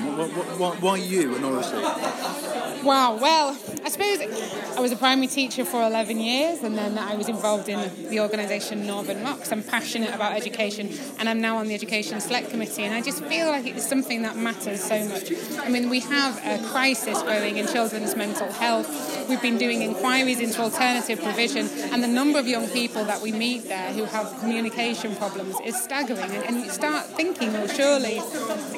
Why, 0.58 0.70
why 0.76 0.96
you 0.96 1.34
and 1.34 1.44
oracy? 1.44 1.76
Wow, 2.84 3.18
well, 3.20 3.56
I 3.88 3.90
suppose 3.90 4.76
I 4.76 4.80
was 4.80 4.92
a 4.92 4.96
primary 4.96 5.28
teacher 5.28 5.64
for 5.64 5.82
11 5.82 6.20
years 6.20 6.62
and 6.62 6.76
then 6.76 6.98
I 6.98 7.14
was 7.14 7.26
involved 7.26 7.70
in 7.70 8.10
the 8.10 8.20
organisation 8.20 8.86
Northern 8.86 9.24
Rocks. 9.24 9.50
I'm 9.50 9.62
passionate 9.62 10.14
about 10.14 10.36
education 10.36 10.90
and 11.18 11.26
I'm 11.26 11.40
now 11.40 11.56
on 11.56 11.68
the 11.68 11.74
Education 11.74 12.20
Select 12.20 12.50
Committee 12.50 12.82
and 12.82 12.92
I 12.92 13.00
just 13.00 13.24
feel 13.24 13.46
like 13.46 13.66
it's 13.66 13.88
something 13.88 14.20
that 14.24 14.36
matters 14.36 14.84
so 14.84 15.02
much. 15.06 15.32
I 15.60 15.70
mean, 15.70 15.88
we 15.88 16.00
have 16.00 16.36
a 16.44 16.62
crisis 16.68 17.22
growing 17.22 17.56
in 17.56 17.66
children's 17.66 18.14
mental 18.14 18.52
health. 18.52 19.26
We've 19.26 19.40
been 19.40 19.56
doing 19.56 19.80
inquiries 19.80 20.40
into 20.40 20.60
alternative 20.60 21.22
provision 21.22 21.66
and 21.90 22.02
the 22.04 22.08
number 22.08 22.38
of 22.38 22.46
young 22.46 22.68
people 22.68 23.06
that 23.06 23.22
we 23.22 23.32
meet 23.32 23.68
there 23.68 23.94
who 23.94 24.04
have 24.04 24.38
communication 24.40 25.16
problems 25.16 25.56
is 25.64 25.82
staggering. 25.82 26.20
And, 26.20 26.44
and 26.44 26.56
you 26.60 26.68
start 26.68 27.06
thinking, 27.06 27.54
well, 27.54 27.68
surely 27.68 28.20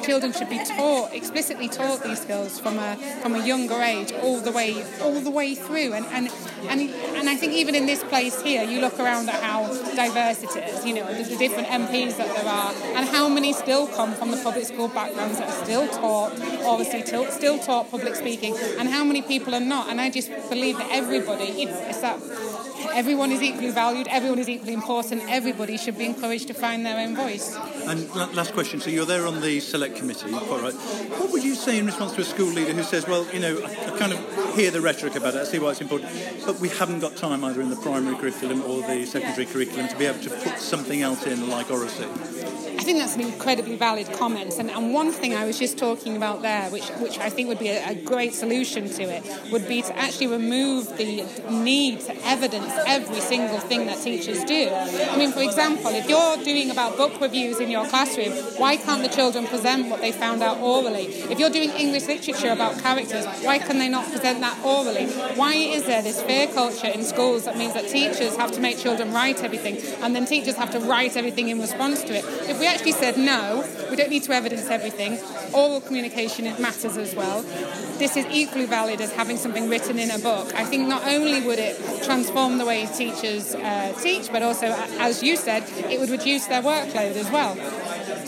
children 0.03 0.31
should 0.31 0.49
be 0.49 0.63
taught, 0.63 1.13
explicitly 1.13 1.67
taught 1.67 2.01
these 2.01 2.21
skills 2.21 2.61
from 2.61 2.79
a, 2.79 2.95
from 3.21 3.35
a 3.35 3.45
younger 3.45 3.75
age 3.81 4.13
all 4.13 4.39
the 4.39 4.53
way 4.53 4.81
all 5.01 5.19
the 5.19 5.29
way 5.29 5.55
through 5.55 5.93
and 5.93 6.05
and 6.07 6.29
and, 6.69 6.81
and 6.81 7.29
I 7.29 7.35
think 7.35 7.53
even 7.53 7.75
in 7.75 7.85
this 7.85 8.03
place 8.03 8.41
here 8.41 8.63
you 8.63 8.81
look 8.81 8.99
around 8.99 9.29
at 9.29 9.41
how 9.41 9.67
diverse 9.95 10.43
it 10.43 10.55
is 10.55 10.85
you 10.85 10.93
know 10.95 11.05
the, 11.13 11.23
the 11.23 11.37
different 11.37 11.67
MPs 11.67 12.17
that 12.17 12.35
there 12.35 12.45
are 12.45 12.73
and 12.97 13.07
how 13.07 13.27
many 13.27 13.53
still 13.53 13.87
come 13.87 14.13
from 14.13 14.31
the 14.31 14.37
public 14.37 14.65
school 14.65 14.87
backgrounds 14.87 15.39
that 15.39 15.49
are 15.49 15.65
still 15.65 15.87
taught 15.87 16.31
obviously 16.65 17.05
still, 17.05 17.25
still 17.31 17.59
taught 17.59 17.89
public 17.89 18.15
speaking 18.15 18.55
and 18.77 18.89
how 18.89 19.03
many 19.03 19.21
people 19.21 19.55
are 19.55 19.59
not 19.75 19.89
and 19.89 19.99
I 19.99 20.09
just 20.09 20.29
believe 20.49 20.77
that 20.77 20.89
everybody 20.91 21.45
you 21.45 21.65
know 21.65 21.79
it's 21.87 22.01
that 22.01 22.19
everyone 22.93 23.31
is 23.31 23.41
equally 23.41 23.71
valued, 23.71 24.07
everyone 24.07 24.39
is 24.39 24.49
equally 24.49 24.73
important, 24.73 25.23
everybody 25.29 25.77
should 25.77 25.97
be 25.97 26.05
encouraged 26.05 26.47
to 26.47 26.53
find 26.53 26.85
their 26.85 26.99
own 26.99 27.15
voice. 27.15 27.55
And 27.85 28.13
last 28.35 28.53
question, 28.53 28.79
so 28.79 28.89
you're 28.89 29.05
there 29.05 29.25
on 29.25 29.41
the 29.41 29.59
select 29.59 29.95
committee, 29.95 30.29
quite 30.29 30.61
right. 30.61 30.73
What 30.73 31.31
would 31.31 31.43
you 31.43 31.55
say 31.55 31.77
in 31.77 31.85
response 31.85 32.13
to 32.13 32.21
a 32.21 32.25
school 32.25 32.47
leader 32.47 32.73
who 32.73 32.83
says, 32.83 33.07
well, 33.07 33.25
you 33.33 33.39
know, 33.39 33.57
I, 33.63 33.97
kind 33.97 34.13
of 34.13 34.55
hear 34.55 34.71
the 34.71 34.81
rhetoric 34.91 35.15
about 35.15 35.35
it, 35.35 35.39
I 35.39 35.43
see 35.45 35.57
why 35.57 35.71
it's 35.71 35.79
important, 35.79 36.11
but 36.45 36.59
we 36.59 36.67
haven't 36.67 36.99
got 36.99 37.15
time 37.15 37.45
either 37.45 37.61
in 37.61 37.69
the 37.69 37.77
primary 37.77 38.17
curriculum 38.17 38.61
or 38.63 38.81
the 38.81 39.05
secondary 39.05 39.45
curriculum 39.45 39.87
to 39.87 39.97
be 39.97 40.05
able 40.05 40.19
to 40.19 40.29
put 40.29 40.59
something 40.59 41.01
else 41.01 41.25
in 41.25 41.49
like 41.49 41.71
oracy? 41.71 42.05
I 42.81 42.83
think 42.83 42.97
that's 42.97 43.15
an 43.15 43.21
incredibly 43.21 43.75
valid 43.75 44.11
comment. 44.13 44.57
And, 44.57 44.71
and 44.71 44.91
one 44.91 45.11
thing 45.11 45.35
I 45.35 45.45
was 45.45 45.59
just 45.59 45.77
talking 45.77 46.17
about 46.17 46.41
there, 46.41 46.67
which, 46.71 46.89
which 46.99 47.19
I 47.19 47.29
think 47.29 47.47
would 47.47 47.59
be 47.59 47.69
a, 47.69 47.91
a 47.91 47.93
great 47.93 48.33
solution 48.33 48.89
to 48.89 49.03
it, 49.03 49.51
would 49.51 49.67
be 49.67 49.83
to 49.83 49.95
actually 49.95 50.27
remove 50.27 50.97
the 50.97 51.23
need 51.51 51.99
to 52.01 52.27
evidence 52.27 52.73
every 52.87 53.19
single 53.19 53.59
thing 53.59 53.85
that 53.85 54.01
teachers 54.01 54.43
do. 54.45 54.71
I 54.71 55.15
mean, 55.15 55.31
for 55.31 55.43
example, 55.43 55.91
if 55.91 56.09
you're 56.09 56.37
doing 56.43 56.71
about 56.71 56.97
book 56.97 57.21
reviews 57.21 57.59
in 57.59 57.69
your 57.69 57.85
classroom, 57.85 58.31
why 58.57 58.77
can't 58.77 59.03
the 59.03 59.09
children 59.09 59.45
present 59.45 59.87
what 59.87 60.01
they 60.01 60.11
found 60.11 60.41
out 60.41 60.57
orally? 60.57 61.05
If 61.05 61.37
you're 61.39 61.51
doing 61.51 61.69
English 61.69 62.07
literature 62.07 62.49
about 62.49 62.79
characters, 62.79 63.27
why 63.43 63.59
can 63.59 63.77
they 63.77 63.89
not 63.89 64.09
present 64.09 64.41
that 64.41 64.57
orally? 64.65 64.80
Why 64.83 65.53
is 65.53 65.85
there 65.85 66.01
this 66.01 66.21
fear 66.21 66.47
culture 66.47 66.87
in 66.87 67.03
schools 67.03 67.45
that 67.45 67.57
means 67.57 67.73
that 67.73 67.87
teachers 67.87 68.35
have 68.37 68.51
to 68.53 68.59
make 68.59 68.77
children 68.77 69.13
write 69.13 69.43
everything 69.43 69.77
and 70.01 70.15
then 70.15 70.25
teachers 70.25 70.55
have 70.55 70.71
to 70.71 70.79
write 70.79 71.15
everything 71.15 71.49
in 71.49 71.59
response 71.59 72.01
to 72.03 72.13
it? 72.13 72.25
If 72.49 72.59
we 72.59 72.67
actually 72.67 72.93
said 72.93 73.17
no, 73.17 73.63
we 73.89 73.95
don't 73.95 74.09
need 74.09 74.23
to 74.23 74.33
evidence 74.33 74.67
everything. 74.69 75.19
Oral 75.53 75.81
communication 75.81 76.45
matters 76.61 76.97
as 76.97 77.13
well. 77.13 77.43
This 77.99 78.17
is 78.17 78.25
equally 78.31 78.65
valid 78.65 79.01
as 79.01 79.11
having 79.11 79.37
something 79.37 79.69
written 79.69 79.99
in 79.99 80.09
a 80.09 80.17
book. 80.17 80.53
I 80.55 80.65
think 80.65 80.87
not 80.87 81.05
only 81.05 81.41
would 81.41 81.59
it 81.59 82.03
transform 82.03 82.57
the 82.57 82.65
way 82.65 82.87
teachers 82.87 83.53
uh, 83.53 83.93
teach, 84.01 84.31
but 84.31 84.41
also, 84.41 84.67
as 84.99 85.21
you 85.21 85.35
said, 85.35 85.63
it 85.91 85.99
would 85.99 86.09
reduce 86.09 86.47
their 86.47 86.63
workload 86.63 87.15
as 87.15 87.29
well. 87.29 87.55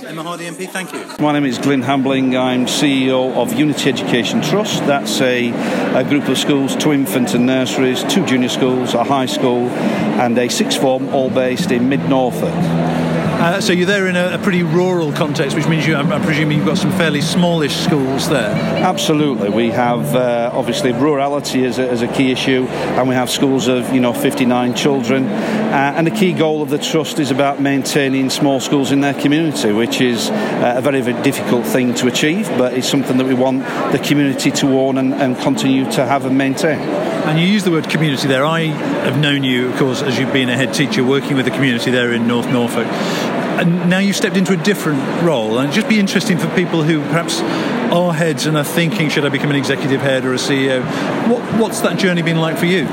Emma 0.06 0.24
Hardy 0.24 0.46
MP, 0.46 0.70
thank 0.70 0.92
you. 0.92 1.06
My 1.20 1.32
name 1.32 1.46
is 1.46 1.58
Glyn 1.58 1.82
Hambling. 1.82 2.36
I'm 2.36 2.66
CEO 2.66 3.36
of 3.36 3.54
Unity 3.54 3.90
Education 3.90 4.42
Trust. 4.42 4.86
That's 4.86 5.22
a, 5.22 5.52
a 5.96 6.04
group 6.04 6.28
of 6.28 6.38
schools, 6.38 6.76
two 6.76 6.92
infant 6.92 7.34
and 7.34 7.46
nurseries, 7.46 8.04
two 8.04 8.26
junior 8.26 8.50
schools, 8.50 8.94
a 8.94 9.04
high 9.04 9.28
school, 9.28 9.70
and 9.70 10.38
a 10.38 10.50
sixth 10.50 10.82
form, 10.82 11.10
all 11.10 11.30
based 11.30 11.72
in 11.72 11.88
mid 11.90 12.02
Norfolk. 12.10 12.54
Uh, 13.44 13.60
so 13.60 13.74
you're 13.74 13.86
there 13.86 14.08
in 14.08 14.16
a, 14.16 14.36
a, 14.36 14.38
pretty 14.38 14.64
rural 14.64 15.12
context, 15.12 15.54
which 15.54 15.68
means 15.68 15.86
you, 15.86 15.98
I'm, 15.98 16.14
I'm, 16.14 16.22
presuming 16.22 16.60
you've 16.60 16.66
got 16.66 16.78
some 16.78 16.94
fairly 16.94 17.20
smallish 17.20 17.76
schools 17.76 18.30
there. 18.30 18.50
Absolutely, 18.50 19.50
we 19.50 19.70
have 19.70 20.16
uh, 20.16 20.50
obviously 20.54 20.94
rurality 20.94 21.66
as 21.66 21.78
a, 21.78 21.90
as 21.90 22.02
a, 22.02 22.08
key 22.08 22.32
issue, 22.32 22.66
and 22.70 23.10
we 23.10 23.16
have 23.16 23.30
schools 23.30 23.68
of 23.68 23.94
you 23.94 24.00
know 24.00 24.14
59 24.14 24.76
children. 24.76 25.26
Uh, 25.26 25.94
and 25.98 26.08
the 26.08 26.12
key 26.12 26.32
goal 26.32 26.62
of 26.62 26.70
the 26.70 26.78
trust 26.78 27.20
is 27.20 27.32
about 27.32 27.60
maintaining 27.60 28.30
small 28.30 28.62
schools 28.62 28.94
in 28.94 29.02
their 29.02 29.14
community, 29.14 29.74
which 29.74 30.00
is 30.00 30.30
uh, 30.30 30.76
a 30.78 30.82
very, 30.82 31.02
very 31.02 31.22
difficult 31.22 31.66
thing 31.66 31.94
to 31.96 32.08
achieve, 32.08 32.48
but 32.58 32.74
it's 32.74 32.88
something 32.88 33.18
that 33.18 33.28
we 33.28 33.34
want 33.34 33.60
the 33.92 34.00
community 34.00 34.52
to 34.52 34.68
own 34.68 34.98
and, 34.98 35.14
and 35.16 35.38
continue 35.40 35.84
to 35.92 36.06
have 36.06 36.26
and 36.26 36.38
maintain. 36.38 36.80
And 36.80 37.38
you 37.38 37.46
use 37.46 37.66
the 37.66 37.72
word 37.72 37.90
community 37.90 38.28
there. 38.28 38.46
I 38.46 38.62
have 38.62 39.20
known 39.20 39.44
you, 39.44 39.70
of 39.70 39.78
course, 39.78 40.02
as 40.02 40.18
you've 40.18 40.32
been 40.32 40.50
a 40.50 40.56
head 40.56 40.74
teacher 40.74 41.04
working 41.04 41.36
with 41.36 41.46
the 41.46 41.52
community 41.52 41.92
there 41.92 42.14
in 42.14 42.26
North 42.26 42.48
Norfolk 42.48 42.88
and 43.60 43.90
now 43.90 44.00
you've 44.00 44.16
stepped 44.16 44.38
into 44.38 44.54
a 44.54 44.58
different 44.58 45.00
role, 45.22 45.58
and 45.60 45.70
it'd 45.70 45.76
just 45.76 45.90
be 45.90 46.00
interesting 46.00 46.38
for 46.38 46.48
people 46.56 46.84
who 46.84 47.02
perhaps 47.02 47.42
are 47.92 48.14
heads 48.14 48.46
and 48.46 48.58
are 48.58 48.64
thinking, 48.64 49.10
should 49.10 49.26
I 49.26 49.30
become 49.30 49.50
an 49.50 49.56
executive 49.56 50.02
head 50.02 50.26
or 50.26 50.34
a 50.34 50.38
CEO? 50.38 50.84
What, 51.30 51.42
what's 51.60 51.82
that 51.82 52.00
journey 52.00 52.22
been 52.22 52.40
like 52.40 52.58
for 52.58 52.66
you? 52.66 52.88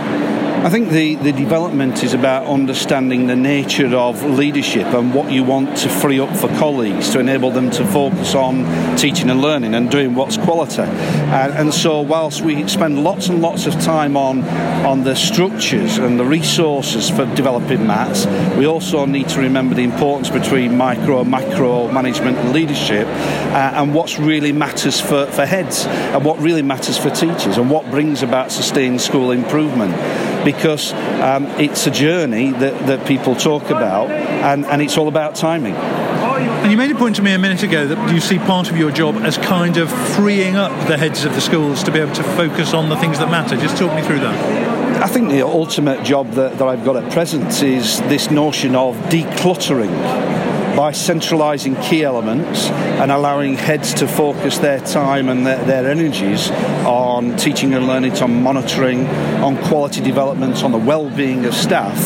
I 0.63 0.69
think 0.69 0.91
the, 0.91 1.15
the 1.15 1.33
development 1.33 2.05
is 2.05 2.13
about 2.13 2.45
understanding 2.45 3.27
the 3.27 3.35
nature 3.35 3.97
of 3.97 4.23
leadership 4.23 4.89
and 4.89 5.15
what 5.15 5.33
you 5.33 5.43
want 5.43 5.79
to 5.79 5.89
free 5.89 6.21
up 6.21 6.37
for 6.37 6.49
colleagues 6.59 7.09
to 7.11 7.19
enable 7.19 7.51
them 7.51 7.71
to 7.71 7.87
focus 7.87 8.35
on 8.35 8.67
teaching 8.99 9.31
and 9.31 9.41
learning 9.41 9.75
and 9.75 9.91
doing 9.91 10.15
what's 10.15 10.37
quality. 10.37 10.83
And, 10.83 11.55
and 11.55 11.75
so, 11.75 12.03
whilst 12.03 12.43
we 12.43 12.69
spend 12.69 13.03
lots 13.03 13.29
and 13.29 13.41
lots 13.41 13.67
of 13.67 13.73
time 13.81 14.19
on, 14.19 14.45
on 14.85 15.03
the 15.03 15.17
structures 15.17 15.97
and 15.97 16.21
the 16.21 16.27
resources 16.27 17.09
for 17.09 17.25
developing 17.35 17.87
maths, 17.87 18.27
we 18.59 18.67
also 18.67 19.07
need 19.07 19.31
to 19.31 19.41
remember 19.41 19.75
the 19.75 19.85
importance 19.85 20.29
between 20.29 20.77
micro 20.77 21.25
macro 21.25 21.91
management 21.91 22.37
and 22.37 22.53
leadership 22.53 23.07
uh, 23.07 23.73
and 23.77 23.95
what 23.95 24.19
really 24.19 24.53
matters 24.53 25.01
for, 25.01 25.25
for 25.25 25.47
heads 25.47 25.87
and 25.87 26.23
what 26.23 26.39
really 26.39 26.63
matters 26.63 26.99
for 26.99 27.09
teachers 27.09 27.57
and 27.57 27.71
what 27.71 27.91
brings 27.91 28.23
about 28.23 28.53
sustained 28.53 29.01
school 29.01 29.31
improvement 29.31 29.97
because 30.45 30.93
um, 31.23 31.47
it's 31.61 31.87
a 31.87 31.91
journey 31.91 32.51
that, 32.53 32.87
that 32.87 33.07
people 33.07 33.35
talk 33.35 33.71
about 33.71 34.11
and, 34.11 34.65
and 34.67 34.83
it's 34.83 34.97
all 34.97 35.09
about 35.09 35.35
timing. 35.35 35.75
And 35.75 36.71
you 36.71 36.77
made 36.77 36.91
a 36.91 36.95
point 36.95 37.17
to 37.17 37.23
me 37.23 37.33
a 37.33 37.39
minute 37.39 37.63
ago 37.63 37.87
that 37.87 38.13
you 38.13 38.21
see 38.21 38.39
part 38.39 38.71
of 38.71 38.77
your 38.77 38.91
job 38.91 39.17
as 39.17 39.39
kind 39.39 39.77
of 39.77 39.91
freeing 40.15 40.57
up 40.57 40.71
the 40.89 40.97
heads 40.97 41.25
of 41.25 41.35
the 41.35 41.41
schools 41.41 41.83
to 41.85 41.91
be 41.91 41.99
able 41.99 42.15
to 42.15 42.23
focus 42.23 42.75
on 42.75 42.89
the 42.89 42.97
things 42.97 43.19
that 43.19 43.31
matter. 43.31 43.57
Just 43.57 43.77
talk 43.77 43.95
me 43.95 44.03
through 44.03 44.21
that. 44.21 45.03
I 45.03 45.07
think 45.07 45.31
the 45.31 45.43
ultimate 45.43 46.05
job 46.05 46.33
that, 46.33 46.59
that 46.59 46.69
I've 46.69 46.85
got 46.85 47.03
at 47.03 47.11
present 47.13 47.63
is 47.63 48.01
this 48.01 48.31
notion 48.31 48.75
of 48.75 48.95
decluttering 49.09 49.91
by 50.81 50.93
centralising 50.93 51.77
key 51.83 52.03
elements 52.03 52.71
and 53.03 53.13
allowing 53.13 53.55
heads 53.55 53.93
to 53.93 54.09
focus 54.09 54.57
their 54.61 54.81
time 54.81 55.29
and 55.29 55.47
their, 55.47 55.63
their 55.67 55.91
energies 55.91 56.51
on 56.87 57.37
teaching 57.37 57.75
and 57.75 57.87
learning, 57.87 58.11
on 58.23 58.43
monitoring, 58.43 59.07
on 59.45 59.63
quality 59.65 60.01
development, 60.01 60.65
on 60.65 60.73
the 60.73 60.79
well-being 60.79 61.45
of 61.45 61.53
staff 61.53 61.99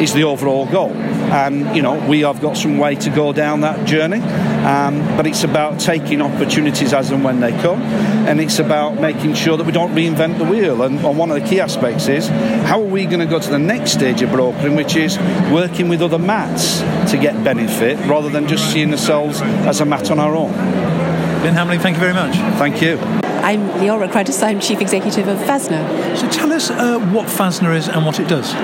is 0.00 0.14
the 0.14 0.24
overall 0.24 0.64
goal. 0.64 0.92
And, 1.30 1.76
you 1.76 1.82
know, 1.82 2.08
we 2.08 2.20
have 2.20 2.40
got 2.40 2.56
some 2.56 2.78
way 2.78 2.94
to 2.94 3.10
go 3.10 3.34
down 3.34 3.60
that 3.60 3.86
journey. 3.86 4.20
Um, 4.62 5.16
but 5.16 5.26
it's 5.26 5.42
about 5.42 5.80
taking 5.80 6.22
opportunities 6.22 6.92
as 6.92 7.10
and 7.10 7.24
when 7.24 7.40
they 7.40 7.50
come, 7.50 7.82
and 7.82 8.40
it's 8.40 8.60
about 8.60 9.00
making 9.00 9.34
sure 9.34 9.56
that 9.56 9.66
we 9.66 9.72
don't 9.72 9.92
reinvent 9.92 10.38
the 10.38 10.44
wheel. 10.44 10.82
And, 10.82 11.04
and 11.04 11.18
one 11.18 11.30
of 11.32 11.40
the 11.40 11.48
key 11.48 11.60
aspects 11.60 12.06
is 12.06 12.28
how 12.28 12.80
are 12.80 12.86
we 12.86 13.06
going 13.06 13.20
to 13.20 13.26
go 13.26 13.40
to 13.40 13.50
the 13.50 13.58
next 13.58 13.92
stage 13.92 14.22
of 14.22 14.30
brokering, 14.30 14.76
which 14.76 14.94
is 14.94 15.18
working 15.50 15.88
with 15.88 16.00
other 16.00 16.18
mats 16.18 16.80
to 17.10 17.18
get 17.18 17.42
benefit 17.42 17.98
rather 18.06 18.28
than 18.28 18.46
just 18.46 18.72
seeing 18.72 18.92
ourselves 18.92 19.40
as 19.42 19.80
a 19.80 19.84
mat 19.84 20.10
on 20.10 20.20
our 20.20 20.36
own. 20.36 20.52
Ben 21.42 21.54
Hamley, 21.54 21.78
thank 21.78 21.96
you 21.96 22.00
very 22.00 22.14
much. 22.14 22.36
Thank 22.58 22.80
you. 22.80 22.98
I'm 23.42 23.68
Leora 23.80 24.08
Cruddas, 24.08 24.40
I'm 24.44 24.60
Chief 24.60 24.80
Executive 24.80 25.26
of 25.26 25.38
FASNA. 25.38 26.16
So 26.16 26.30
tell 26.30 26.52
us 26.52 26.70
uh, 26.70 27.00
what 27.12 27.26
FASNA 27.26 27.76
is 27.76 27.88
and 27.88 28.06
what 28.06 28.20
it 28.20 28.28
does. 28.28 28.54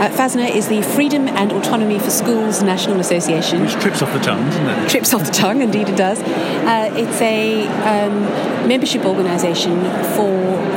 Uh, 0.00 0.08
FASNA 0.08 0.54
is 0.54 0.68
the 0.68 0.82
Freedom 0.82 1.28
and 1.28 1.52
Autonomy 1.52 1.98
for 1.98 2.10
Schools 2.10 2.62
National 2.62 3.00
Association. 3.00 3.62
Which 3.62 3.72
trips 3.74 4.02
off 4.02 4.12
the 4.12 4.18
tongue, 4.20 4.44
doesn't 4.46 4.66
it? 4.66 4.88
Trips 4.88 5.14
off 5.14 5.24
the 5.24 5.32
tongue, 5.32 5.62
indeed 5.62 5.88
it 5.88 5.96
does. 5.96 6.20
Uh, 6.20 6.90
it's 6.94 7.20
a 7.20 7.66
um, 7.88 8.22
membership 8.68 9.04
organisation 9.04 9.80
for 10.16 10.32
for 10.32 10.71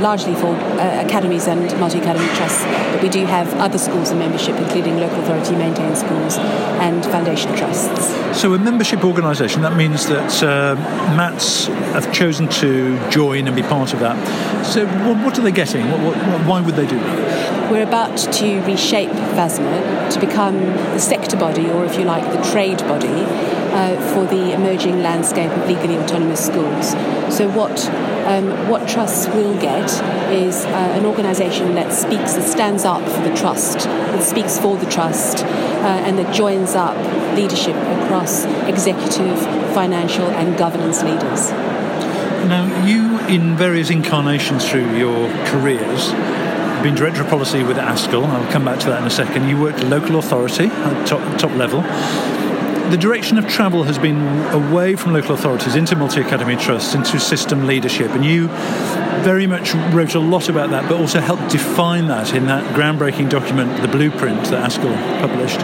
largely 0.00 0.34
for 0.34 0.54
uh, 0.54 1.04
academies 1.04 1.46
and 1.46 1.60
multi-academy 1.80 2.26
trusts, 2.36 2.64
but 2.92 3.02
we 3.02 3.08
do 3.08 3.24
have 3.26 3.52
other 3.54 3.78
schools 3.78 4.10
in 4.10 4.18
membership, 4.18 4.56
including 4.56 4.98
local 4.98 5.20
authority 5.20 5.54
maintained 5.56 5.96
schools 5.96 6.38
and 6.38 7.04
foundation 7.06 7.54
trusts. 7.56 8.40
So 8.40 8.54
a 8.54 8.58
membership 8.58 9.04
organisation, 9.04 9.62
that 9.62 9.76
means 9.76 10.06
that 10.08 10.42
uh, 10.42 10.74
MATs 11.16 11.66
have 11.66 12.12
chosen 12.12 12.48
to 12.48 12.98
join 13.10 13.46
and 13.46 13.56
be 13.56 13.62
part 13.62 13.94
of 13.94 14.00
that. 14.00 14.16
So 14.64 14.86
what, 14.86 15.24
what 15.24 15.38
are 15.38 15.42
they 15.42 15.52
getting? 15.52 15.90
What, 15.90 16.00
what, 16.00 16.46
why 16.46 16.60
would 16.60 16.74
they 16.74 16.86
do 16.86 16.98
that? 16.98 17.70
We're 17.70 17.82
about 17.82 18.16
to 18.16 18.60
reshape 18.62 19.10
FASNA 19.10 20.12
to 20.12 20.20
become 20.20 20.58
the 20.58 21.00
sector 21.00 21.36
body, 21.36 21.68
or 21.68 21.84
if 21.84 21.98
you 21.98 22.04
like, 22.04 22.24
the 22.32 22.50
trade 22.50 22.78
body, 22.78 23.08
uh, 23.76 24.14
for 24.14 24.24
the 24.24 24.52
emerging 24.52 25.02
landscape 25.02 25.50
of 25.50 25.68
legally 25.68 25.98
autonomous 25.98 26.44
schools. 26.44 26.90
So 27.34 27.48
what 27.50 27.78
um, 28.26 28.68
what 28.68 28.88
trusts 28.88 29.28
will 29.28 29.54
get 29.60 29.88
is 30.32 30.64
uh, 30.64 30.68
an 30.68 31.06
organisation 31.06 31.76
that 31.76 31.92
speaks, 31.92 32.32
that 32.34 32.42
stands 32.42 32.84
up 32.84 33.02
for 33.02 33.20
the 33.20 33.34
trust, 33.36 33.80
that 33.80 34.22
speaks 34.22 34.58
for 34.58 34.76
the 34.76 34.86
trust, 34.86 35.44
uh, 35.44 36.02
and 36.06 36.18
that 36.18 36.34
joins 36.34 36.74
up 36.74 36.96
leadership 37.36 37.76
across 37.76 38.44
executive, 38.66 39.38
financial, 39.74 40.26
and 40.30 40.58
governance 40.58 41.02
leaders. 41.04 41.50
Now, 42.48 42.84
you, 42.84 43.20
in 43.28 43.56
various 43.56 43.90
incarnations 43.90 44.68
through 44.68 44.96
your 44.96 45.28
careers, 45.46 46.10
been 46.82 46.94
director 46.94 47.22
of 47.22 47.28
policy 47.28 47.62
with 47.62 47.76
ASCL. 47.76 48.24
I'll 48.24 48.52
come 48.52 48.64
back 48.64 48.80
to 48.80 48.86
that 48.90 49.00
in 49.00 49.06
a 49.06 49.10
second. 49.10 49.48
You 49.48 49.60
worked 49.60 49.82
local 49.84 50.18
authority 50.18 50.66
at 50.66 51.06
top, 51.06 51.38
top 51.38 51.52
level. 51.52 51.82
The 52.90 52.96
direction 52.96 53.36
of 53.36 53.48
travel 53.48 53.82
has 53.82 53.98
been 53.98 54.16
away 54.52 54.94
from 54.94 55.12
local 55.12 55.34
authorities 55.34 55.74
into 55.74 55.96
multi 55.96 56.20
academy 56.20 56.54
trusts, 56.54 56.94
into 56.94 57.18
system 57.18 57.66
leadership, 57.66 58.12
and 58.12 58.24
you 58.24 58.46
very 59.26 59.48
much 59.48 59.74
wrote 59.92 60.14
a 60.14 60.20
lot 60.20 60.48
about 60.48 60.70
that, 60.70 60.88
but 60.88 61.00
also 61.00 61.18
helped 61.18 61.50
define 61.50 62.06
that 62.06 62.32
in 62.32 62.46
that 62.46 62.62
groundbreaking 62.76 63.28
document, 63.28 63.82
the 63.82 63.88
blueprint 63.88 64.44
that 64.44 64.70
ASCL 64.70 65.20
published. 65.20 65.60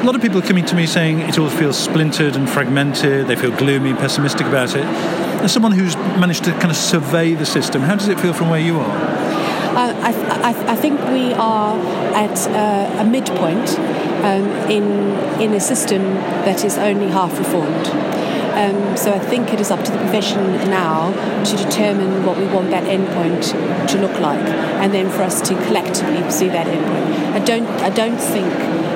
A 0.00 0.04
lot 0.04 0.14
of 0.14 0.22
people 0.22 0.38
are 0.38 0.46
coming 0.46 0.64
to 0.66 0.76
me 0.76 0.86
saying 0.86 1.18
it 1.18 1.40
all 1.40 1.50
feels 1.50 1.76
splintered 1.76 2.36
and 2.36 2.48
fragmented, 2.48 3.26
they 3.26 3.34
feel 3.34 3.50
gloomy 3.56 3.90
and 3.90 3.98
pessimistic 3.98 4.46
about 4.46 4.76
it. 4.76 4.84
As 5.42 5.52
someone 5.52 5.72
who's 5.72 5.96
managed 5.96 6.44
to 6.44 6.52
kind 6.52 6.70
of 6.70 6.76
survey 6.76 7.34
the 7.34 7.46
system, 7.46 7.82
how 7.82 7.96
does 7.96 8.06
it 8.06 8.20
feel 8.20 8.32
from 8.32 8.48
where 8.48 8.60
you 8.60 8.78
are? 8.78 9.17
I, 9.78 10.50
I, 10.50 10.72
I, 10.72 10.76
think 10.76 11.00
we 11.08 11.32
are 11.34 11.78
at 12.12 12.36
uh, 12.48 13.02
a 13.02 13.04
midpoint 13.04 13.78
um, 14.24 14.44
in, 14.68 15.40
in 15.40 15.54
a 15.54 15.60
system 15.60 16.02
that 16.44 16.64
is 16.64 16.76
only 16.78 17.06
half 17.08 17.38
reformed. 17.38 17.86
Um, 18.58 18.96
so 18.96 19.12
I 19.12 19.20
think 19.20 19.52
it 19.52 19.60
is 19.60 19.70
up 19.70 19.84
to 19.84 19.92
the 19.92 19.98
profession 19.98 20.42
now 20.68 21.12
to 21.44 21.56
determine 21.56 22.26
what 22.26 22.36
we 22.38 22.46
want 22.46 22.70
that 22.70 22.82
endpoint 22.84 23.88
to 23.88 23.98
look 24.00 24.18
like, 24.18 24.44
and 24.82 24.92
then 24.92 25.10
for 25.10 25.22
us 25.22 25.40
to 25.48 25.54
collectively 25.66 26.22
pursue 26.22 26.48
that 26.50 26.66
endpoint. 26.66 27.34
I 27.34 27.44
don't, 27.44 27.68
I 27.80 27.90
don't 27.90 28.18
think 28.18 28.52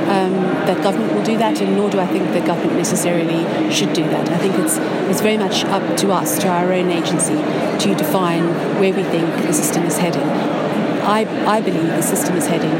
um, 0.08 0.32
that 0.66 0.82
government 0.82 1.14
will 1.14 1.22
do 1.22 1.38
that, 1.38 1.60
and 1.60 1.76
nor 1.76 1.90
do 1.90 2.00
I 2.00 2.08
think 2.08 2.24
that 2.32 2.44
government 2.44 2.76
necessarily 2.76 3.70
should 3.70 3.92
do 3.92 4.02
that. 4.02 4.28
I 4.30 4.38
think 4.38 4.56
it's 4.56 4.78
it's 5.08 5.20
very 5.20 5.38
much 5.38 5.64
up 5.66 5.96
to 5.98 6.10
us, 6.10 6.38
to 6.40 6.48
our 6.48 6.72
own 6.72 6.90
agency, 6.90 7.34
to 7.34 7.94
define 7.94 8.42
where 8.80 8.92
we 8.92 9.04
think 9.04 9.28
the 9.46 9.52
system 9.52 9.84
is 9.84 9.98
heading. 9.98 10.61
I, 11.02 11.26
I 11.46 11.60
believe 11.60 11.86
the 11.86 12.02
system 12.02 12.36
is 12.36 12.46
heading 12.46 12.70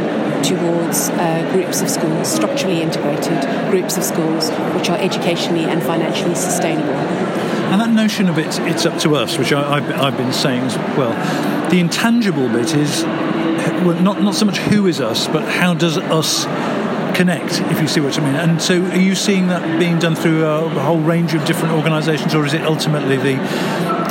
towards 0.42 1.10
uh, 1.10 1.48
groups 1.52 1.80
of 1.82 1.90
schools, 1.90 2.28
structurally 2.28 2.82
integrated 2.82 3.42
groups 3.70 3.96
of 3.96 4.04
schools, 4.04 4.50
which 4.74 4.90
are 4.90 4.98
educationally 4.98 5.64
and 5.64 5.82
financially 5.82 6.34
sustainable. 6.34 6.94
And 7.72 7.80
that 7.80 7.90
notion 7.90 8.28
of 8.28 8.38
it, 8.38 8.58
it's 8.60 8.84
up 8.84 8.98
to 9.00 9.16
us, 9.16 9.38
which 9.38 9.52
I, 9.52 9.80
have 9.80 10.16
been 10.16 10.32
saying 10.32 10.62
as 10.62 10.76
well, 10.96 11.12
the 11.70 11.80
intangible 11.80 12.48
bit 12.48 12.74
is 12.74 13.02
well, 13.02 14.00
not, 14.00 14.22
not 14.22 14.34
so 14.34 14.44
much 14.44 14.58
who 14.58 14.86
is 14.86 15.00
us, 15.00 15.26
but 15.28 15.42
how 15.44 15.74
does 15.74 15.96
us 15.96 16.44
connect, 17.16 17.60
if 17.72 17.80
you 17.80 17.88
see 17.88 18.00
what 18.00 18.18
I 18.18 18.24
mean. 18.24 18.34
And 18.34 18.60
so, 18.60 18.82
are 18.82 18.96
you 18.96 19.14
seeing 19.14 19.48
that 19.48 19.78
being 19.78 19.98
done 19.98 20.14
through 20.14 20.44
a 20.44 20.68
whole 20.68 21.00
range 21.00 21.34
of 21.34 21.44
different 21.44 21.74
organisations, 21.74 22.34
or 22.34 22.44
is 22.44 22.54
it 22.54 22.62
ultimately 22.62 23.16
the 23.16 23.36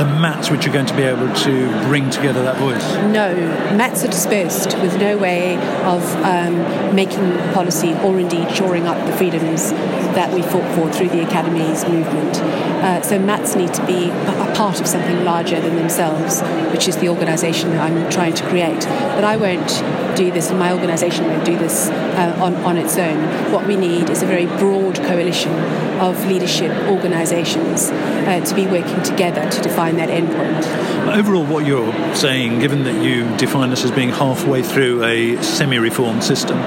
the 0.01 0.19
mats 0.19 0.49
which 0.49 0.65
are 0.67 0.71
going 0.71 0.87
to 0.87 0.95
be 0.95 1.03
able 1.03 1.31
to 1.35 1.69
bring 1.85 2.09
together 2.09 2.41
that 2.41 2.57
voice? 2.57 2.83
No, 3.13 3.35
mats 3.77 4.03
are 4.03 4.07
dispersed 4.07 4.75
with 4.79 4.97
no 4.97 5.15
way 5.15 5.57
of 5.83 6.03
um, 6.25 6.95
making 6.95 7.37
policy 7.53 7.93
or 8.01 8.19
indeed 8.19 8.49
shoring 8.51 8.87
up 8.87 8.97
the 9.05 9.15
freedoms 9.15 9.71
that 10.15 10.33
we 10.33 10.41
fought 10.41 10.75
for 10.75 10.91
through 10.91 11.09
the 11.09 11.21
Academy's 11.21 11.85
movement. 11.87 12.37
Uh, 12.81 13.01
so 13.01 13.19
mats 13.19 13.55
need 13.55 13.73
to 13.73 13.85
be 13.85 14.09
a 14.09 14.53
part 14.55 14.79
of 14.79 14.87
something 14.87 15.23
larger 15.23 15.59
than 15.61 15.75
themselves, 15.75 16.41
which 16.71 16.87
is 16.87 16.97
the 16.97 17.09
organisation 17.09 17.69
that 17.71 17.81
I'm 17.81 18.09
trying 18.09 18.33
to 18.33 18.43
create. 18.47 18.81
But 18.81 19.23
I 19.23 19.37
won't 19.37 19.69
do 20.15 20.31
this, 20.31 20.49
and 20.49 20.59
my 20.59 20.73
organisation 20.73 21.25
won't 21.27 21.45
do 21.45 21.57
this 21.57 21.89
uh, 21.89 22.37
on, 22.41 22.55
on 22.57 22.77
its 22.77 22.97
own. 22.97 23.51
What 23.51 23.65
we 23.67 23.75
need 23.75 24.09
is 24.09 24.21
a 24.23 24.25
very 24.25 24.45
broad 24.45 24.95
coalition 24.95 25.53
of 25.99 26.25
leadership 26.25 26.71
organisations 26.87 27.89
uh, 27.91 28.43
to 28.45 28.55
be 28.55 28.67
working 28.67 29.01
together 29.03 29.49
to 29.49 29.61
define 29.61 29.97
that 29.97 30.09
endpoint. 30.09 31.15
Overall, 31.15 31.45
what 31.45 31.65
you're 31.65 32.15
saying, 32.15 32.59
given 32.59 32.83
that 32.83 33.03
you 33.03 33.25
define 33.37 33.71
us 33.71 33.83
as 33.83 33.91
being 33.91 34.09
halfway 34.09 34.63
through 34.63 35.03
a 35.03 35.41
semi 35.41 35.77
reformed 35.77 36.23
system, 36.23 36.57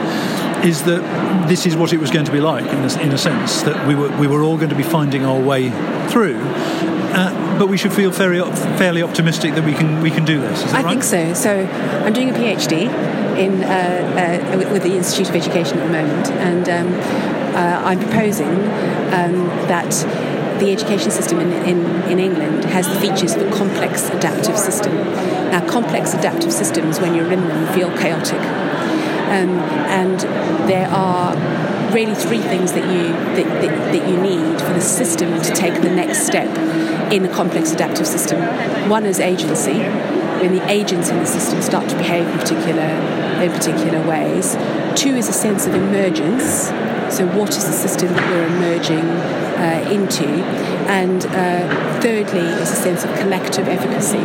is 0.65 0.83
that 0.85 1.49
this 1.49 1.67
is 1.67 1.77
what 1.77 1.93
it 1.93 1.99
was 1.99 2.11
going 2.11 2.25
to 2.25 2.33
be 2.33 2.41
like, 2.41 2.65
in 2.65 2.85
a, 2.85 3.03
in 3.03 3.13
a 3.13 3.19
sense, 3.19 3.63
that 3.63 3.87
we 3.87 3.95
were, 3.95 4.09
we 4.19 4.27
were 4.27 4.43
all 4.43 4.57
going 4.57 4.71
to 4.71 4.77
be 4.77 4.83
finding 4.83 5.25
our 5.25 5.39
way 5.39 5.71
through. 6.09 6.41
Uh, 7.17 7.59
but 7.59 7.69
we 7.69 7.77
should 7.77 7.93
feel 7.93 8.11
very, 8.11 8.41
fairly 8.79 9.03
optimistic 9.03 9.55
that 9.55 9.65
we 9.65 9.73
can 9.73 10.01
we 10.03 10.11
can 10.11 10.25
do 10.25 10.41
this. 10.41 10.65
I 10.73 10.83
right? 10.83 10.91
think 10.91 11.05
so. 11.05 11.33
So 11.35 11.65
I'm 12.05 12.13
doing 12.13 12.31
a 12.31 12.33
PhD 12.33 12.89
in 13.39 13.63
uh, 13.63 14.55
uh, 14.55 14.73
with 14.73 14.83
the 14.83 14.97
Institute 14.97 15.29
of 15.29 15.37
Education 15.37 15.79
at 15.79 15.87
the 15.87 15.93
moment, 15.93 16.31
and 16.33 16.69
um, 16.69 17.55
uh, 17.55 17.83
I'm 17.85 18.01
proposing 18.01 18.49
um, 18.49 19.47
that 19.69 19.93
the 20.59 20.73
education 20.73 21.11
system 21.11 21.41
in, 21.41 21.53
in, 21.65 22.03
in 22.11 22.19
England 22.19 22.65
has 22.67 22.89
the 22.89 22.95
features 23.01 23.35
of 23.35 23.43
a 23.43 23.51
complex 23.57 24.09
adaptive 24.11 24.57
system. 24.57 24.95
Now, 25.51 25.67
complex 25.69 26.15
adaptive 26.15 26.53
systems, 26.53 27.01
when 27.01 27.15
you're 27.15 27.33
in 27.33 27.49
them, 27.49 27.75
feel 27.75 27.91
chaotic. 27.99 28.41
Um, 29.25 29.59
and 29.89 30.21
there 30.69 30.89
are 30.89 31.35
really 31.93 32.15
three 32.15 32.41
things 32.41 32.73
that 32.73 32.85
you 32.85 33.09
that, 33.37 33.63
that, 33.63 33.93
that, 33.93 34.09
you 34.09 34.21
need 34.21 34.61
for 34.61 34.73
the 34.73 34.81
system 34.81 35.41
to 35.43 35.53
take 35.53 35.81
the 35.83 35.91
next 35.91 36.27
step 36.27 36.49
in 37.13 37.25
a 37.25 37.29
complex 37.29 37.73
adaptive 37.73 38.07
system. 38.07 38.41
One 38.89 39.07
is 39.07 39.21
agency. 39.21 39.79
When 40.41 40.55
the 40.55 40.69
agents 40.71 41.09
in 41.09 41.19
the 41.19 41.27
system 41.27 41.63
start 41.63 41.89
to 41.89 41.97
behave 41.97 42.27
in 42.27 42.39
particular 42.39 43.25
in 43.43 43.53
particular 43.53 44.07
ways. 44.07 44.57
Two 44.95 45.15
is 45.17 45.29
a 45.29 45.33
sense 45.33 45.67
of 45.67 45.75
emergence. 45.75 46.69
So, 47.15 47.27
what 47.27 47.51
is 47.51 47.65
the 47.65 47.73
system 47.73 48.09
that 48.09 48.31
we're 48.31 48.47
emerging 48.47 49.05
uh, 49.05 49.89
into? 49.91 50.27
And 50.89 51.25
uh, 51.27 52.01
thirdly, 52.01 52.41
is 52.41 52.71
a 52.71 52.77
sense 52.77 53.05
of 53.05 53.15
collective 53.19 53.69
efficacy. 53.69 54.19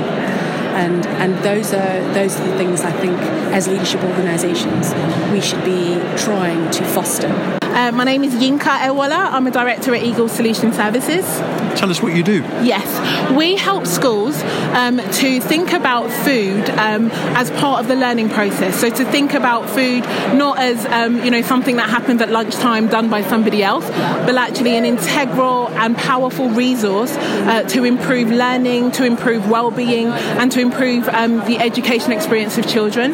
And, 0.75 1.05
and 1.05 1.43
those 1.43 1.73
are 1.73 2.13
those 2.13 2.39
are 2.39 2.47
the 2.47 2.57
things 2.57 2.81
I 2.81 2.91
think 2.91 3.17
as 3.53 3.67
leadership 3.67 4.03
organisations 4.03 4.93
we 5.31 5.41
should 5.41 5.63
be 5.63 5.99
trying 6.17 6.69
to 6.71 6.83
foster. 6.85 7.27
Uh, 7.61 7.91
my 7.91 8.03
name 8.03 8.23
is 8.23 8.33
Yinka 8.35 8.79
Ewala. 8.79 9.31
I'm 9.31 9.47
a 9.47 9.51
director 9.51 9.93
at 9.95 10.03
Eagle 10.03 10.27
Solution 10.29 10.73
Services. 10.73 11.25
Tell 11.75 11.89
us 11.89 12.01
what 12.01 12.15
you 12.15 12.23
do. 12.23 12.41
Yes, 12.63 13.31
we 13.31 13.55
help 13.55 13.87
schools 13.87 14.41
um, 14.73 14.97
to 14.97 15.39
think 15.39 15.73
about 15.73 16.09
food 16.11 16.69
um, 16.71 17.09
as 17.35 17.51
part 17.51 17.81
of 17.81 17.87
the 17.87 17.95
learning 17.95 18.29
process. 18.29 18.79
So 18.79 18.89
to 18.89 19.05
think 19.05 19.33
about 19.33 19.69
food 19.69 20.03
not 20.35 20.59
as 20.59 20.85
um, 20.85 21.23
you 21.23 21.31
know 21.31 21.41
something 21.41 21.77
that 21.77 21.89
happens 21.89 22.21
at 22.21 22.29
lunchtime 22.29 22.87
done 22.87 23.09
by 23.09 23.21
somebody 23.23 23.63
else, 23.63 23.87
but 23.89 24.35
actually 24.35 24.75
an 24.77 24.85
integral 24.85 25.67
and 25.69 25.95
powerful 25.97 26.49
resource 26.49 27.11
uh, 27.15 27.63
to 27.63 27.83
improve 27.83 28.29
learning, 28.29 28.91
to 28.91 29.03
improve 29.03 29.49
well-being, 29.49 30.07
and 30.07 30.51
to 30.51 30.59
improve 30.59 31.07
um, 31.09 31.37
the 31.45 31.57
education 31.59 32.11
experience 32.11 32.57
of 32.57 32.67
children. 32.67 33.13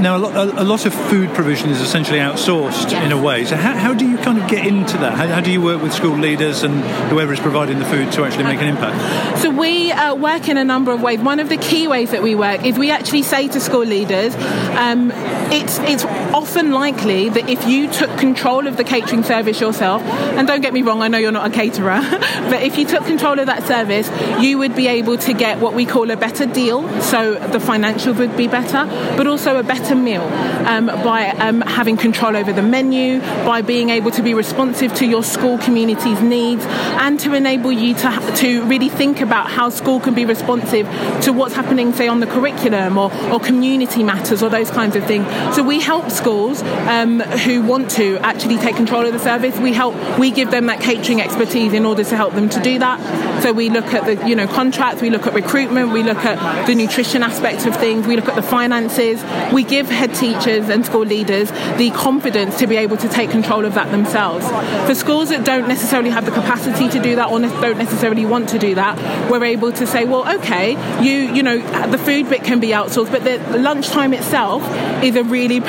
Now, 0.00 0.16
a 0.16 0.18
lot, 0.18 0.34
a, 0.34 0.62
a 0.62 0.64
lot, 0.64 0.86
of 0.86 0.94
food 0.94 1.30
provision 1.34 1.68
is 1.70 1.80
essentially 1.80 2.18
outsourced 2.18 2.90
yes. 2.90 3.04
in 3.04 3.12
a 3.12 3.20
way. 3.20 3.44
So, 3.44 3.56
how, 3.56 3.74
how, 3.74 3.94
do 3.94 4.08
you 4.08 4.16
kind 4.18 4.38
of 4.40 4.48
get 4.48 4.66
into 4.66 4.96
that? 4.98 5.14
How, 5.14 5.26
how, 5.28 5.40
do 5.40 5.50
you 5.50 5.60
work 5.60 5.82
with 5.82 5.92
school 5.92 6.16
leaders 6.16 6.62
and 6.62 6.80
whoever 7.10 7.32
is 7.32 7.40
providing 7.40 7.78
the 7.78 7.84
food 7.84 8.10
to 8.12 8.24
actually 8.24 8.44
make 8.44 8.60
an 8.60 8.68
impact? 8.68 9.42
So, 9.42 9.50
we 9.50 9.92
uh, 9.92 10.14
work 10.14 10.48
in 10.48 10.56
a 10.56 10.64
number 10.64 10.92
of 10.92 11.02
ways. 11.02 11.20
One 11.20 11.40
of 11.40 11.48
the 11.48 11.56
key 11.58 11.86
ways 11.86 12.10
that 12.12 12.22
we 12.22 12.34
work 12.34 12.64
is 12.64 12.78
we 12.78 12.90
actually 12.90 13.22
say 13.22 13.48
to 13.48 13.60
school 13.60 13.84
leaders, 13.84 14.34
um, 14.76 15.12
it's 15.52 15.78
it's 15.80 16.04
often 16.34 16.72
likely 16.72 17.28
that 17.28 17.48
if 17.48 17.66
you 17.66 17.90
took 17.90 18.16
control 18.18 18.66
of 18.66 18.76
the 18.76 18.84
catering 18.84 19.22
service 19.22 19.60
yourself, 19.60 20.02
and 20.02 20.46
don't 20.46 20.60
get 20.60 20.72
me 20.72 20.82
wrong, 20.82 21.02
I 21.02 21.08
know 21.08 21.18
you're 21.18 21.32
not 21.32 21.50
a 21.50 21.54
caterer, 21.54 22.00
but 22.50 22.62
if 22.62 22.78
you 22.78 22.86
took 22.86 23.04
control 23.04 23.38
of 23.38 23.46
that 23.46 23.66
service, 23.66 24.10
you 24.42 24.58
would 24.58 24.74
be 24.74 24.86
able 24.88 25.18
to 25.18 25.32
get 25.32 25.58
what 25.60 25.74
we 25.74 25.86
call 25.86 26.10
a 26.10 26.16
better 26.16 26.46
deal. 26.46 26.88
So 27.00 27.34
the 27.34 27.58
financials 27.58 28.18
would 28.18 28.36
be 28.36 28.48
better, 28.48 28.86
but 29.16 29.26
also 29.26 29.56
a 29.56 29.62
better 29.62 29.94
meal 29.94 30.22
um, 30.22 30.86
by 30.86 31.28
um, 31.28 31.60
having 31.62 31.96
control 31.96 32.36
over 32.36 32.52
the 32.52 32.62
menu, 32.62 33.20
by 33.20 33.62
being 33.62 33.90
able 33.90 34.10
to 34.12 34.22
be 34.22 34.34
responsive 34.34 34.94
to 34.94 35.06
your 35.06 35.22
school 35.22 35.58
community's 35.58 36.20
needs, 36.20 36.64
and 36.66 37.18
to 37.20 37.34
enable 37.34 37.72
you 37.72 37.94
to 37.94 38.10
to 38.36 38.64
really 38.64 38.88
think 38.88 39.20
about 39.20 39.50
how 39.50 39.68
school 39.68 40.00
can 40.00 40.14
be 40.14 40.24
responsive 40.24 40.86
to 41.22 41.32
what's 41.32 41.54
happening, 41.54 41.92
say, 41.92 42.08
on 42.08 42.20
the 42.20 42.26
curriculum 42.26 42.98
or, 42.98 43.12
or 43.30 43.40
community 43.40 44.02
matters 44.02 44.42
or 44.42 44.48
those 44.48 44.70
kinds 44.70 44.96
of 44.96 45.04
things. 45.04 45.26
So 45.54 45.62
we 45.62 45.80
help 45.80 46.10
schools 46.20 46.62
um, 46.62 47.20
who 47.20 47.62
want 47.62 47.90
to 47.92 48.18
actually 48.18 48.56
take 48.58 48.76
control 48.76 49.06
of 49.06 49.12
the 49.12 49.18
service. 49.18 49.58
We 49.58 49.72
help, 49.72 49.94
we 50.18 50.30
give 50.30 50.50
them 50.50 50.66
that 50.66 50.80
catering 50.80 51.20
expertise 51.20 51.72
in 51.72 51.84
order 51.84 52.04
to 52.04 52.16
help 52.16 52.34
them 52.34 52.48
to 52.50 52.60
do 52.60 52.78
that. 52.78 53.42
So 53.42 53.52
we 53.52 53.70
look 53.70 53.86
at 53.86 54.04
the 54.04 54.28
you 54.28 54.36
know 54.36 54.46
contracts, 54.46 55.02
we 55.02 55.10
look 55.10 55.26
at 55.26 55.34
recruitment, 55.34 55.92
we 55.92 56.02
look 56.02 56.18
at 56.18 56.66
the 56.66 56.74
nutrition 56.74 57.22
aspects 57.22 57.66
of 57.66 57.76
things, 57.76 58.06
we 58.06 58.16
look 58.16 58.28
at 58.28 58.36
the 58.36 58.42
finances. 58.42 59.22
We 59.52 59.64
give 59.64 59.88
head 59.88 60.14
teachers 60.14 60.68
and 60.68 60.84
school 60.84 61.04
leaders 61.04 61.50
the 61.78 61.90
confidence 61.94 62.58
to 62.58 62.66
be 62.66 62.76
able 62.76 62.96
to 62.98 63.08
take 63.08 63.30
control 63.30 63.64
of 63.64 63.74
that 63.74 63.90
themselves. 63.90 64.46
For 64.86 64.94
schools 64.94 65.30
that 65.30 65.44
don't 65.44 65.68
necessarily 65.68 66.10
have 66.10 66.26
the 66.26 66.32
capacity 66.32 66.88
to 66.90 67.00
do 67.00 67.16
that 67.16 67.30
or 67.30 67.40
don't 67.40 67.78
necessarily 67.78 68.26
want 68.26 68.50
to 68.50 68.58
do 68.58 68.74
that, 68.74 69.30
we're 69.30 69.44
able 69.44 69.72
to 69.72 69.86
say, 69.86 70.04
well, 70.04 70.28
okay, 70.38 70.72
you 71.02 71.32
you 71.34 71.42
know 71.42 71.58
the 71.90 71.98
food 71.98 72.28
bit 72.28 72.44
can 72.44 72.60
be 72.60 72.68
outsourced, 72.68 73.10
but 73.10 73.24
the 73.24 73.58
lunchtime 73.58 74.12
itself 74.12 74.62
is 75.02 75.16
a 75.16 75.24
really 75.24 75.40
really 75.40 75.60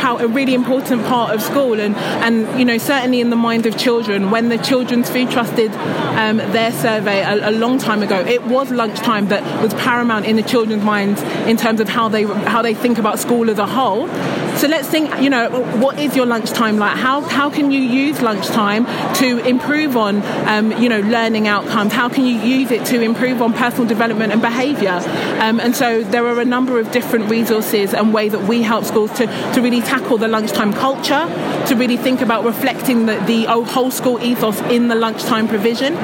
important 0.50 1.06
part 1.06 1.34
of 1.34 1.42
school, 1.42 1.80
and 1.80 1.96
and 1.96 2.60
you 2.60 2.66
know 2.66 2.78
certainly 2.78 3.22
in 3.22 3.30
the 3.30 3.36
mind 3.36 3.66
of 3.66 3.78
children. 3.78 4.32
When 4.32 4.50
the 4.50 4.58
Children's 4.58 5.10
Food 5.10 5.32
Trust 5.32 5.56
did 5.56 5.72
um, 5.72 6.38
their 6.38 6.72
survey 6.72 7.22
a, 7.22 7.50
a, 7.50 7.52
long 7.52 7.78
time 7.78 8.04
ago, 8.04 8.20
it 8.20 8.44
was 8.44 8.72
lunchtime 8.72 9.28
that 9.28 9.62
was 9.62 9.74
paramount 9.74 10.26
in 10.26 10.36
the 10.36 10.44
children's 10.44 10.84
minds 10.84 11.22
in 11.48 11.58
terms 11.58 11.80
of 11.80 11.90
how 11.90 12.10
they 12.10 12.24
how 12.24 12.62
they 12.62 12.74
think 12.74 12.98
about 12.98 13.20
school 13.20 13.50
as 13.50 13.60
a 13.60 13.68
whole. 13.68 14.08
So 14.62 14.68
let's 14.68 14.88
think, 14.88 15.20
you 15.20 15.32
know, 15.32 15.50
what 15.78 15.98
is 15.98 16.16
your 16.16 16.28
lunchtime 16.28 16.78
like? 16.78 16.96
How, 16.96 17.22
how 17.22 17.50
can 17.50 17.72
you 17.72 17.80
use 17.80 18.22
lunchtime 18.22 18.86
to 19.16 19.40
improve 19.40 19.98
on, 19.98 20.22
um, 20.48 20.72
you 20.80 20.88
know, 20.88 21.00
learning 21.00 21.48
outcomes? 21.48 21.94
How 21.94 22.10
can 22.10 22.26
you 22.26 22.36
use 22.36 22.70
it 22.70 22.86
to 22.88 23.02
improve 23.02 23.42
on 23.42 23.54
personal 23.54 23.88
development 23.88 24.34
and 24.34 24.40
behaviour? 24.40 25.02
Um, 25.42 25.60
and 25.60 25.76
so 25.76 26.04
there 26.04 26.28
are 26.28 26.40
a 26.40 26.46
number 26.46 26.80
of 26.80 26.92
different 26.92 27.28
resources 27.28 27.96
and 27.96 28.14
ways 28.14 28.34
that 28.34 28.44
we 28.44 28.62
help 28.62 28.86
schools 28.86 29.12
to, 29.14 29.26
to 29.26 29.62
really 29.62 29.82
tackle 29.82 30.20
the 30.20 30.28
lunchtime 30.32 30.74
culture, 30.74 31.26
to 31.68 31.76
really 31.76 31.98
think 31.98 32.22
about 32.22 32.44
reflecting 32.44 33.06
the, 33.06 33.18
the 33.28 33.46
whole 33.46 33.92
school 33.92 34.20
ethos 34.24 34.60
in 34.72 34.88
the 34.88 34.96
lunchtime 34.96 35.48
provision 35.48 35.96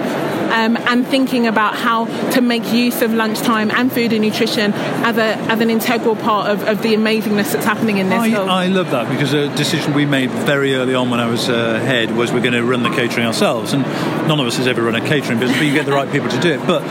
um, 0.48 0.78
and 0.78 1.06
thinking 1.08 1.48
about 1.48 1.76
how 1.76 2.06
to 2.32 2.42
make 2.42 2.72
use 2.72 3.02
of 3.02 3.14
lunchtime 3.14 3.72
and 3.72 3.92
food 3.92 4.14
and 4.14 4.22
nutrition 4.22 4.74
as, 4.74 5.18
a, 5.18 5.36
as 5.52 5.60
an 5.60 5.70
integral 5.70 6.16
part 6.16 6.50
of, 6.50 6.64
of 6.68 6.82
the 6.82 6.94
amazingness 6.94 7.54
that's 7.54 7.66
happening 7.66 7.98
in 7.98 8.10
this 8.10 8.18
I, 8.20 8.64
I 8.64 8.68
love 8.68 8.92
that 8.92 9.10
because 9.10 9.34
a 9.34 9.54
decision 9.56 9.94
we 9.94 10.06
made 10.06 10.32
very 10.32 10.76
early 10.76 10.96
on 10.96 11.10
when 11.10 11.20
I 11.20 11.28
was 11.28 11.50
uh, 11.50 11.80
head 11.80 12.16
was 12.16 12.32
we're 12.32 12.42
going 12.42 12.54
to 12.54 12.64
run 12.64 12.84
the 12.84 12.90
catering 12.90 13.26
ourselves, 13.26 13.74
and 13.74 13.84
none 14.28 14.40
of 14.40 14.48
us 14.48 14.58
has 14.58 14.68
ever 14.68 14.84
run 14.84 14.96
a 14.96 15.02
catering 15.02 15.40
business, 15.40 15.58
but 15.58 15.66
you 15.66 15.74
get 15.74 15.86
the 15.86 15.94
right 15.94 16.12
people 16.12 16.30
to 16.30 16.40
do 16.40 16.52
it. 16.52 16.66
But 16.66 16.84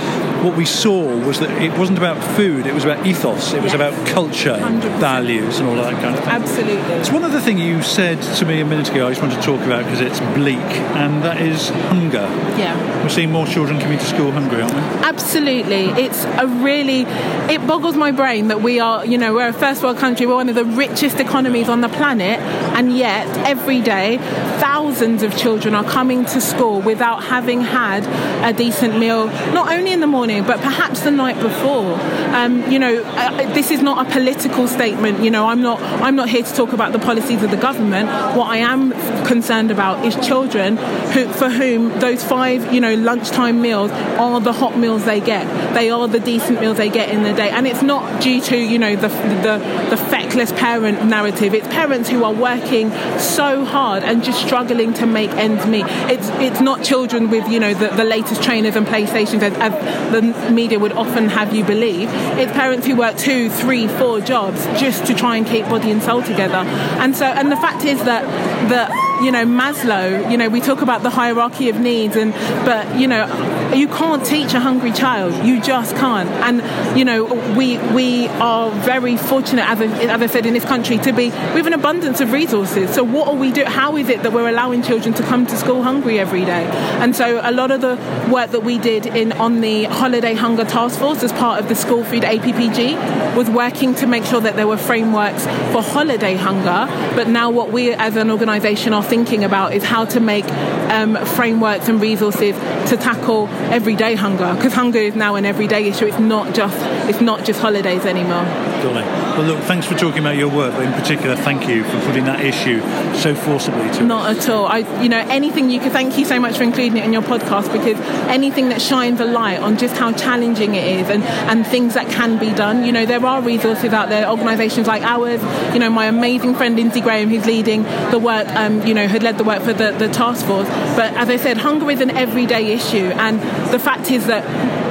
what 0.45 0.57
we 0.57 0.65
saw 0.65 1.17
was 1.17 1.41
that 1.41 1.51
it 1.63 1.77
wasn't 1.79 1.99
about 1.99 2.23
food, 2.37 2.67
it 2.67 2.75
was 2.75 2.85
about 2.85 3.07
ethos, 3.07 3.53
it 3.53 3.63
was 3.63 3.73
yes. 3.73 3.75
about 3.75 4.07
culture, 4.09 4.55
100%. 4.55 4.99
values, 4.99 5.59
and 5.59 5.69
all 5.69 5.77
that 5.77 5.95
kind 5.95 6.15
of 6.15 6.21
thing. 6.21 6.29
Absolutely. 6.29 6.95
It's 6.95 7.11
one 7.11 7.25
other 7.25 7.41
thing 7.41 7.59
you 7.59 7.83
said 7.83 8.21
to 8.39 8.45
me 8.45 8.61
a 8.61 8.65
minute 8.65 8.91
ago 8.91 9.07
I 9.07 9.11
just 9.11 9.23
want 9.23 9.35
to 9.35 9.43
talk 9.43 9.61
about 9.61 9.85
because 9.85 10.01
it's 10.01 10.21
bleak, 10.37 10.57
and 10.97 11.23
that 11.23 11.41
is 11.41 11.69
hunger. 11.69 12.29
Yeah. 12.59 13.03
We're 13.03 13.09
seeing 13.09 13.33
more 13.33 13.46
more 13.47 13.55
children 13.55 13.81
coming 13.81 13.99
to 13.99 14.05
school 14.05 14.31
hungry, 14.31 14.63
aren't 14.63 14.75
we? 14.75 14.81
Absolutely. 14.81 15.87
It's 16.03 16.25
a 16.25 16.47
really, 16.47 17.03
it 17.03 17.67
boggles 17.67 17.97
my 17.97 18.11
brain 18.11 18.49
that 18.49 18.63
we 18.63 18.81
are, 18.81 19.05
you 19.05 19.19
know, 19.19 19.35
we're 19.35 19.49
a 19.49 19.53
first 19.53 19.83
world 19.83 19.99
country, 19.99 20.27
we're 20.27 20.35
one 20.35 20.49
of 20.49 20.55
the 20.55 20.65
richest 20.65 21.21
economies 21.21 21.69
on 21.69 21.81
the 21.81 21.89
planet, 21.89 22.39
and 22.77 22.97
yet 22.97 23.27
every 23.47 23.81
day 23.81 24.19
thousands 24.59 25.23
of 25.23 25.37
children 25.37 25.75
are 25.75 25.85
coming 25.85 26.25
to 26.25 26.41
school 26.41 26.81
without 26.81 27.25
having 27.25 27.61
had 27.61 28.05
a 28.45 28.57
decent 28.57 28.99
meal, 28.99 29.27
not 29.53 29.71
only 29.73 29.93
in 29.93 30.01
the 30.01 30.07
morning, 30.07 30.45
but 30.45 30.61
perhaps 30.61 31.01
the 31.01 31.11
night 31.11 31.39
before. 31.41 31.95
Um, 32.35 32.71
you 32.71 32.79
know, 32.79 33.03
uh, 33.03 33.55
this 33.55 33.71
is 33.71 33.83
not 33.83 34.07
a 34.07 34.11
political 34.11 34.67
statement. 34.69 35.23
You 35.23 35.31
know, 35.31 35.47
I'm 35.47 35.63
not, 35.63 35.81
I'm 35.81 36.17
not 36.17 36.29
here 36.29 36.43
to 36.43 36.55
talk 36.55 36.73
about 36.73 36.93
the 36.93 36.99
policies 36.99 37.43
of 37.43 37.51
the 37.51 37.57
government. 37.57 38.09
What 38.37 38.49
I 38.49 38.59
am 38.59 38.93
concerned 39.27 39.71
about 39.71 40.05
is 40.05 40.15
children 40.27 40.77
who, 40.77 41.29
for 41.29 41.49
whom 41.49 41.99
those 42.01 42.23
five, 42.25 42.73
you 42.73 42.81
know, 42.81 42.95
lunch 42.95 43.31
lunchtime 43.37 43.61
meals 43.61 43.91
are 43.91 44.41
the 44.41 44.53
hot 44.53 44.78
meals 44.78 45.05
they 45.05 45.20
get. 45.20 45.74
They 45.74 45.91
are 45.91 46.09
the 46.09 46.20
decent 46.20 46.61
meals 46.61 46.78
they 46.78 46.89
get 46.89 47.11
in 47.11 47.22
the 47.22 47.34
day. 47.34 47.51
And 47.51 47.66
it's 47.66 47.82
not 47.82 48.22
due 48.22 48.41
to, 48.41 48.57
you 48.57 48.78
know, 48.78 48.97
the, 48.97 49.09
the, 49.09 49.91
the 49.91 49.97
feckless 49.97 50.53
parent 50.53 51.05
narrative. 51.05 51.53
It's 51.53 51.68
parents 51.68 52.09
who 52.09 52.24
are 52.24 52.32
working 52.32 52.91
so 53.18 53.64
hard 53.64 54.03
and 54.03 54.24
just 54.24 54.41
struggling 54.41 54.95
to 54.95 55.07
make 55.07 55.30
ends 55.32 55.66
meet. 55.66 55.84
It's, 56.11 56.28
it's 56.41 56.61
not 56.61 56.82
children 56.82 57.30
with, 57.30 57.49
you 57.49 57.61
know, 57.61 57.74
the, 57.74 57.89
the 57.89 58.05
latest 58.05 58.43
trainers 58.43 58.76
and 58.76 58.87
PlayStations 58.87 59.43
as, 59.43 59.55
as 59.59 60.12
the 60.12 60.51
media 60.51 60.78
would 60.78 60.93
often 60.93 61.28
have 61.28 61.55
you 61.55 61.64
believe. 61.64 62.09
It's 62.39 62.53
parents 62.53 62.87
who 62.87 62.97
work 62.97 63.16
two, 63.18 63.51
three, 63.51 63.87
four 63.87 64.20
jobs 64.20 64.64
just 64.80 65.07
to 65.07 65.14
try 65.14 65.37
and 65.37 65.47
keep 65.47 65.66
body 65.66 65.91
and 65.91 66.03
soul 66.03 66.22
together. 66.22 66.64
And 67.03 67.14
so, 67.14 67.26
and 67.26 67.53
the 67.53 67.57
fact 67.57 67.84
is 67.84 68.03
that, 68.05 68.24
that 68.70 68.91
you 69.23 69.33
know 69.33 69.45
Maslow 69.45 70.31
you 70.31 70.37
know 70.37 70.49
we 70.49 70.61
talk 70.61 70.83
about 70.83 71.03
the 71.03 71.11
hierarchy 71.11 71.69
of 71.69 71.81
needs 71.81 72.17
and 72.17 72.33
but 72.64 72.99
you 72.99 73.07
know 73.07 73.27
you 73.75 73.89
can't 73.89 74.25
teach 74.25 74.55
a 74.55 74.61
hungry 74.61 74.93
child. 74.93 75.45
You 75.45 75.61
just 75.61 75.95
can't. 75.97 76.29
And 76.31 76.99
you 76.99 77.05
know 77.05 77.25
we 77.57 77.79
we 77.93 78.29
are 78.29 78.71
very 78.71 79.17
fortunate 79.17 79.69
as 79.69 79.81
I, 79.81 79.87
as 79.87 80.23
I 80.23 80.27
said 80.27 80.47
in 80.47 80.55
this 80.55 80.64
country 80.64 80.99
to 80.99 81.12
be 81.12 81.31
with 81.55 81.67
an 81.67 81.73
abundance 81.73 82.21
of 82.21 82.33
resources. 82.33 82.95
So 82.95 83.05
what 83.05 83.29
are 83.29 83.35
we 83.35 83.53
doing 83.53 83.67
how 83.67 83.97
is 83.97 84.09
it 84.09 84.23
that 84.23 84.33
we're 84.33 84.49
allowing 84.49 84.83
children 84.83 85.14
to 85.14 85.23
come 85.23 85.47
to 85.47 85.57
school 85.57 85.83
hungry 85.83 86.19
every 86.19 86.45
day? 86.45 86.64
And 87.01 87.14
so 87.14 87.41
a 87.43 87.53
lot 87.53 87.71
of 87.71 87.81
the 87.81 87.97
work 88.33 88.51
that 88.51 88.62
we 88.62 88.79
did 88.79 89.07
in 89.07 89.33
on 89.33 89.61
the 89.61 89.85
holiday 89.85 90.35
hunger 90.35 90.64
task 90.64 90.99
force 90.99 91.23
as 91.23 91.33
part 91.33 91.61
of 91.61 91.69
the 91.69 91.75
school 91.75 92.05
food 92.05 92.23
APPG 92.23 93.37
was 93.37 93.51
working 93.51 93.95
to 93.97 94.07
make 94.07 94.25
sure 94.25 94.41
that 94.41 94.57
there 94.57 94.67
were 94.67 94.77
frameworks 94.77 95.45
for 95.73 95.83
holiday 95.83 96.35
hunger. 96.35 96.87
But 97.14 97.29
now 97.29 97.51
what 97.51 97.71
we 97.71 97.93
as 97.93 98.17
an 98.17 98.31
organisation 98.31 98.93
are 98.93 99.03
thinking 99.07 99.45
about 99.45 99.75
is 99.75 99.85
how 99.85 100.05
to 100.05 100.21
make 100.21 100.45
um, 100.91 101.17
frameworks 101.25 101.89
and 101.89 102.01
resources 102.01 102.55
to 102.91 102.97
tackle 102.97 103.49
everyday 103.71 104.15
hunger 104.15 104.55
because 104.55 104.73
hunger 104.73 104.99
is 104.99 105.15
now 105.15 105.35
an 105.35 105.45
everyday 105.45 105.89
issue. 105.89 106.07
It's 106.07 106.19
not 106.19 106.55
just 106.55 106.77
it's 107.09 107.21
not 107.21 107.45
just 107.45 107.61
holidays 107.61 108.05
anymore. 108.05 108.76
Well, 108.95 109.45
look, 109.45 109.64
thanks 109.64 109.87
for 109.87 109.95
talking 109.95 110.20
about 110.20 110.37
your 110.37 110.49
work, 110.49 110.72
but 110.72 110.84
in 110.84 110.93
particular, 110.93 111.37
thank 111.37 111.68
you 111.68 111.84
for 111.84 112.01
putting 112.01 112.24
that 112.24 112.41
issue 112.41 112.80
so 113.16 113.34
forcibly 113.34 113.91
to 113.93 114.05
Not 114.05 114.30
us. 114.30 114.49
at 114.49 114.53
all. 114.53 114.66
I, 114.66 114.78
you 115.03 115.09
know, 115.09 115.18
anything 115.18 115.70
you 115.70 115.80
could. 115.80 115.93
Thank 115.93 116.18
you 116.18 116.24
so 116.24 116.39
much 116.39 116.57
for 116.57 116.62
including 116.62 116.97
it 116.97 117.05
in 117.05 117.12
your 117.12 117.22
podcast 117.22 117.72
because 117.72 117.99
anything 118.28 118.68
that 118.68 118.80
shines 118.80 119.20
a 119.20 119.24
light 119.24 119.61
on 119.61 119.78
just 119.78 119.97
how 119.97 120.12
challenging 120.12 120.74
it 120.74 121.01
is 121.01 121.09
and 121.09 121.22
and 121.24 121.66
things 121.66 121.95
that 121.95 122.09
can 122.11 122.39
be 122.39 122.53
done. 122.53 122.84
You 122.84 122.93
know, 122.93 123.07
there 123.07 123.24
are 123.24 123.43
resources 123.43 123.93
out 123.93 124.09
there, 124.09 124.28
organisations 124.28 124.87
like 124.87 125.03
ours. 125.03 125.43
You 125.72 125.80
know, 125.80 125.91
my 125.91 126.07
amazing 126.07 126.55
friend 126.55 126.76
Lindsay 126.76 127.01
Graham, 127.01 127.28
who's 127.28 127.47
leading 127.47 127.82
the 128.11 128.18
work. 128.18 128.49
Um, 128.49 128.87
you 128.87 128.95
know, 128.95 129.07
had 129.07 129.22
led 129.22 129.39
the 129.39 129.45
work 129.45 129.62
for 129.62 129.72
the, 129.72 129.93
the 129.93 130.09
task 130.09 130.47
force. 130.47 130.68
But 130.68 131.14
as 131.14 131.28
I 131.28 131.37
said, 131.37 131.59
hunger 131.59 131.91
is 131.91 132.01
an 132.01 132.11
everyday 132.11 132.72
issue, 132.72 133.11
and 133.14 133.41
the 133.72 133.78
fact 133.78 134.11
is 134.11 134.26
that 134.26 134.45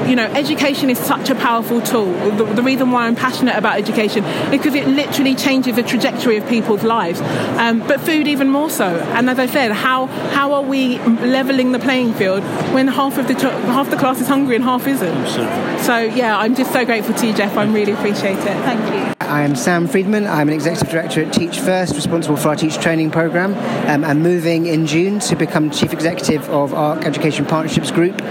you 0.08 0.16
know, 0.16 0.26
education 0.26 0.90
is 0.90 1.00
such 1.00 1.30
a 1.30 1.36
powerful 1.36 1.82
tool. 1.82 2.12
The, 2.32 2.44
the, 2.46 2.64
reason 2.64 2.92
why 2.92 3.08
I'm 3.08 3.16
passionate 3.16 3.56
about 3.56 3.80
education 3.86 4.24
because 4.50 4.74
it 4.76 4.88
literally 4.88 5.36
changes 5.36 5.76
the 5.76 5.84
trajectory 5.84 6.38
of 6.38 6.48
people's 6.48 6.84
lives. 6.84 7.22
Um, 7.22 7.80
but 7.80 8.02
food 8.02 8.28
even 8.28 8.50
more 8.50 8.70
so. 8.70 8.88
And 9.16 9.30
as 9.30 9.40
I 9.40 9.46
said, 9.46 9.72
how 9.72 10.08
how 10.08 10.54
are 10.54 10.64
we 10.64 11.00
leveling 11.38 11.72
the 11.72 11.80
playing 11.80 12.14
field 12.14 12.44
when 12.74 12.88
half 12.88 13.18
of 13.18 13.28
the 13.28 13.36
half 13.78 13.90
the 13.90 13.98
class 13.98 14.20
is 14.22 14.28
hungry 14.28 14.56
and 14.56 14.64
half 14.64 14.88
isn't? 14.88 15.08
Absolutely. 15.08 15.84
So 15.84 15.98
yeah, 16.00 16.38
I'm 16.38 16.56
just 16.56 16.72
so 16.74 16.86
grateful 16.86 17.14
to 17.16 17.28
you, 17.28 17.34
Geoff. 17.34 17.56
I 17.58 17.66
really 17.66 17.92
appreciate 17.92 18.38
it. 18.38 18.58
Thank 18.70 18.94
you. 18.94 19.14
I 19.20 19.42
am 19.42 19.56
Sam 19.56 19.88
Freedman. 19.88 20.28
I'm 20.28 20.48
an 20.48 20.54
executive 20.54 20.90
director 20.90 21.24
at 21.24 21.34
Teach 21.34 21.60
First, 21.60 21.96
responsible 21.96 22.38
for 22.38 22.50
our 22.50 22.56
Teach 22.56 22.78
training 22.78 23.12
program. 23.12 23.54
Um, 23.90 24.04
I'm 24.04 24.22
moving 24.22 24.68
in 24.68 24.86
June 24.86 25.20
to 25.22 25.36
become 25.36 25.72
chief 25.72 25.94
executive 25.94 26.48
of 26.50 26.74
Ark 26.74 27.06
Education 27.06 27.46
Partnerships 27.46 27.92
Group 27.92 28.22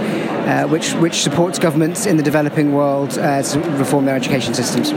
uh, 0.45 0.67
which 0.69 0.93
which 0.95 1.23
supports 1.23 1.59
governments 1.59 2.07
in 2.07 2.17
the 2.17 2.23
developing 2.23 2.73
world 2.73 3.19
uh, 3.19 3.43
to 3.43 3.61
reform 3.79 4.05
their 4.05 4.17
education 4.17 4.55
systems. 4.55 4.93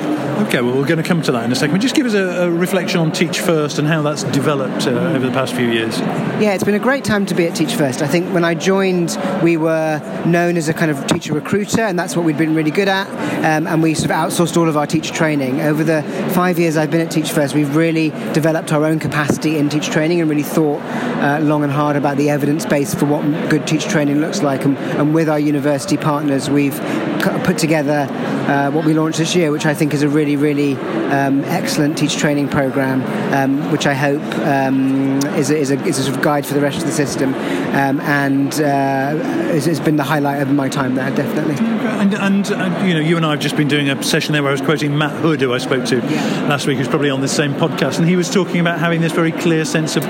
Okay, 0.48 0.62
well, 0.62 0.78
we're 0.78 0.86
going 0.86 1.02
to 1.02 1.08
come 1.08 1.22
to 1.24 1.32
that 1.32 1.46
in 1.46 1.52
a 1.52 1.56
second. 1.56 1.80
Just 1.82 1.96
give 1.96 2.06
us 2.06 2.14
a, 2.14 2.44
a 2.44 2.52
reflection 2.52 3.00
on 3.00 3.12
Teach 3.12 3.40
First 3.40 3.80
and 3.80 3.88
how 3.88 4.02
that's 4.02 4.24
developed 4.24 4.86
uh, 4.86 4.92
over 4.92 5.26
the 5.26 5.32
past 5.32 5.56
few 5.56 5.68
years. 5.68 6.00
Yeah, 6.00 6.54
it's 6.54 6.64
been 6.64 6.76
a 6.76 6.80
great 6.80 7.04
time 7.04 7.26
to 7.26 7.36
be 7.36 7.48
at 7.48 7.56
Teach 7.56 7.74
First. 7.74 8.02
I 8.02 8.08
think 8.08 8.34
when 8.34 8.46
I 8.46 8.54
joined, 8.54 9.18
we 9.42 9.58
were 9.58 10.00
known 10.26 10.58
as 10.58 10.70
a 10.70 10.74
kind 10.74 10.92
of 10.92 11.08
teacher 11.08 11.34
recruiter, 11.34 11.82
and 11.82 11.98
that's 11.98 12.16
what 12.16 12.24
we'd 12.24 12.38
been 12.38 12.54
really 12.54 12.72
good 12.72 12.88
at. 12.88 13.08
Um, 13.38 13.66
and 13.68 13.82
we 13.82 13.94
sort 13.94 14.12
of 14.12 14.18
outsourced 14.18 14.58
all 14.58 14.70
of 14.70 14.78
our 14.78 14.86
teacher 14.86 15.14
training. 15.14 15.62
Over 15.62 15.84
the 15.84 16.04
five 16.34 16.60
years 16.60 16.78
I've 16.78 16.92
been 16.92 17.02
at 17.02 17.12
Teach 17.12 17.32
First, 17.32 17.56
we've 17.56 17.76
really 17.76 18.10
developed 18.34 18.72
our 18.72 18.86
own 18.86 19.00
capacity 19.00 19.58
in 19.58 19.70
teacher 19.70 19.92
training 19.92 20.22
and 20.22 20.30
really 20.30 20.44
thought 20.44 20.82
uh, 20.82 21.40
long 21.42 21.64
and 21.64 21.72
hard 21.72 21.96
about 21.96 22.18
the 22.18 22.30
evidence 22.30 22.66
base 22.66 22.94
for 22.94 23.06
what 23.06 23.24
good 23.50 23.66
teacher 23.66 23.90
training 23.90 24.20
looks 24.20 24.44
like. 24.44 24.66
And, 24.66 24.78
and 24.78 25.14
with 25.14 25.30
our 25.30 25.37
university 25.38 25.98
partners, 25.98 26.50
we've 26.50 26.80
put 27.20 27.58
together 27.58 28.08
uh, 28.48 28.72
what 28.72 28.86
we 28.86 28.94
launched 28.94 29.18
this 29.18 29.36
year, 29.36 29.52
which 29.52 29.66
I 29.66 29.74
think 29.74 29.94
is 29.94 30.04
a 30.04 30.10
really, 30.10 30.36
really 30.36 30.76
um, 30.76 31.44
excellent 31.46 31.98
teacher 31.98 32.20
training 32.20 32.50
program, 32.50 33.02
um, 33.34 33.72
which 33.72 33.86
I 33.86 33.94
hope 33.94 34.22
um, 34.40 35.18
is, 35.36 35.50
a, 35.50 35.58
is, 35.58 35.72
a, 35.72 35.84
is, 35.86 36.00
a, 36.00 36.04
sort 36.04 36.18
of 36.18 36.22
guide 36.22 36.46
for 36.46 36.54
the 36.54 36.62
rest 36.62 36.78
of 36.78 36.86
the 36.86 36.92
system, 36.92 37.34
um, 37.34 38.00
and 38.02 38.54
uh, 38.56 39.16
has 39.18 39.80
been 39.80 39.96
the 39.96 40.04
highlight 40.04 40.42
of 40.42 40.52
my 40.52 40.70
time 40.70 40.96
there, 40.96 41.10
definitely. 41.12 41.56
And, 41.56 42.14
and, 42.14 42.50
and, 42.52 42.88
you 42.88 42.94
know, 42.94 43.00
you 43.00 43.18
and 43.18 43.26
I 43.26 43.32
have 43.32 43.40
just 43.40 43.58
been 43.58 43.68
doing 43.68 43.90
a 43.90 44.02
session 44.04 44.34
there 44.34 44.44
where 44.44 44.50
I 44.50 44.54
was 44.54 44.62
quoting 44.62 44.98
Matt 44.98 45.20
Hood, 45.22 45.42
who 45.42 45.54
I 45.54 45.58
spoke 45.58 45.86
to 45.86 45.98
yeah. 45.98 46.48
last 46.48 46.68
week, 46.68 46.78
who's 46.78 46.88
probably 46.88 47.10
on 47.10 47.22
the 47.22 47.28
same 47.28 47.54
podcast, 47.54 48.00
and 48.00 48.08
he 48.08 48.16
was 48.16 48.30
talking 48.30 48.60
about 48.60 48.80
having 48.80 49.02
this 49.02 49.12
very 49.12 49.32
clear 49.32 49.66
sense 49.66 49.96
of 49.96 50.06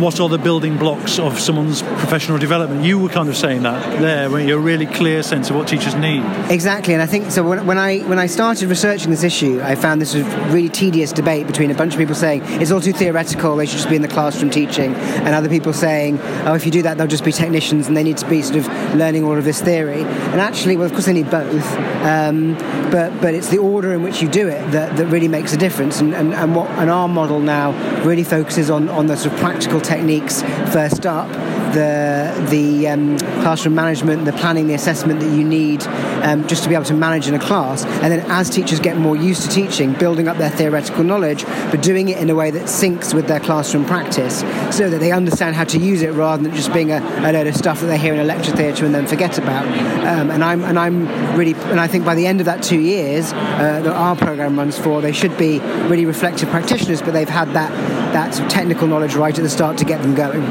what 0.00 0.20
are 0.20 0.28
the 0.28 0.38
building 0.38 0.76
blocks 0.76 1.18
of 1.18 1.40
someone's 1.40 1.82
professional 1.82 2.38
development. 2.38 2.84
You 2.84 2.98
were 2.98 3.08
kind 3.08 3.28
of 3.28 3.36
saying 3.36 3.62
that 3.62 4.00
there, 4.00 4.30
where 4.30 4.40
you're 4.40 4.58
a 4.58 4.62
really 4.62 4.86
clear 4.86 5.22
sense 5.22 5.50
of 5.50 5.56
what 5.56 5.66
teachers 5.68 5.94
need. 5.94 6.22
Exactly, 6.50 6.94
and 6.94 7.02
I 7.02 7.06
think 7.06 7.30
so. 7.30 7.42
When, 7.42 7.78
I 7.78 7.98
when 8.00 8.18
I 8.18 8.26
started 8.26 8.68
researching 8.68 9.10
this 9.10 9.22
issue, 9.22 9.60
I 9.62 9.74
found 9.74 10.00
this 10.00 10.14
was 10.14 10.24
really 10.52 10.70
tedious 10.70 11.12
debate 11.12 11.46
between 11.46 11.70
a 11.70 11.74
bunch 11.74 11.92
of 11.92 11.98
people 11.98 12.14
saying 12.14 12.42
it's 12.44 12.70
all 12.70 12.80
too 12.80 12.92
theoretical; 12.92 13.56
they 13.56 13.66
should 13.66 13.76
just 13.76 13.88
be 13.90 13.96
in 13.96 14.02
the 14.02 14.08
classroom 14.08 14.50
teaching, 14.50 14.94
and 14.94 15.28
other 15.34 15.48
people 15.48 15.72
saying, 15.72 16.18
oh, 16.46 16.54
if 16.54 16.64
you 16.64 16.72
do 16.72 16.82
that, 16.82 16.96
they'll 16.96 17.06
just 17.06 17.24
be 17.24 17.32
technicians 17.32 17.86
and 17.86 17.96
they 17.96 18.02
need 18.02 18.16
to 18.18 18.28
be 18.28 18.40
sort 18.40 18.56
of 18.56 18.94
learning 18.94 19.24
all 19.24 19.36
of 19.36 19.44
this 19.44 19.60
theory. 19.60 20.02
And 20.02 20.40
actually, 20.40 20.76
well, 20.76 20.86
of 20.86 20.92
course, 20.92 21.04
they 21.04 21.12
need 21.12 21.30
both, 21.30 21.66
um, 22.04 22.54
but 22.90 23.20
but 23.20 23.34
it's 23.34 23.48
the 23.48 23.58
order 23.58 23.92
in 23.92 24.02
which 24.02 24.22
you 24.22 24.28
do 24.28 24.48
it 24.48 24.70
that, 24.70 24.96
that 24.96 25.06
really 25.06 25.28
makes 25.28 25.52
a 25.52 25.58
difference. 25.58 26.00
And, 26.00 26.14
and, 26.14 26.32
and 26.32 26.54
what 26.54 26.70
and 26.78 26.88
our 26.88 27.08
model 27.08 27.40
now 27.40 27.72
really 28.04 28.24
focuses 28.24 28.70
on 28.70 28.88
on 28.88 29.06
the 29.06 29.16
sort 29.16 29.34
of 29.34 29.40
practical 29.40 29.80
techniques 29.80 30.42
first 30.72 31.04
up 31.04 31.28
the 31.72 32.46
the 32.50 32.88
um, 32.88 33.18
classroom 33.42 33.74
management, 33.74 34.24
the 34.24 34.32
planning, 34.32 34.66
the 34.66 34.74
assessment 34.74 35.20
that 35.20 35.36
you 35.36 35.44
need 35.44 35.82
um, 36.22 36.46
just 36.46 36.62
to 36.62 36.68
be 36.68 36.74
able 36.74 36.84
to 36.84 36.94
manage 36.94 37.28
in 37.28 37.34
a 37.34 37.38
class. 37.38 37.84
And 37.84 38.12
then 38.12 38.30
as 38.30 38.50
teachers 38.50 38.80
get 38.80 38.96
more 38.96 39.16
used 39.16 39.42
to 39.42 39.48
teaching, 39.48 39.92
building 39.94 40.28
up 40.28 40.36
their 40.38 40.50
theoretical 40.50 41.04
knowledge, 41.04 41.44
but 41.70 41.82
doing 41.82 42.08
it 42.08 42.18
in 42.18 42.30
a 42.30 42.34
way 42.34 42.50
that 42.50 42.64
syncs 42.64 43.14
with 43.14 43.26
their 43.26 43.40
classroom 43.40 43.84
practice, 43.84 44.40
so 44.76 44.90
that 44.90 44.98
they 44.98 45.12
understand 45.12 45.56
how 45.56 45.64
to 45.64 45.78
use 45.78 46.02
it 46.02 46.12
rather 46.12 46.42
than 46.42 46.54
just 46.54 46.72
being 46.72 46.92
a, 46.92 46.98
a 46.98 47.32
load 47.32 47.46
of 47.46 47.56
stuff 47.56 47.80
that 47.80 47.86
they 47.86 47.98
hear 47.98 48.14
in 48.14 48.20
a 48.20 48.24
lecture 48.24 48.52
theatre 48.52 48.84
and 48.84 48.94
then 48.94 49.06
forget 49.06 49.38
about. 49.38 49.66
Um, 50.06 50.30
and 50.30 50.44
I'm 50.44 50.64
and 50.64 50.78
I'm 50.78 51.36
really 51.36 51.54
and 51.70 51.80
I 51.80 51.86
think 51.86 52.04
by 52.04 52.14
the 52.14 52.26
end 52.26 52.40
of 52.40 52.46
that 52.46 52.62
two 52.62 52.80
years 52.80 53.32
uh, 53.32 53.80
that 53.82 53.94
our 53.94 54.16
program 54.16 54.58
runs 54.58 54.78
for, 54.78 55.00
they 55.00 55.12
should 55.12 55.36
be 55.36 55.60
really 55.88 56.06
reflective 56.06 56.48
practitioners, 56.50 57.02
but 57.02 57.12
they've 57.12 57.28
had 57.28 57.48
that 57.52 57.70
that 58.12 58.32
technical 58.50 58.86
knowledge 58.86 59.14
right 59.14 59.36
at 59.36 59.42
the 59.42 59.50
start 59.50 59.78
to 59.78 59.84
get 59.84 60.02
them 60.02 60.14
going. 60.14 60.42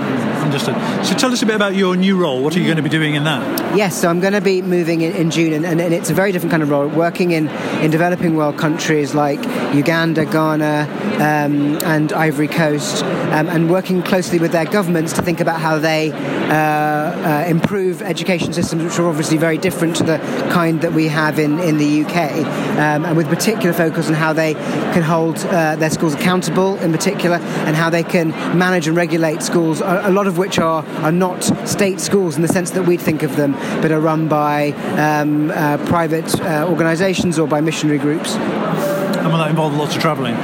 Understood. 0.58 1.06
So 1.06 1.16
tell 1.16 1.32
us 1.32 1.44
a 1.44 1.46
bit 1.46 1.56
about 1.56 1.76
your 1.76 1.96
new 1.96 2.18
role. 2.18 2.42
What 2.42 2.56
are 2.56 2.60
you 2.60 2.66
going 2.66 2.78
to 2.78 2.84
be 2.84 2.90
doing 2.90 3.14
in 3.14 3.26
that? 3.26 3.78
Yes, 3.78 4.02
so 4.02 4.10
I'm 4.10 4.20
going 4.20 4.34
to 4.34 4.42
be 4.42 4.64
moving 4.64 5.02
in, 5.02 5.16
in 5.16 5.30
June, 5.30 5.54
and, 5.54 5.80
and, 5.80 5.94
it's 5.94 6.10
a 6.10 6.14
very 6.16 6.32
different 6.32 6.50
kind 6.50 6.64
of 6.64 6.70
role. 6.72 6.88
Working 6.88 7.30
in, 7.32 7.48
in 7.82 7.92
developing 7.92 8.36
world 8.36 8.58
countries 8.58 9.14
like 9.14 9.40
Uganda, 9.76 10.26
Ghana, 10.26 10.88
um, 11.18 11.78
and 11.84 12.12
Ivory 12.12 12.48
Coast, 12.48 13.04
um, 13.04 13.50
and 13.50 13.70
working 13.70 14.02
closely 14.02 14.40
with 14.40 14.52
their 14.52 14.66
governments 14.66 15.14
to 15.14 15.22
think 15.22 15.40
about 15.40 15.62
how 15.62 15.78
they 15.78 16.12
uh, 16.12 16.54
uh, 16.54 17.46
improve 17.48 18.02
education 18.02 18.54
systems, 18.54 18.84
which 18.84 18.98
are 18.98 19.08
obviously 19.08 19.38
very 19.38 19.58
different 19.58 19.96
to 19.98 20.04
the 20.04 20.18
kind 20.52 20.82
that 20.82 20.94
we 20.94 21.08
have 21.08 21.38
in, 21.38 21.60
in 21.60 21.78
the 21.78 22.04
UK, 22.04 22.32
um, 22.78 23.06
and 23.06 23.18
with 23.18 23.28
particular 23.28 23.74
focus 23.74 24.08
on 24.08 24.14
how 24.14 24.34
they 24.34 24.54
can 24.54 25.04
hold 25.04 25.38
uh, 25.46 25.76
their 25.76 25.90
schools 25.90 26.16
accountable, 26.16 26.78
in 26.78 26.92
particular, 26.92 27.38
and 27.38 27.76
how 27.76 27.90
they 27.90 28.04
can 28.04 28.30
manage 28.58 28.88
and 28.88 28.96
regulate 28.96 29.44
schools, 29.44 29.82
a, 29.82 30.02
a 30.06 30.12
lot 30.12 30.26
of 30.26 30.38
which 30.38 30.47
are, 30.58 30.86
are 31.04 31.12
not 31.12 31.44
state 31.68 32.00
schools 32.00 32.36
in 32.36 32.42
the 32.42 32.48
sense 32.48 32.72
that 32.72 32.84
we'd 32.84 33.02
think 33.02 33.24
of 33.24 33.36
them, 33.36 33.52
but 33.82 33.92
are 33.92 34.00
run 34.00 34.28
by 34.28 34.72
um, 34.98 35.52
uh, 35.52 35.78
private 35.86 36.40
uh, 36.42 36.66
organisations 36.70 37.38
or 37.38 37.48
by 37.48 37.62
missionary 37.62 38.00
groups. 38.00 38.36
And 38.36 39.28
will 39.28 39.40
that 39.40 39.50
involve 39.50 39.74
lots 39.74 39.96
of 39.96 40.02
travelling? 40.02 40.36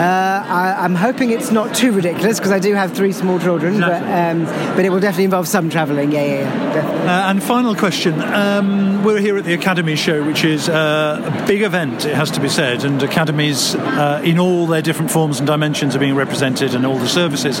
Uh, 0.00 0.42
I, 0.48 0.84
am 0.86 0.94
hoping 0.94 1.30
it's 1.30 1.50
not 1.50 1.74
too 1.74 1.92
ridiculous 1.92 2.38
because 2.38 2.52
I 2.52 2.58
do 2.58 2.72
have 2.72 2.94
three 2.94 3.12
small 3.12 3.38
children, 3.38 3.74
exactly. 3.74 4.08
but, 4.08 4.54
um, 4.56 4.74
but 4.74 4.86
it 4.86 4.88
will 4.88 4.98
definitely 4.98 5.24
involve 5.24 5.46
some 5.46 5.68
travelling. 5.68 6.10
Yeah, 6.10 6.24
yeah, 6.24 6.74
yeah. 6.74 7.26
Uh, 7.26 7.30
and 7.30 7.42
final 7.42 7.74
question: 7.74 8.18
um, 8.22 9.04
We're 9.04 9.20
here 9.20 9.36
at 9.36 9.44
the 9.44 9.52
Academy 9.52 9.96
Show, 9.96 10.24
which 10.24 10.42
is 10.42 10.70
uh, 10.70 11.42
a 11.42 11.46
big 11.46 11.60
event, 11.60 12.06
it 12.06 12.14
has 12.14 12.30
to 12.30 12.40
be 12.40 12.48
said, 12.48 12.84
and 12.84 13.02
academies 13.02 13.74
uh, 13.74 14.22
in 14.24 14.38
all 14.38 14.66
their 14.66 14.80
different 14.80 15.10
forms 15.10 15.38
and 15.38 15.46
dimensions 15.46 15.94
are 15.94 15.98
being 15.98 16.14
represented, 16.14 16.74
and 16.74 16.86
all 16.86 16.98
the 16.98 17.06
services. 17.06 17.58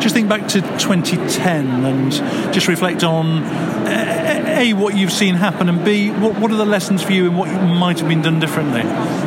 Just 0.00 0.14
think 0.14 0.30
back 0.30 0.48
to 0.48 0.62
2010 0.62 1.84
and 1.84 2.12
just 2.54 2.68
reflect 2.68 3.04
on 3.04 3.42
a, 4.62 4.72
what 4.74 4.96
you've 4.96 5.12
seen 5.12 5.34
happen, 5.34 5.68
and 5.68 5.84
B, 5.84 6.10
what, 6.10 6.38
what 6.38 6.50
are 6.50 6.56
the 6.56 6.64
lessons 6.64 7.02
for 7.02 7.12
you 7.12 7.26
and 7.26 7.36
what 7.36 7.48
might 7.48 7.98
have 7.98 8.08
been 8.08 8.22
done 8.22 8.40
differently? 8.40 8.82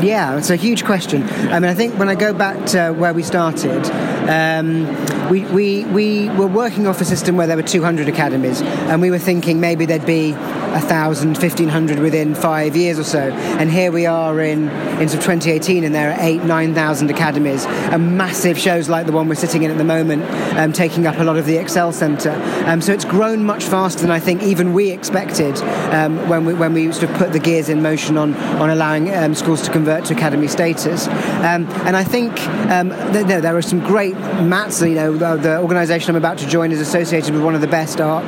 Yeah, 0.05 0.37
it's 0.37 0.49
a 0.49 0.55
huge 0.55 0.85
question. 0.85 1.23
I 1.23 1.59
mean, 1.59 1.69
I 1.69 1.73
think 1.73 1.97
when 1.97 2.09
I 2.09 2.15
go 2.15 2.33
back 2.33 2.54
to 2.67 2.91
where 2.91 3.13
we 3.13 3.23
started, 3.23 3.85
um, 4.29 4.85
we, 5.29 5.45
we, 5.45 5.85
we 5.85 6.29
were 6.29 6.47
working 6.47 6.87
off 6.87 7.01
a 7.01 7.05
system 7.05 7.37
where 7.37 7.47
there 7.47 7.57
were 7.57 7.63
200 7.63 8.07
academies, 8.07 8.61
and 8.61 9.01
we 9.01 9.11
were 9.11 9.19
thinking 9.19 9.59
maybe 9.59 9.85
there'd 9.85 10.05
be 10.05 10.31
1,000, 10.31 11.37
1,500 11.37 11.99
within 11.99 12.35
five 12.35 12.75
years 12.75 12.99
or 12.99 13.03
so. 13.03 13.31
And 13.31 13.71
here 13.71 13.91
we 13.91 14.05
are 14.05 14.39
in, 14.41 14.69
in 14.99 15.07
sort 15.07 15.19
of 15.19 15.41
2018, 15.41 15.83
and 15.83 15.95
there 15.95 16.11
are 16.11 16.17
eight, 16.19 16.43
9,000 16.43 17.09
academies, 17.09 17.65
and 17.65 18.17
massive 18.17 18.59
shows 18.59 18.89
like 18.89 19.05
the 19.05 19.13
one 19.13 19.29
we're 19.29 19.35
sitting 19.35 19.63
in 19.63 19.71
at 19.71 19.77
the 19.77 19.85
moment, 19.85 20.23
um, 20.57 20.73
taking 20.73 21.07
up 21.07 21.17
a 21.17 21.23
lot 21.23 21.37
of 21.37 21.45
the 21.45 21.57
Excel 21.57 21.91
Centre. 21.91 22.33
Um, 22.65 22.81
so 22.81 22.91
it's 22.91 23.05
grown 23.05 23.43
much 23.45 23.63
faster 23.63 24.01
than 24.01 24.11
I 24.11 24.19
think 24.19 24.43
even 24.43 24.73
we 24.73 24.91
expected 24.91 25.57
um, 25.93 26.27
when, 26.27 26.45
we, 26.45 26.53
when 26.53 26.73
we 26.73 26.91
sort 26.91 27.09
of 27.09 27.17
put 27.17 27.31
the 27.31 27.39
gears 27.39 27.69
in 27.69 27.81
motion 27.81 28.17
on, 28.17 28.33
on 28.35 28.69
allowing 28.69 29.13
um, 29.13 29.33
schools 29.33 29.61
to 29.63 29.71
convert 29.71 30.05
to 30.05 30.13
academy 30.13 30.47
status. 30.47 31.07
Um, 31.07 31.67
and 31.85 31.95
I 31.95 32.03
think 32.03 32.39
um, 32.69 32.89
th- 33.13 33.25
there 33.25 33.55
are 33.55 33.61
some 33.61 33.79
great 33.79 34.15
mats, 34.15 34.81
you 34.81 34.95
know, 34.95 35.14
the, 35.15 35.35
the 35.37 35.59
organisation 35.59 36.09
I'm 36.11 36.15
about 36.15 36.37
to 36.39 36.47
join 36.47 36.71
is 36.71 36.79
associated 36.79 37.33
with 37.33 37.43
one 37.43 37.55
of 37.55 37.61
the 37.61 37.67
best 37.67 38.01
Ark, 38.01 38.25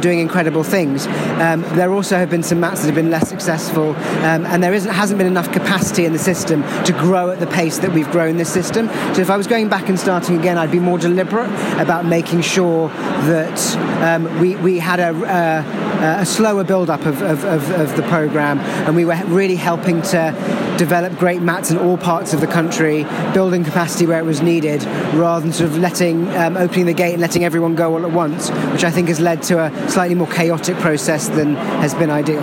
doing 0.00 0.18
incredible 0.18 0.62
things. 0.62 1.06
Um, 1.06 1.62
there 1.76 1.92
also 1.92 2.16
have 2.16 2.30
been 2.30 2.42
some 2.42 2.60
mats 2.60 2.80
that 2.80 2.86
have 2.86 2.94
been 2.94 3.10
less 3.10 3.28
successful, 3.28 3.94
um, 3.96 4.44
and 4.46 4.62
there 4.62 4.74
isn't, 4.74 4.92
hasn't 4.92 5.18
been 5.18 5.26
enough 5.26 5.52
capacity 5.52 6.04
in 6.04 6.12
the 6.12 6.18
system 6.18 6.62
to 6.84 6.92
grow 6.92 7.30
at 7.30 7.40
the 7.40 7.46
pace 7.46 7.78
that 7.78 7.92
we've 7.92 8.10
grown 8.10 8.36
this 8.36 8.52
system. 8.52 8.88
So 9.14 9.20
if 9.20 9.30
I 9.30 9.36
was 9.36 9.46
going 9.46 9.68
back 9.68 9.88
and 9.88 9.98
starting 9.98 10.38
again, 10.38 10.58
I'd 10.58 10.70
be 10.70 10.78
more 10.78 10.98
deliberate 10.98 11.50
about 11.80 12.04
making 12.04 12.42
sure 12.42 12.88
that 12.88 13.76
um, 14.02 14.40
we, 14.40 14.56
we 14.56 14.78
had 14.78 15.00
a, 15.00 15.14
a, 15.14 16.20
a 16.22 16.26
slower 16.26 16.64
build-up 16.64 17.06
of, 17.06 17.22
of, 17.22 17.44
of, 17.44 17.70
of 17.70 17.96
the 17.96 18.02
programme, 18.04 18.58
and 18.58 18.96
we 18.96 19.04
were 19.04 19.20
really 19.26 19.56
helping 19.56 20.02
to 20.02 20.74
develop 20.78 21.16
great 21.18 21.40
mats 21.40 21.70
in 21.70 21.78
all 21.78 21.96
parts 21.96 22.34
of 22.34 22.40
the 22.40 22.46
country, 22.46 23.04
building 23.32 23.64
capacity 23.64 24.06
where 24.06 24.18
it 24.18 24.24
was 24.24 24.42
needed, 24.42 24.84
rather 25.14 25.40
than 25.40 25.52
sort 25.52 25.70
of 25.70 25.78
letting, 25.78 26.15
um, 26.36 26.56
opening 26.56 26.86
the 26.86 26.94
gate 26.94 27.12
and 27.12 27.20
letting 27.20 27.44
everyone 27.44 27.74
go 27.74 27.94
all 27.94 28.04
at 28.04 28.12
once, 28.12 28.50
which 28.72 28.84
I 28.84 28.90
think 28.90 29.08
has 29.08 29.20
led 29.20 29.42
to 29.44 29.64
a 29.64 29.90
slightly 29.90 30.14
more 30.14 30.28
chaotic 30.28 30.76
process 30.76 31.28
than 31.28 31.54
has 31.56 31.94
been 31.94 32.10
ideal. 32.10 32.42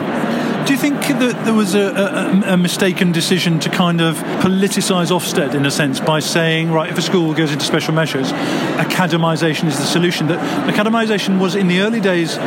Do 0.65 0.71
you 0.71 0.79
think 0.79 1.01
that 1.01 1.43
there 1.43 1.53
was 1.53 1.75
a, 1.75 1.81
a, 1.81 2.53
a, 2.53 2.57
mistaken 2.57 3.11
decision 3.11 3.59
to 3.59 3.69
kind 3.69 3.99
of 3.99 4.15
politicise 4.15 5.11
Ofsted 5.11 5.55
in 5.55 5.65
a 5.65 5.71
sense 5.71 5.99
by 5.99 6.21
saying, 6.21 6.71
right, 6.71 6.89
if 6.89 6.97
a 6.97 7.01
school 7.01 7.33
goes 7.33 7.51
into 7.51 7.65
special 7.65 7.93
measures, 7.93 8.31
academisation 8.77 9.67
is 9.67 9.77
the 9.77 9.83
solution? 9.83 10.27
That 10.27 10.39
academisation 10.73 11.37
was 11.37 11.55
in 11.55 11.67
the 11.67 11.81
early 11.81 11.99
days 11.99 12.37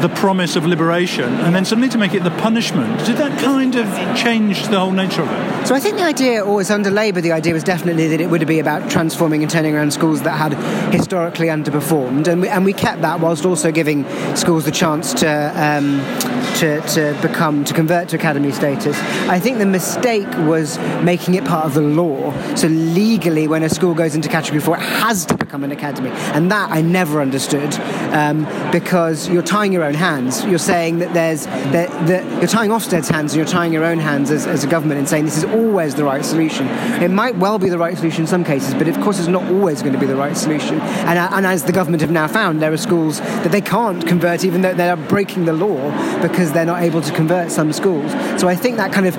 the 0.00 0.08
promise 0.08 0.56
of 0.56 0.64
liberation, 0.66 1.32
and 1.40 1.54
then 1.54 1.64
suddenly 1.64 1.88
to 1.88 1.98
make 1.98 2.14
it 2.14 2.22
the 2.24 2.30
punishment. 2.30 3.04
Did 3.04 3.16
that 3.16 3.38
kind 3.40 3.74
of 3.76 3.86
change 4.16 4.68
the 4.68 4.78
whole 4.78 4.92
nature 4.92 5.22
of 5.22 5.30
it? 5.30 5.66
So 5.66 5.74
I 5.74 5.80
think 5.80 5.96
the 5.96 6.04
idea, 6.04 6.44
always 6.44 6.70
under 6.70 6.90
Labour, 6.90 7.20
the 7.20 7.32
idea 7.32 7.52
was 7.52 7.64
definitely 7.64 8.08
that 8.08 8.20
it 8.20 8.30
would 8.30 8.46
be 8.46 8.58
about 8.58 8.90
transforming 8.90 9.42
and 9.42 9.50
turning 9.50 9.74
around 9.74 9.92
schools 9.92 10.22
that 10.22 10.32
had 10.32 10.54
historically 10.92 11.48
underperformed, 11.48 12.28
and 12.28 12.40
we, 12.42 12.48
and 12.48 12.64
we 12.64 12.72
kept 12.72 13.02
that 13.02 13.20
whilst 13.20 13.44
also 13.44 13.72
giving 13.72 14.04
schools 14.36 14.64
the 14.64 14.72
chance 14.72 15.12
to. 15.14 15.28
Um, 15.54 16.37
to, 16.58 16.80
to 16.80 17.18
become, 17.22 17.64
to 17.64 17.72
convert 17.72 18.08
to 18.08 18.16
academy 18.16 18.50
status. 18.50 18.98
I 19.28 19.38
think 19.38 19.58
the 19.58 19.66
mistake 19.66 20.26
was 20.38 20.78
making 21.02 21.34
it 21.34 21.44
part 21.44 21.64
of 21.64 21.74
the 21.74 21.80
law. 21.80 22.32
So 22.56 22.66
legally, 22.66 23.46
when 23.46 23.62
a 23.62 23.68
school 23.68 23.94
goes 23.94 24.14
into 24.14 24.28
category 24.28 24.60
four, 24.60 24.76
it 24.76 24.82
has 24.82 25.24
to 25.26 25.36
become 25.36 25.62
an 25.62 25.70
academy. 25.70 26.10
And 26.10 26.50
that 26.50 26.70
I 26.72 26.80
never 26.80 27.20
understood 27.20 27.74
um, 28.12 28.44
because 28.72 29.28
you're 29.28 29.42
tying 29.42 29.72
your 29.72 29.84
own 29.84 29.94
hands. 29.94 30.44
You're 30.44 30.58
saying 30.58 30.98
that 30.98 31.14
there's, 31.14 31.46
that, 31.46 31.88
that 32.08 32.24
you're 32.38 32.48
tying 32.48 32.70
Ofsted's 32.70 33.08
hands 33.08 33.32
and 33.32 33.38
you're 33.38 33.46
tying 33.46 33.72
your 33.72 33.84
own 33.84 33.98
hands 33.98 34.30
as, 34.30 34.46
as 34.46 34.64
a 34.64 34.66
government 34.66 34.98
and 34.98 35.08
saying 35.08 35.24
this 35.24 35.38
is 35.38 35.44
always 35.44 35.94
the 35.94 36.04
right 36.04 36.24
solution. 36.24 36.66
It 37.02 37.10
might 37.10 37.36
well 37.36 37.58
be 37.58 37.68
the 37.68 37.78
right 37.78 37.96
solution 37.96 38.22
in 38.22 38.26
some 38.26 38.44
cases, 38.44 38.74
but 38.74 38.88
of 38.88 39.00
course 39.00 39.20
it's 39.20 39.28
not 39.28 39.44
always 39.44 39.80
going 39.80 39.92
to 39.94 39.98
be 39.98 40.06
the 40.06 40.16
right 40.16 40.36
solution. 40.36 40.80
And, 40.80 41.18
uh, 41.18 41.28
and 41.32 41.46
as 41.46 41.64
the 41.64 41.72
government 41.72 42.00
have 42.00 42.10
now 42.10 42.26
found, 42.26 42.60
there 42.60 42.72
are 42.72 42.76
schools 42.76 43.20
that 43.20 43.52
they 43.52 43.60
can't 43.60 44.04
convert 44.06 44.44
even 44.44 44.62
though 44.62 44.74
they 44.74 44.90
are 44.90 44.96
breaking 44.96 45.44
the 45.44 45.52
law 45.52 45.78
because 46.20 46.47
they're 46.52 46.66
not 46.66 46.82
able 46.82 47.00
to 47.00 47.12
convert 47.12 47.50
some 47.50 47.72
schools. 47.72 48.12
So 48.40 48.48
I 48.48 48.56
think 48.56 48.76
that 48.76 48.92
kind 48.92 49.06
of 49.06 49.16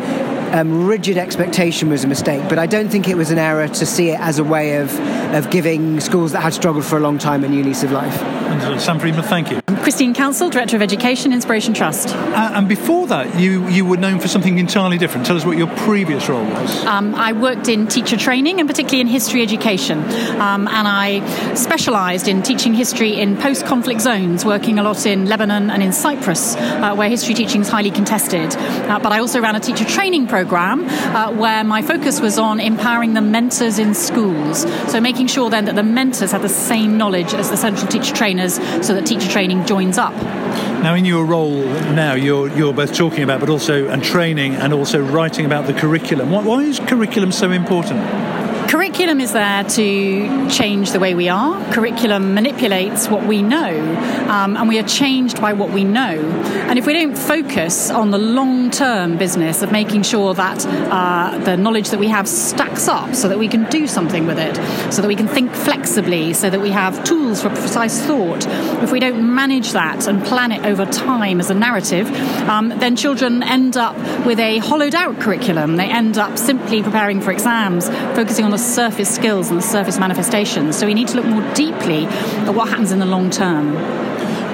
um, 0.54 0.88
rigid 0.88 1.18
expectation 1.18 1.90
was 1.90 2.04
a 2.04 2.08
mistake, 2.08 2.48
but 2.50 2.60
I 2.60 2.66
don't 2.66 2.90
think 2.90 3.08
it 3.08 3.16
was 3.16 3.32
an 3.32 3.38
error 3.38 3.68
to 3.68 3.86
see 3.86 4.10
it 4.10 4.20
as 4.20 4.40
a 4.40 4.44
way 4.44 4.78
of, 4.78 4.98
of 5.34 5.50
giving 5.50 6.00
schools 6.00 6.32
that 6.32 6.42
had 6.42 6.54
struggled 6.54 6.86
for 6.86 6.98
a 6.98 7.00
long 7.00 7.18
time 7.18 7.44
a 7.44 7.50
new 7.50 7.64
lease 7.64 7.84
of 7.84 7.92
life. 7.92 8.22
And, 8.22 8.82
Sam 8.82 9.00
Freedman, 9.00 9.24
thank 9.24 9.52
you. 9.52 9.62
Christine 9.84 10.14
Counsell, 10.14 10.50
Director 10.50 10.76
of 10.76 10.82
Education, 10.82 11.32
Inspiration 11.32 11.74
Trust. 11.74 12.10
Uh, 12.10 12.52
and 12.54 12.68
before 12.68 13.08
that, 13.08 13.40
you, 13.40 13.68
you 13.70 13.86
were 13.86 13.98
known 13.98 14.20
for 14.20 14.28
something 14.28 14.58
entirely 14.58 14.98
different. 14.98 15.26
Tell 15.26 15.38
us 15.38 15.46
what 15.46 15.58
your 15.58 15.68
previous 15.78 16.28
role 16.28 16.44
was. 16.44 16.86
Um, 16.86 17.16
I 17.16 17.34
worked 17.34 17.68
in 17.68 17.88
teacher 17.88 18.18
training 18.18 18.60
and 18.60 18.68
particularly 18.68 19.02
in 19.02 19.08
history 19.08 19.42
education. 19.42 20.00
Um, 20.42 20.68
and 20.68 20.88
I 20.88 21.54
specialised 21.56 22.28
in 22.28 22.44
teaching 22.44 22.74
history 22.74 23.20
in 23.20 23.38
post 23.38 23.66
conflict 23.66 24.02
zones, 24.02 24.44
working 24.44 24.80
a 24.80 24.84
lot 24.84 25.06
in 25.06 25.26
Lebanon 25.26 25.70
and 25.70 25.82
in 25.82 25.94
Cyprus, 25.94 26.56
uh, 26.56 26.96
where 26.96 27.10
history 27.10 27.34
teaching 27.34 27.62
is 27.62 27.70
highly 27.70 27.92
contested. 27.92 28.56
Uh, 28.56 29.00
but 29.00 29.12
I 29.12 29.20
also 29.20 29.40
ran 29.40 29.56
a 29.56 29.60
teacher 29.60 29.86
training 29.86 30.28
program 30.28 30.39
uh, 30.90 31.34
where 31.34 31.64
my 31.64 31.82
focus 31.82 32.20
was 32.20 32.38
on 32.38 32.60
empowering 32.60 33.14
the 33.14 33.22
mentors 33.22 33.80
in 33.80 33.94
schools. 33.94 34.62
So 34.92 35.00
making 35.00 35.28
sure 35.28 35.50
then 35.50 35.66
that 35.66 35.76
the 35.76 35.84
mentors 35.84 36.32
had 36.32 36.42
the 36.42 36.50
same 36.50 36.98
knowledge 36.98 37.34
as 37.34 37.50
the 37.50 37.58
central 37.58 37.88
teacher 37.88 38.14
trainers 38.14 38.56
so 38.86 38.94
that 38.94 39.06
teacher 39.06 39.30
training 39.30 39.66
joins 39.66 39.98
up. 39.98 40.14
Now, 40.84 40.96
in 40.96 41.04
your 41.04 41.26
role 41.26 41.66
now, 41.94 42.14
you're, 42.14 42.50
you're 42.56 42.74
both 42.74 42.94
talking 42.94 43.24
about, 43.24 43.42
but 43.42 43.50
also, 43.50 43.90
and 43.90 44.02
training, 44.02 44.56
and 44.56 44.74
also 44.74 45.04
writing 45.04 45.46
about 45.46 45.68
the 45.68 45.74
curriculum. 45.74 46.32
Why, 46.32 46.42
why 46.42 46.64
is 46.64 46.80
curriculum 46.80 47.32
so 47.32 47.52
important? 47.52 48.00
Curriculum 48.70 49.20
is 49.20 49.34
there 49.34 49.64
to 49.64 50.48
change 50.52 50.92
the 50.92 51.00
way 51.00 51.16
we 51.16 51.28
are. 51.28 51.60
Curriculum 51.74 52.36
manipulates 52.36 53.08
what 53.08 53.26
we 53.26 53.42
know, 53.42 53.76
um, 54.30 54.56
and 54.56 54.70
we 54.70 54.78
are 54.78 54.88
changed 54.88 55.42
by 55.42 55.54
what 55.54 55.72
we 55.72 55.84
know. 55.84 56.20
And 56.70 56.78
if 56.78 56.86
we 56.86 56.94
don't 56.94 57.18
focus 57.18 57.90
on 57.90 58.12
the 58.12 58.20
long 58.20 58.70
term 58.70 59.18
business 59.18 59.64
of 59.64 59.72
making 59.72 60.04
sure 60.04 60.36
that 60.36 60.64
uh, 60.68 61.40
the 61.40 61.58
knowledge 61.58 61.90
that 61.90 62.00
we 62.00 62.10
have 62.10 62.28
stacks 62.28 62.88
up 62.88 63.16
so 63.16 63.28
that 63.28 63.40
we 63.40 63.48
can 63.48 63.68
do 63.72 63.88
something 63.88 64.28
with 64.28 64.38
it, 64.38 64.56
so 64.94 65.02
that 65.02 65.08
we 65.08 65.16
can 65.16 65.28
think 65.28 65.52
flexibly, 65.52 66.32
so 66.34 66.52
that 66.52 66.62
we 66.62 66.70
have 66.70 67.04
tools 67.04 67.42
for 67.42 67.50
precise 67.50 68.00
thought, 68.06 68.46
if 68.84 68.92
we 68.92 69.00
don't 69.00 69.34
manage 69.34 69.72
that 69.72 70.06
and 70.06 70.24
plan 70.24 70.52
it 70.52 70.64
over 70.64 70.86
time 70.86 71.40
as 71.40 71.50
a 71.50 71.56
narrative, 71.56 72.08
um, 72.48 72.70
then 72.70 72.96
children 72.96 73.42
end 73.42 73.78
up 73.78 73.98
with 74.28 74.40
a 74.40 74.60
hollowed 74.60 74.94
out 74.94 75.20
curriculum. 75.20 75.78
They 75.78 75.90
end 75.90 76.20
up 76.20 76.38
simply 76.38 76.84
preparing 76.84 77.20
for 77.20 77.32
exams, 77.32 77.90
focusing 77.90 78.46
on 78.46 78.52
the 78.52 78.59
surface 78.60 79.14
skills 79.14 79.50
and 79.50 79.58
the 79.58 79.64
surface 79.64 79.98
manifestations. 79.98 80.78
So 80.78 80.86
we 80.86 80.94
need 80.94 81.08
to 81.10 81.16
look 81.16 81.26
more 81.26 81.54
deeply 81.54 82.06
at 82.06 82.54
what 82.54 82.70
happens 82.70 82.92
in 82.92 83.00
the 83.00 83.06
long 83.06 83.30
term. 83.30 83.74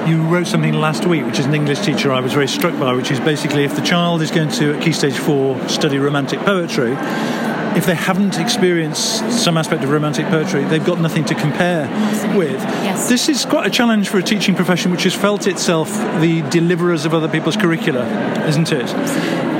You 0.07 0.21
wrote 0.21 0.47
something 0.47 0.73
last 0.73 1.05
week, 1.05 1.25
which 1.25 1.39
is 1.39 1.45
an 1.45 1.55
English 1.55 1.79
teacher 1.79 2.11
I 2.11 2.19
was 2.19 2.33
very 2.33 2.47
struck 2.47 2.79
by, 2.79 2.93
which 2.93 3.09
is 3.09 3.19
basically 3.19 3.63
if 3.63 3.75
the 3.75 3.81
child 3.81 4.21
is 4.21 4.29
going 4.29 4.49
to, 4.51 4.75
at 4.75 4.83
Key 4.83 4.91
Stage 4.91 5.17
4, 5.17 5.67
study 5.67 5.97
romantic 5.97 6.39
poetry, 6.41 6.95
if 7.75 7.85
they 7.85 7.95
haven't 7.95 8.39
experienced 8.39 9.29
some 9.31 9.57
aspect 9.57 9.83
of 9.83 9.89
romantic 9.89 10.25
poetry, 10.27 10.63
they've 10.63 10.85
got 10.85 10.99
nothing 10.99 11.25
to 11.25 11.35
compare 11.35 11.87
with. 12.37 12.61
Yes. 12.61 13.09
This 13.09 13.29
is 13.29 13.45
quite 13.45 13.67
a 13.67 13.69
challenge 13.69 14.09
for 14.09 14.17
a 14.17 14.23
teaching 14.23 14.55
profession 14.55 14.91
which 14.91 15.03
has 15.03 15.13
felt 15.13 15.47
itself 15.47 15.89
the 16.21 16.41
deliverers 16.49 17.05
of 17.05 17.13
other 17.13 17.27
people's 17.27 17.57
curricula, 17.57 18.05
isn't 18.47 18.71
it? 18.71 18.89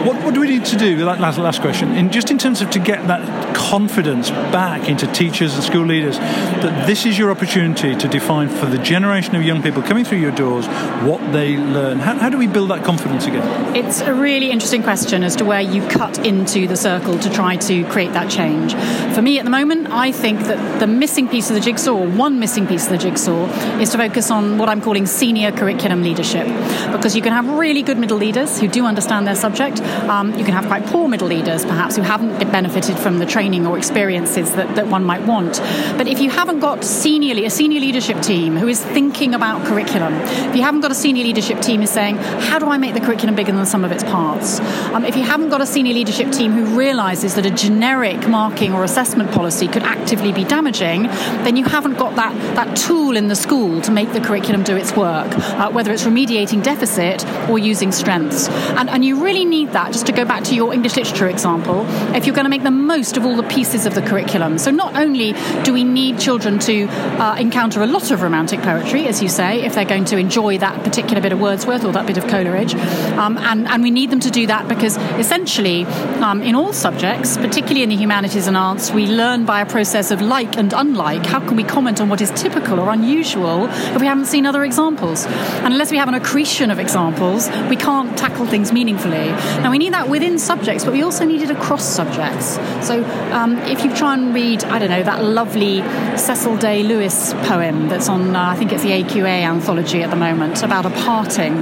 What, 0.06 0.24
what 0.24 0.34
do 0.36 0.40
we 0.40 0.48
need 0.48 0.66
to 0.66 0.78
do? 0.78 1.04
Last, 1.04 1.40
last 1.40 1.62
question. 1.62 1.94
In, 1.94 2.12
just 2.12 2.30
in 2.30 2.38
terms 2.38 2.62
of 2.62 2.70
to 2.70 2.80
get 2.80 3.08
that 3.08 3.56
confidence 3.56 4.30
back 4.30 4.88
into 4.88 5.08
teachers 5.08 5.56
and 5.56 5.64
school 5.64 5.86
leaders 5.86 6.20
that 6.20 6.86
this 6.86 7.08
is 7.08 7.18
your 7.18 7.32
opportunity 7.32 7.96
to 7.96 8.08
define 8.08 8.48
for 8.48 8.68
the 8.68 8.78
generation 8.78 9.36
of 9.36 9.42
young 9.42 9.64
people 9.64 9.82
coming 9.82 10.06
through 10.06 10.20
your 10.20 10.30
doors 10.30 10.68
what 11.08 11.20
they 11.34 11.58
learn. 11.58 11.98
How, 11.98 12.20
how 12.20 12.30
do 12.30 12.38
we 12.38 12.46
build 12.46 12.70
that 12.70 12.84
confidence 12.84 13.26
again? 13.26 13.76
It's 13.76 14.02
a 14.02 14.14
really 14.14 14.52
interesting 14.52 14.84
question 14.84 15.24
as 15.24 15.36
to 15.38 15.46
where 15.46 15.62
you 15.62 15.82
cut 15.88 16.24
into 16.24 16.68
the 16.68 16.78
circle 16.78 17.18
to 17.18 17.30
try 17.32 17.56
to 17.56 17.84
create 17.86 18.05
that 18.14 18.30
change. 18.30 18.74
For 19.14 19.22
me 19.22 19.40
at 19.40 19.46
the 19.46 19.52
moment, 19.52 19.88
I 19.90 20.12
think 20.12 20.42
that 20.42 20.80
the 20.80 20.88
missing 20.88 21.28
piece 21.28 21.50
of 21.50 21.56
the 21.56 21.62
jigsaw, 21.62 22.06
one 22.06 22.40
missing 22.40 22.68
piece 22.68 22.86
of 22.86 22.92
the 22.92 22.98
jigsaw, 22.98 23.46
is 23.80 23.90
to 23.92 23.98
focus 23.98 24.32
on 24.32 24.58
what 24.58 24.70
I'm 24.70 24.82
calling 24.82 25.06
senior 25.06 25.52
curriculum 25.52 26.04
leadership. 26.04 26.48
Because 26.92 27.16
you 27.16 27.22
can 27.22 27.34
have 27.34 27.48
really 27.50 27.82
good 27.82 27.98
middle 27.98 28.18
leaders 28.18 28.60
who 28.60 28.68
do 28.68 28.86
understand 28.86 29.28
their 29.28 29.36
subject, 29.36 29.82
um, 30.10 30.34
you 30.36 30.44
can 30.44 30.54
have 30.54 30.68
quite 30.68 30.86
poor 30.86 31.08
middle 31.08 31.28
leaders, 31.28 31.66
perhaps, 31.66 31.96
who 31.96 32.02
haven't 32.02 32.38
benefited 32.52 32.98
from 32.98 33.20
the 33.20 33.26
training 33.26 33.66
or 33.66 33.78
experiences 33.78 34.54
that, 34.56 34.76
that 34.76 34.88
one 34.88 35.04
might 35.04 35.24
want. 35.26 35.60
But 35.98 36.08
if 36.08 36.20
you 36.20 36.30
haven't 36.30 36.60
got 36.60 36.80
seniorly 36.80 37.46
a 37.46 37.50
senior 37.50 37.80
leadership 37.80 38.22
team 38.22 38.56
who 38.56 38.68
is 38.68 38.84
thinking 38.84 39.34
about 39.34 39.66
curriculum, 39.66 40.14
if 40.14 40.56
you 40.56 40.62
haven't 40.62 40.82
got 40.82 40.92
a 40.92 40.96
senior 40.96 41.24
leadership 41.24 41.62
team 41.62 41.82
who's 41.82 41.90
saying, 41.90 42.18
how 42.18 42.60
do 42.60 42.68
I 42.68 42.78
make 42.78 42.94
the 42.94 43.00
curriculum 43.00 43.36
bigger 43.36 43.52
than 43.52 43.66
sum 43.66 43.84
of 43.84 43.92
its 43.92 44.04
parts? 44.04 44.60
Um, 44.94 45.06
if 45.06 45.16
you 45.16 45.24
haven't 45.24 45.50
got 45.50 45.62
a 45.62 45.66
senior 45.66 45.94
leadership 45.94 46.32
team 46.32 46.52
who 46.52 46.78
realizes 46.78 47.36
that 47.36 47.46
a 47.46 47.52
generic 47.52 47.95
marking 48.28 48.74
or 48.74 48.84
assessment 48.84 49.32
policy 49.32 49.68
could 49.68 49.84
actively 49.84 50.34
be 50.34 50.44
damaging, 50.44 51.04
then 51.44 51.56
you 51.56 51.64
haven't 51.64 51.98
got 51.98 52.16
that, 52.18 52.34
that 52.56 52.76
tool 52.76 53.16
in 53.16 53.30
the 53.30 53.36
school 53.36 53.82
to 53.82 53.92
make 53.92 54.12
the 54.12 54.20
curriculum 54.20 54.64
do 54.64 54.76
its 54.76 54.96
work, 54.96 55.32
uh, 55.38 55.72
whether 55.72 55.92
it's 55.94 56.04
remediating 56.04 56.62
deficit 56.62 57.26
or 57.50 57.58
using 57.58 57.92
strengths. 57.94 58.50
And, 58.50 58.90
and 58.90 59.06
you 59.06 59.24
really 59.24 59.46
need 59.46 59.72
that 59.72 59.86
that, 59.86 59.94
just 59.94 60.08
to 60.08 60.12
go 60.12 60.26
back 60.26 60.44
to 60.46 60.56
your 60.56 60.74
English 60.74 60.96
literature 60.96 61.28
example, 61.28 61.86
if 62.16 62.26
you're 62.26 62.36
going 62.36 62.46
to 62.46 62.50
make 62.50 62.64
the 62.64 62.72
most 62.72 63.18
of 63.18 63.26
all 63.26 63.36
the 63.36 63.44
pieces 63.44 63.86
of 63.86 63.94
the 63.94 64.02
curriculum. 64.02 64.58
So 64.58 64.72
not 64.72 64.96
only 64.96 65.34
do 65.64 65.74
we 65.74 65.84
need 65.84 66.20
children 66.20 66.58
to 66.60 66.88
uh, 66.88 67.36
encounter 67.38 67.84
a 67.84 67.86
lot 67.86 68.10
of 68.10 68.22
romantic 68.22 68.62
poetry, 68.62 69.08
as 69.08 69.22
you 69.22 69.30
say, 69.30 69.64
if 69.64 69.76
they're 69.76 69.86
going 69.86 70.06
to 70.06 70.18
enjoy 70.18 70.58
that 70.58 70.84
particular 70.84 71.22
bit 71.22 71.32
of 71.32 71.40
Wordsworth 71.40 71.86
or 71.86 71.92
that 71.92 72.08
bit 72.08 72.18
of 72.18 72.28
Coleridge, 72.28 72.74
um, 72.74 73.38
and, 73.38 73.68
and 73.68 73.84
we 73.84 73.92
need 73.92 74.10
them 74.10 74.20
to 74.22 74.32
do 74.32 74.48
that 74.48 74.68
because 74.68 74.98
essentially 75.20 75.86
um, 76.26 76.42
in 76.42 76.56
all 76.56 76.74
subjects, 76.74 77.38
particularly 77.38 77.84
in 77.86 77.90
the 77.90 77.96
humanities 77.96 78.48
and 78.48 78.58
arts, 78.58 78.90
we 78.90 79.06
learn 79.06 79.46
by 79.46 79.62
a 79.62 79.66
process 79.66 80.10
of 80.10 80.20
like 80.20 80.58
and 80.58 80.74
unlike. 80.74 81.24
How 81.24 81.40
can 81.40 81.56
we 81.56 81.64
comment 81.64 82.02
on 82.02 82.10
what 82.10 82.20
is 82.20 82.32
typical 82.32 82.80
or 82.80 82.92
unusual 82.92 83.68
if 83.68 84.02
we 84.02 84.08
haven't 84.08 84.26
seen 84.26 84.48
other 84.48 84.64
examples? 84.64 85.28
And 85.28 85.72
unless 85.72 85.92
we 85.92 85.98
have 85.98 86.08
an 86.08 86.16
accretion 86.16 86.72
of 86.72 86.80
examples, 86.80 87.48
we 87.70 87.76
can't 87.76 88.18
tackle 88.18 88.48
things 88.48 88.74
meaningfully. 88.74 89.28
Now, 89.62 89.70
we 89.70 89.78
need 89.78 89.94
that 89.94 90.10
within 90.10 90.40
subjects, 90.40 90.84
but 90.84 90.94
we 90.94 91.04
also 91.04 91.26
need 91.26 91.44
it 91.44 91.52
across 91.52 91.86
subjects. 91.86 92.56
So 92.88 93.04
um, 93.32 93.60
if 93.60 93.86
you 93.86 93.96
try 93.96 94.16
and 94.16 94.34
read, 94.34 94.64
I 94.64 94.80
don't 94.80 94.90
know, 94.90 95.04
that 95.04 95.24
lovely 95.24 95.82
Cecil 96.18 96.58
Day 96.58 96.82
Lewis 96.82 97.34
poem 97.44 97.88
that's 97.88 98.10
on, 98.10 98.36
uh, 98.36 98.50
I 98.50 98.56
think 98.56 98.72
it's 98.72 98.82
the 98.82 99.04
AQA 99.04 99.44
anthology 99.44 100.02
at 100.02 100.10
the 100.10 100.16
moment, 100.16 100.64
about 100.64 100.88
a 100.88 100.90
parting 100.90 101.62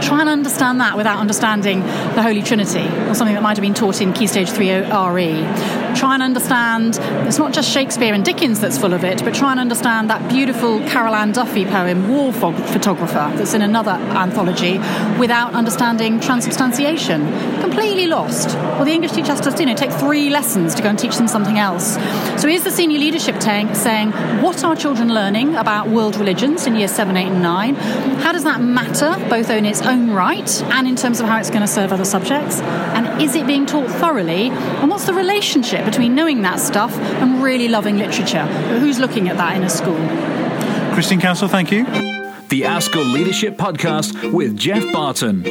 try 0.00 0.20
and 0.20 0.28
understand 0.28 0.80
that 0.80 0.96
without 0.96 1.18
understanding 1.18 1.80
the 1.80 2.22
Holy 2.22 2.42
Trinity, 2.42 2.86
or 3.08 3.14
something 3.14 3.34
that 3.34 3.42
might 3.42 3.56
have 3.56 3.62
been 3.62 3.74
taught 3.74 4.00
in 4.00 4.12
Key 4.12 4.26
Stage 4.26 4.50
3 4.50 4.70
RE. 4.70 5.90
Try 5.94 6.14
and 6.14 6.22
understand, 6.22 6.98
it's 7.26 7.38
not 7.38 7.52
just 7.52 7.70
Shakespeare 7.70 8.14
and 8.14 8.24
Dickens 8.24 8.60
that's 8.60 8.78
full 8.78 8.94
of 8.94 9.04
it, 9.04 9.24
but 9.24 9.34
try 9.34 9.50
and 9.50 9.60
understand 9.60 10.08
that 10.08 10.28
beautiful 10.28 10.80
Carol 10.88 11.14
Ann 11.14 11.32
Duffy 11.32 11.64
poem, 11.64 12.08
War 12.08 12.32
Photographer, 12.32 13.32
that's 13.36 13.54
in 13.54 13.62
another 13.62 13.92
anthology, 13.92 14.78
without 15.18 15.52
understanding 15.52 16.20
transubstantiation. 16.20 17.26
Completely 17.60 18.06
lost. 18.06 18.54
Well, 18.56 18.84
the 18.84 18.92
English 18.92 19.12
teacher 19.12 19.34
has 19.34 19.40
to 19.40 19.50
you 19.60 19.66
know, 19.66 19.74
take 19.74 19.92
three 19.92 20.30
lessons 20.30 20.74
to 20.76 20.82
go 20.82 20.88
and 20.88 20.98
teach 20.98 21.16
them 21.16 21.28
something 21.28 21.58
else. 21.58 21.94
So 22.40 22.48
here's 22.48 22.64
the 22.64 22.70
senior 22.70 22.98
leadership 22.98 23.38
tank 23.38 23.74
saying, 23.74 24.12
what 24.42 24.64
are 24.64 24.76
children 24.76 25.12
learning 25.12 25.56
about 25.56 25.88
world 25.88 26.16
religions 26.16 26.66
in 26.66 26.76
years 26.76 26.92
7, 26.92 27.16
8 27.16 27.26
and 27.26 27.42
9? 27.42 27.74
How 27.74 28.32
does 28.32 28.44
that 28.44 28.60
matter, 28.60 29.16
both 29.28 29.50
on 29.50 29.66
its 29.66 29.82
own 29.90 30.10
right 30.10 30.62
and 30.62 30.86
in 30.86 30.94
terms 30.94 31.20
of 31.20 31.26
how 31.26 31.38
it's 31.38 31.50
going 31.50 31.62
to 31.62 31.66
serve 31.66 31.92
other 31.92 32.04
subjects? 32.04 32.60
And 32.60 33.20
is 33.20 33.34
it 33.34 33.46
being 33.46 33.66
taught 33.66 33.90
thoroughly? 33.90 34.50
And 34.50 34.88
what's 34.88 35.06
the 35.06 35.12
relationship 35.12 35.84
between 35.84 36.14
knowing 36.14 36.42
that 36.42 36.60
stuff 36.60 36.94
and 36.94 37.42
really 37.42 37.68
loving 37.68 37.98
literature? 37.98 38.46
Who's 38.78 38.98
looking 38.98 39.28
at 39.28 39.36
that 39.36 39.56
in 39.56 39.64
a 39.64 39.68
school? 39.68 39.98
Christine 40.94 41.20
Counsell, 41.20 41.48
thank 41.48 41.72
you. 41.72 41.84
The 42.48 42.66
Our 42.66 42.80
School 42.80 43.04
Leadership 43.04 43.56
Podcast 43.56 44.32
with 44.32 44.56
Geoff 44.56 44.92
Barton. 44.92 45.42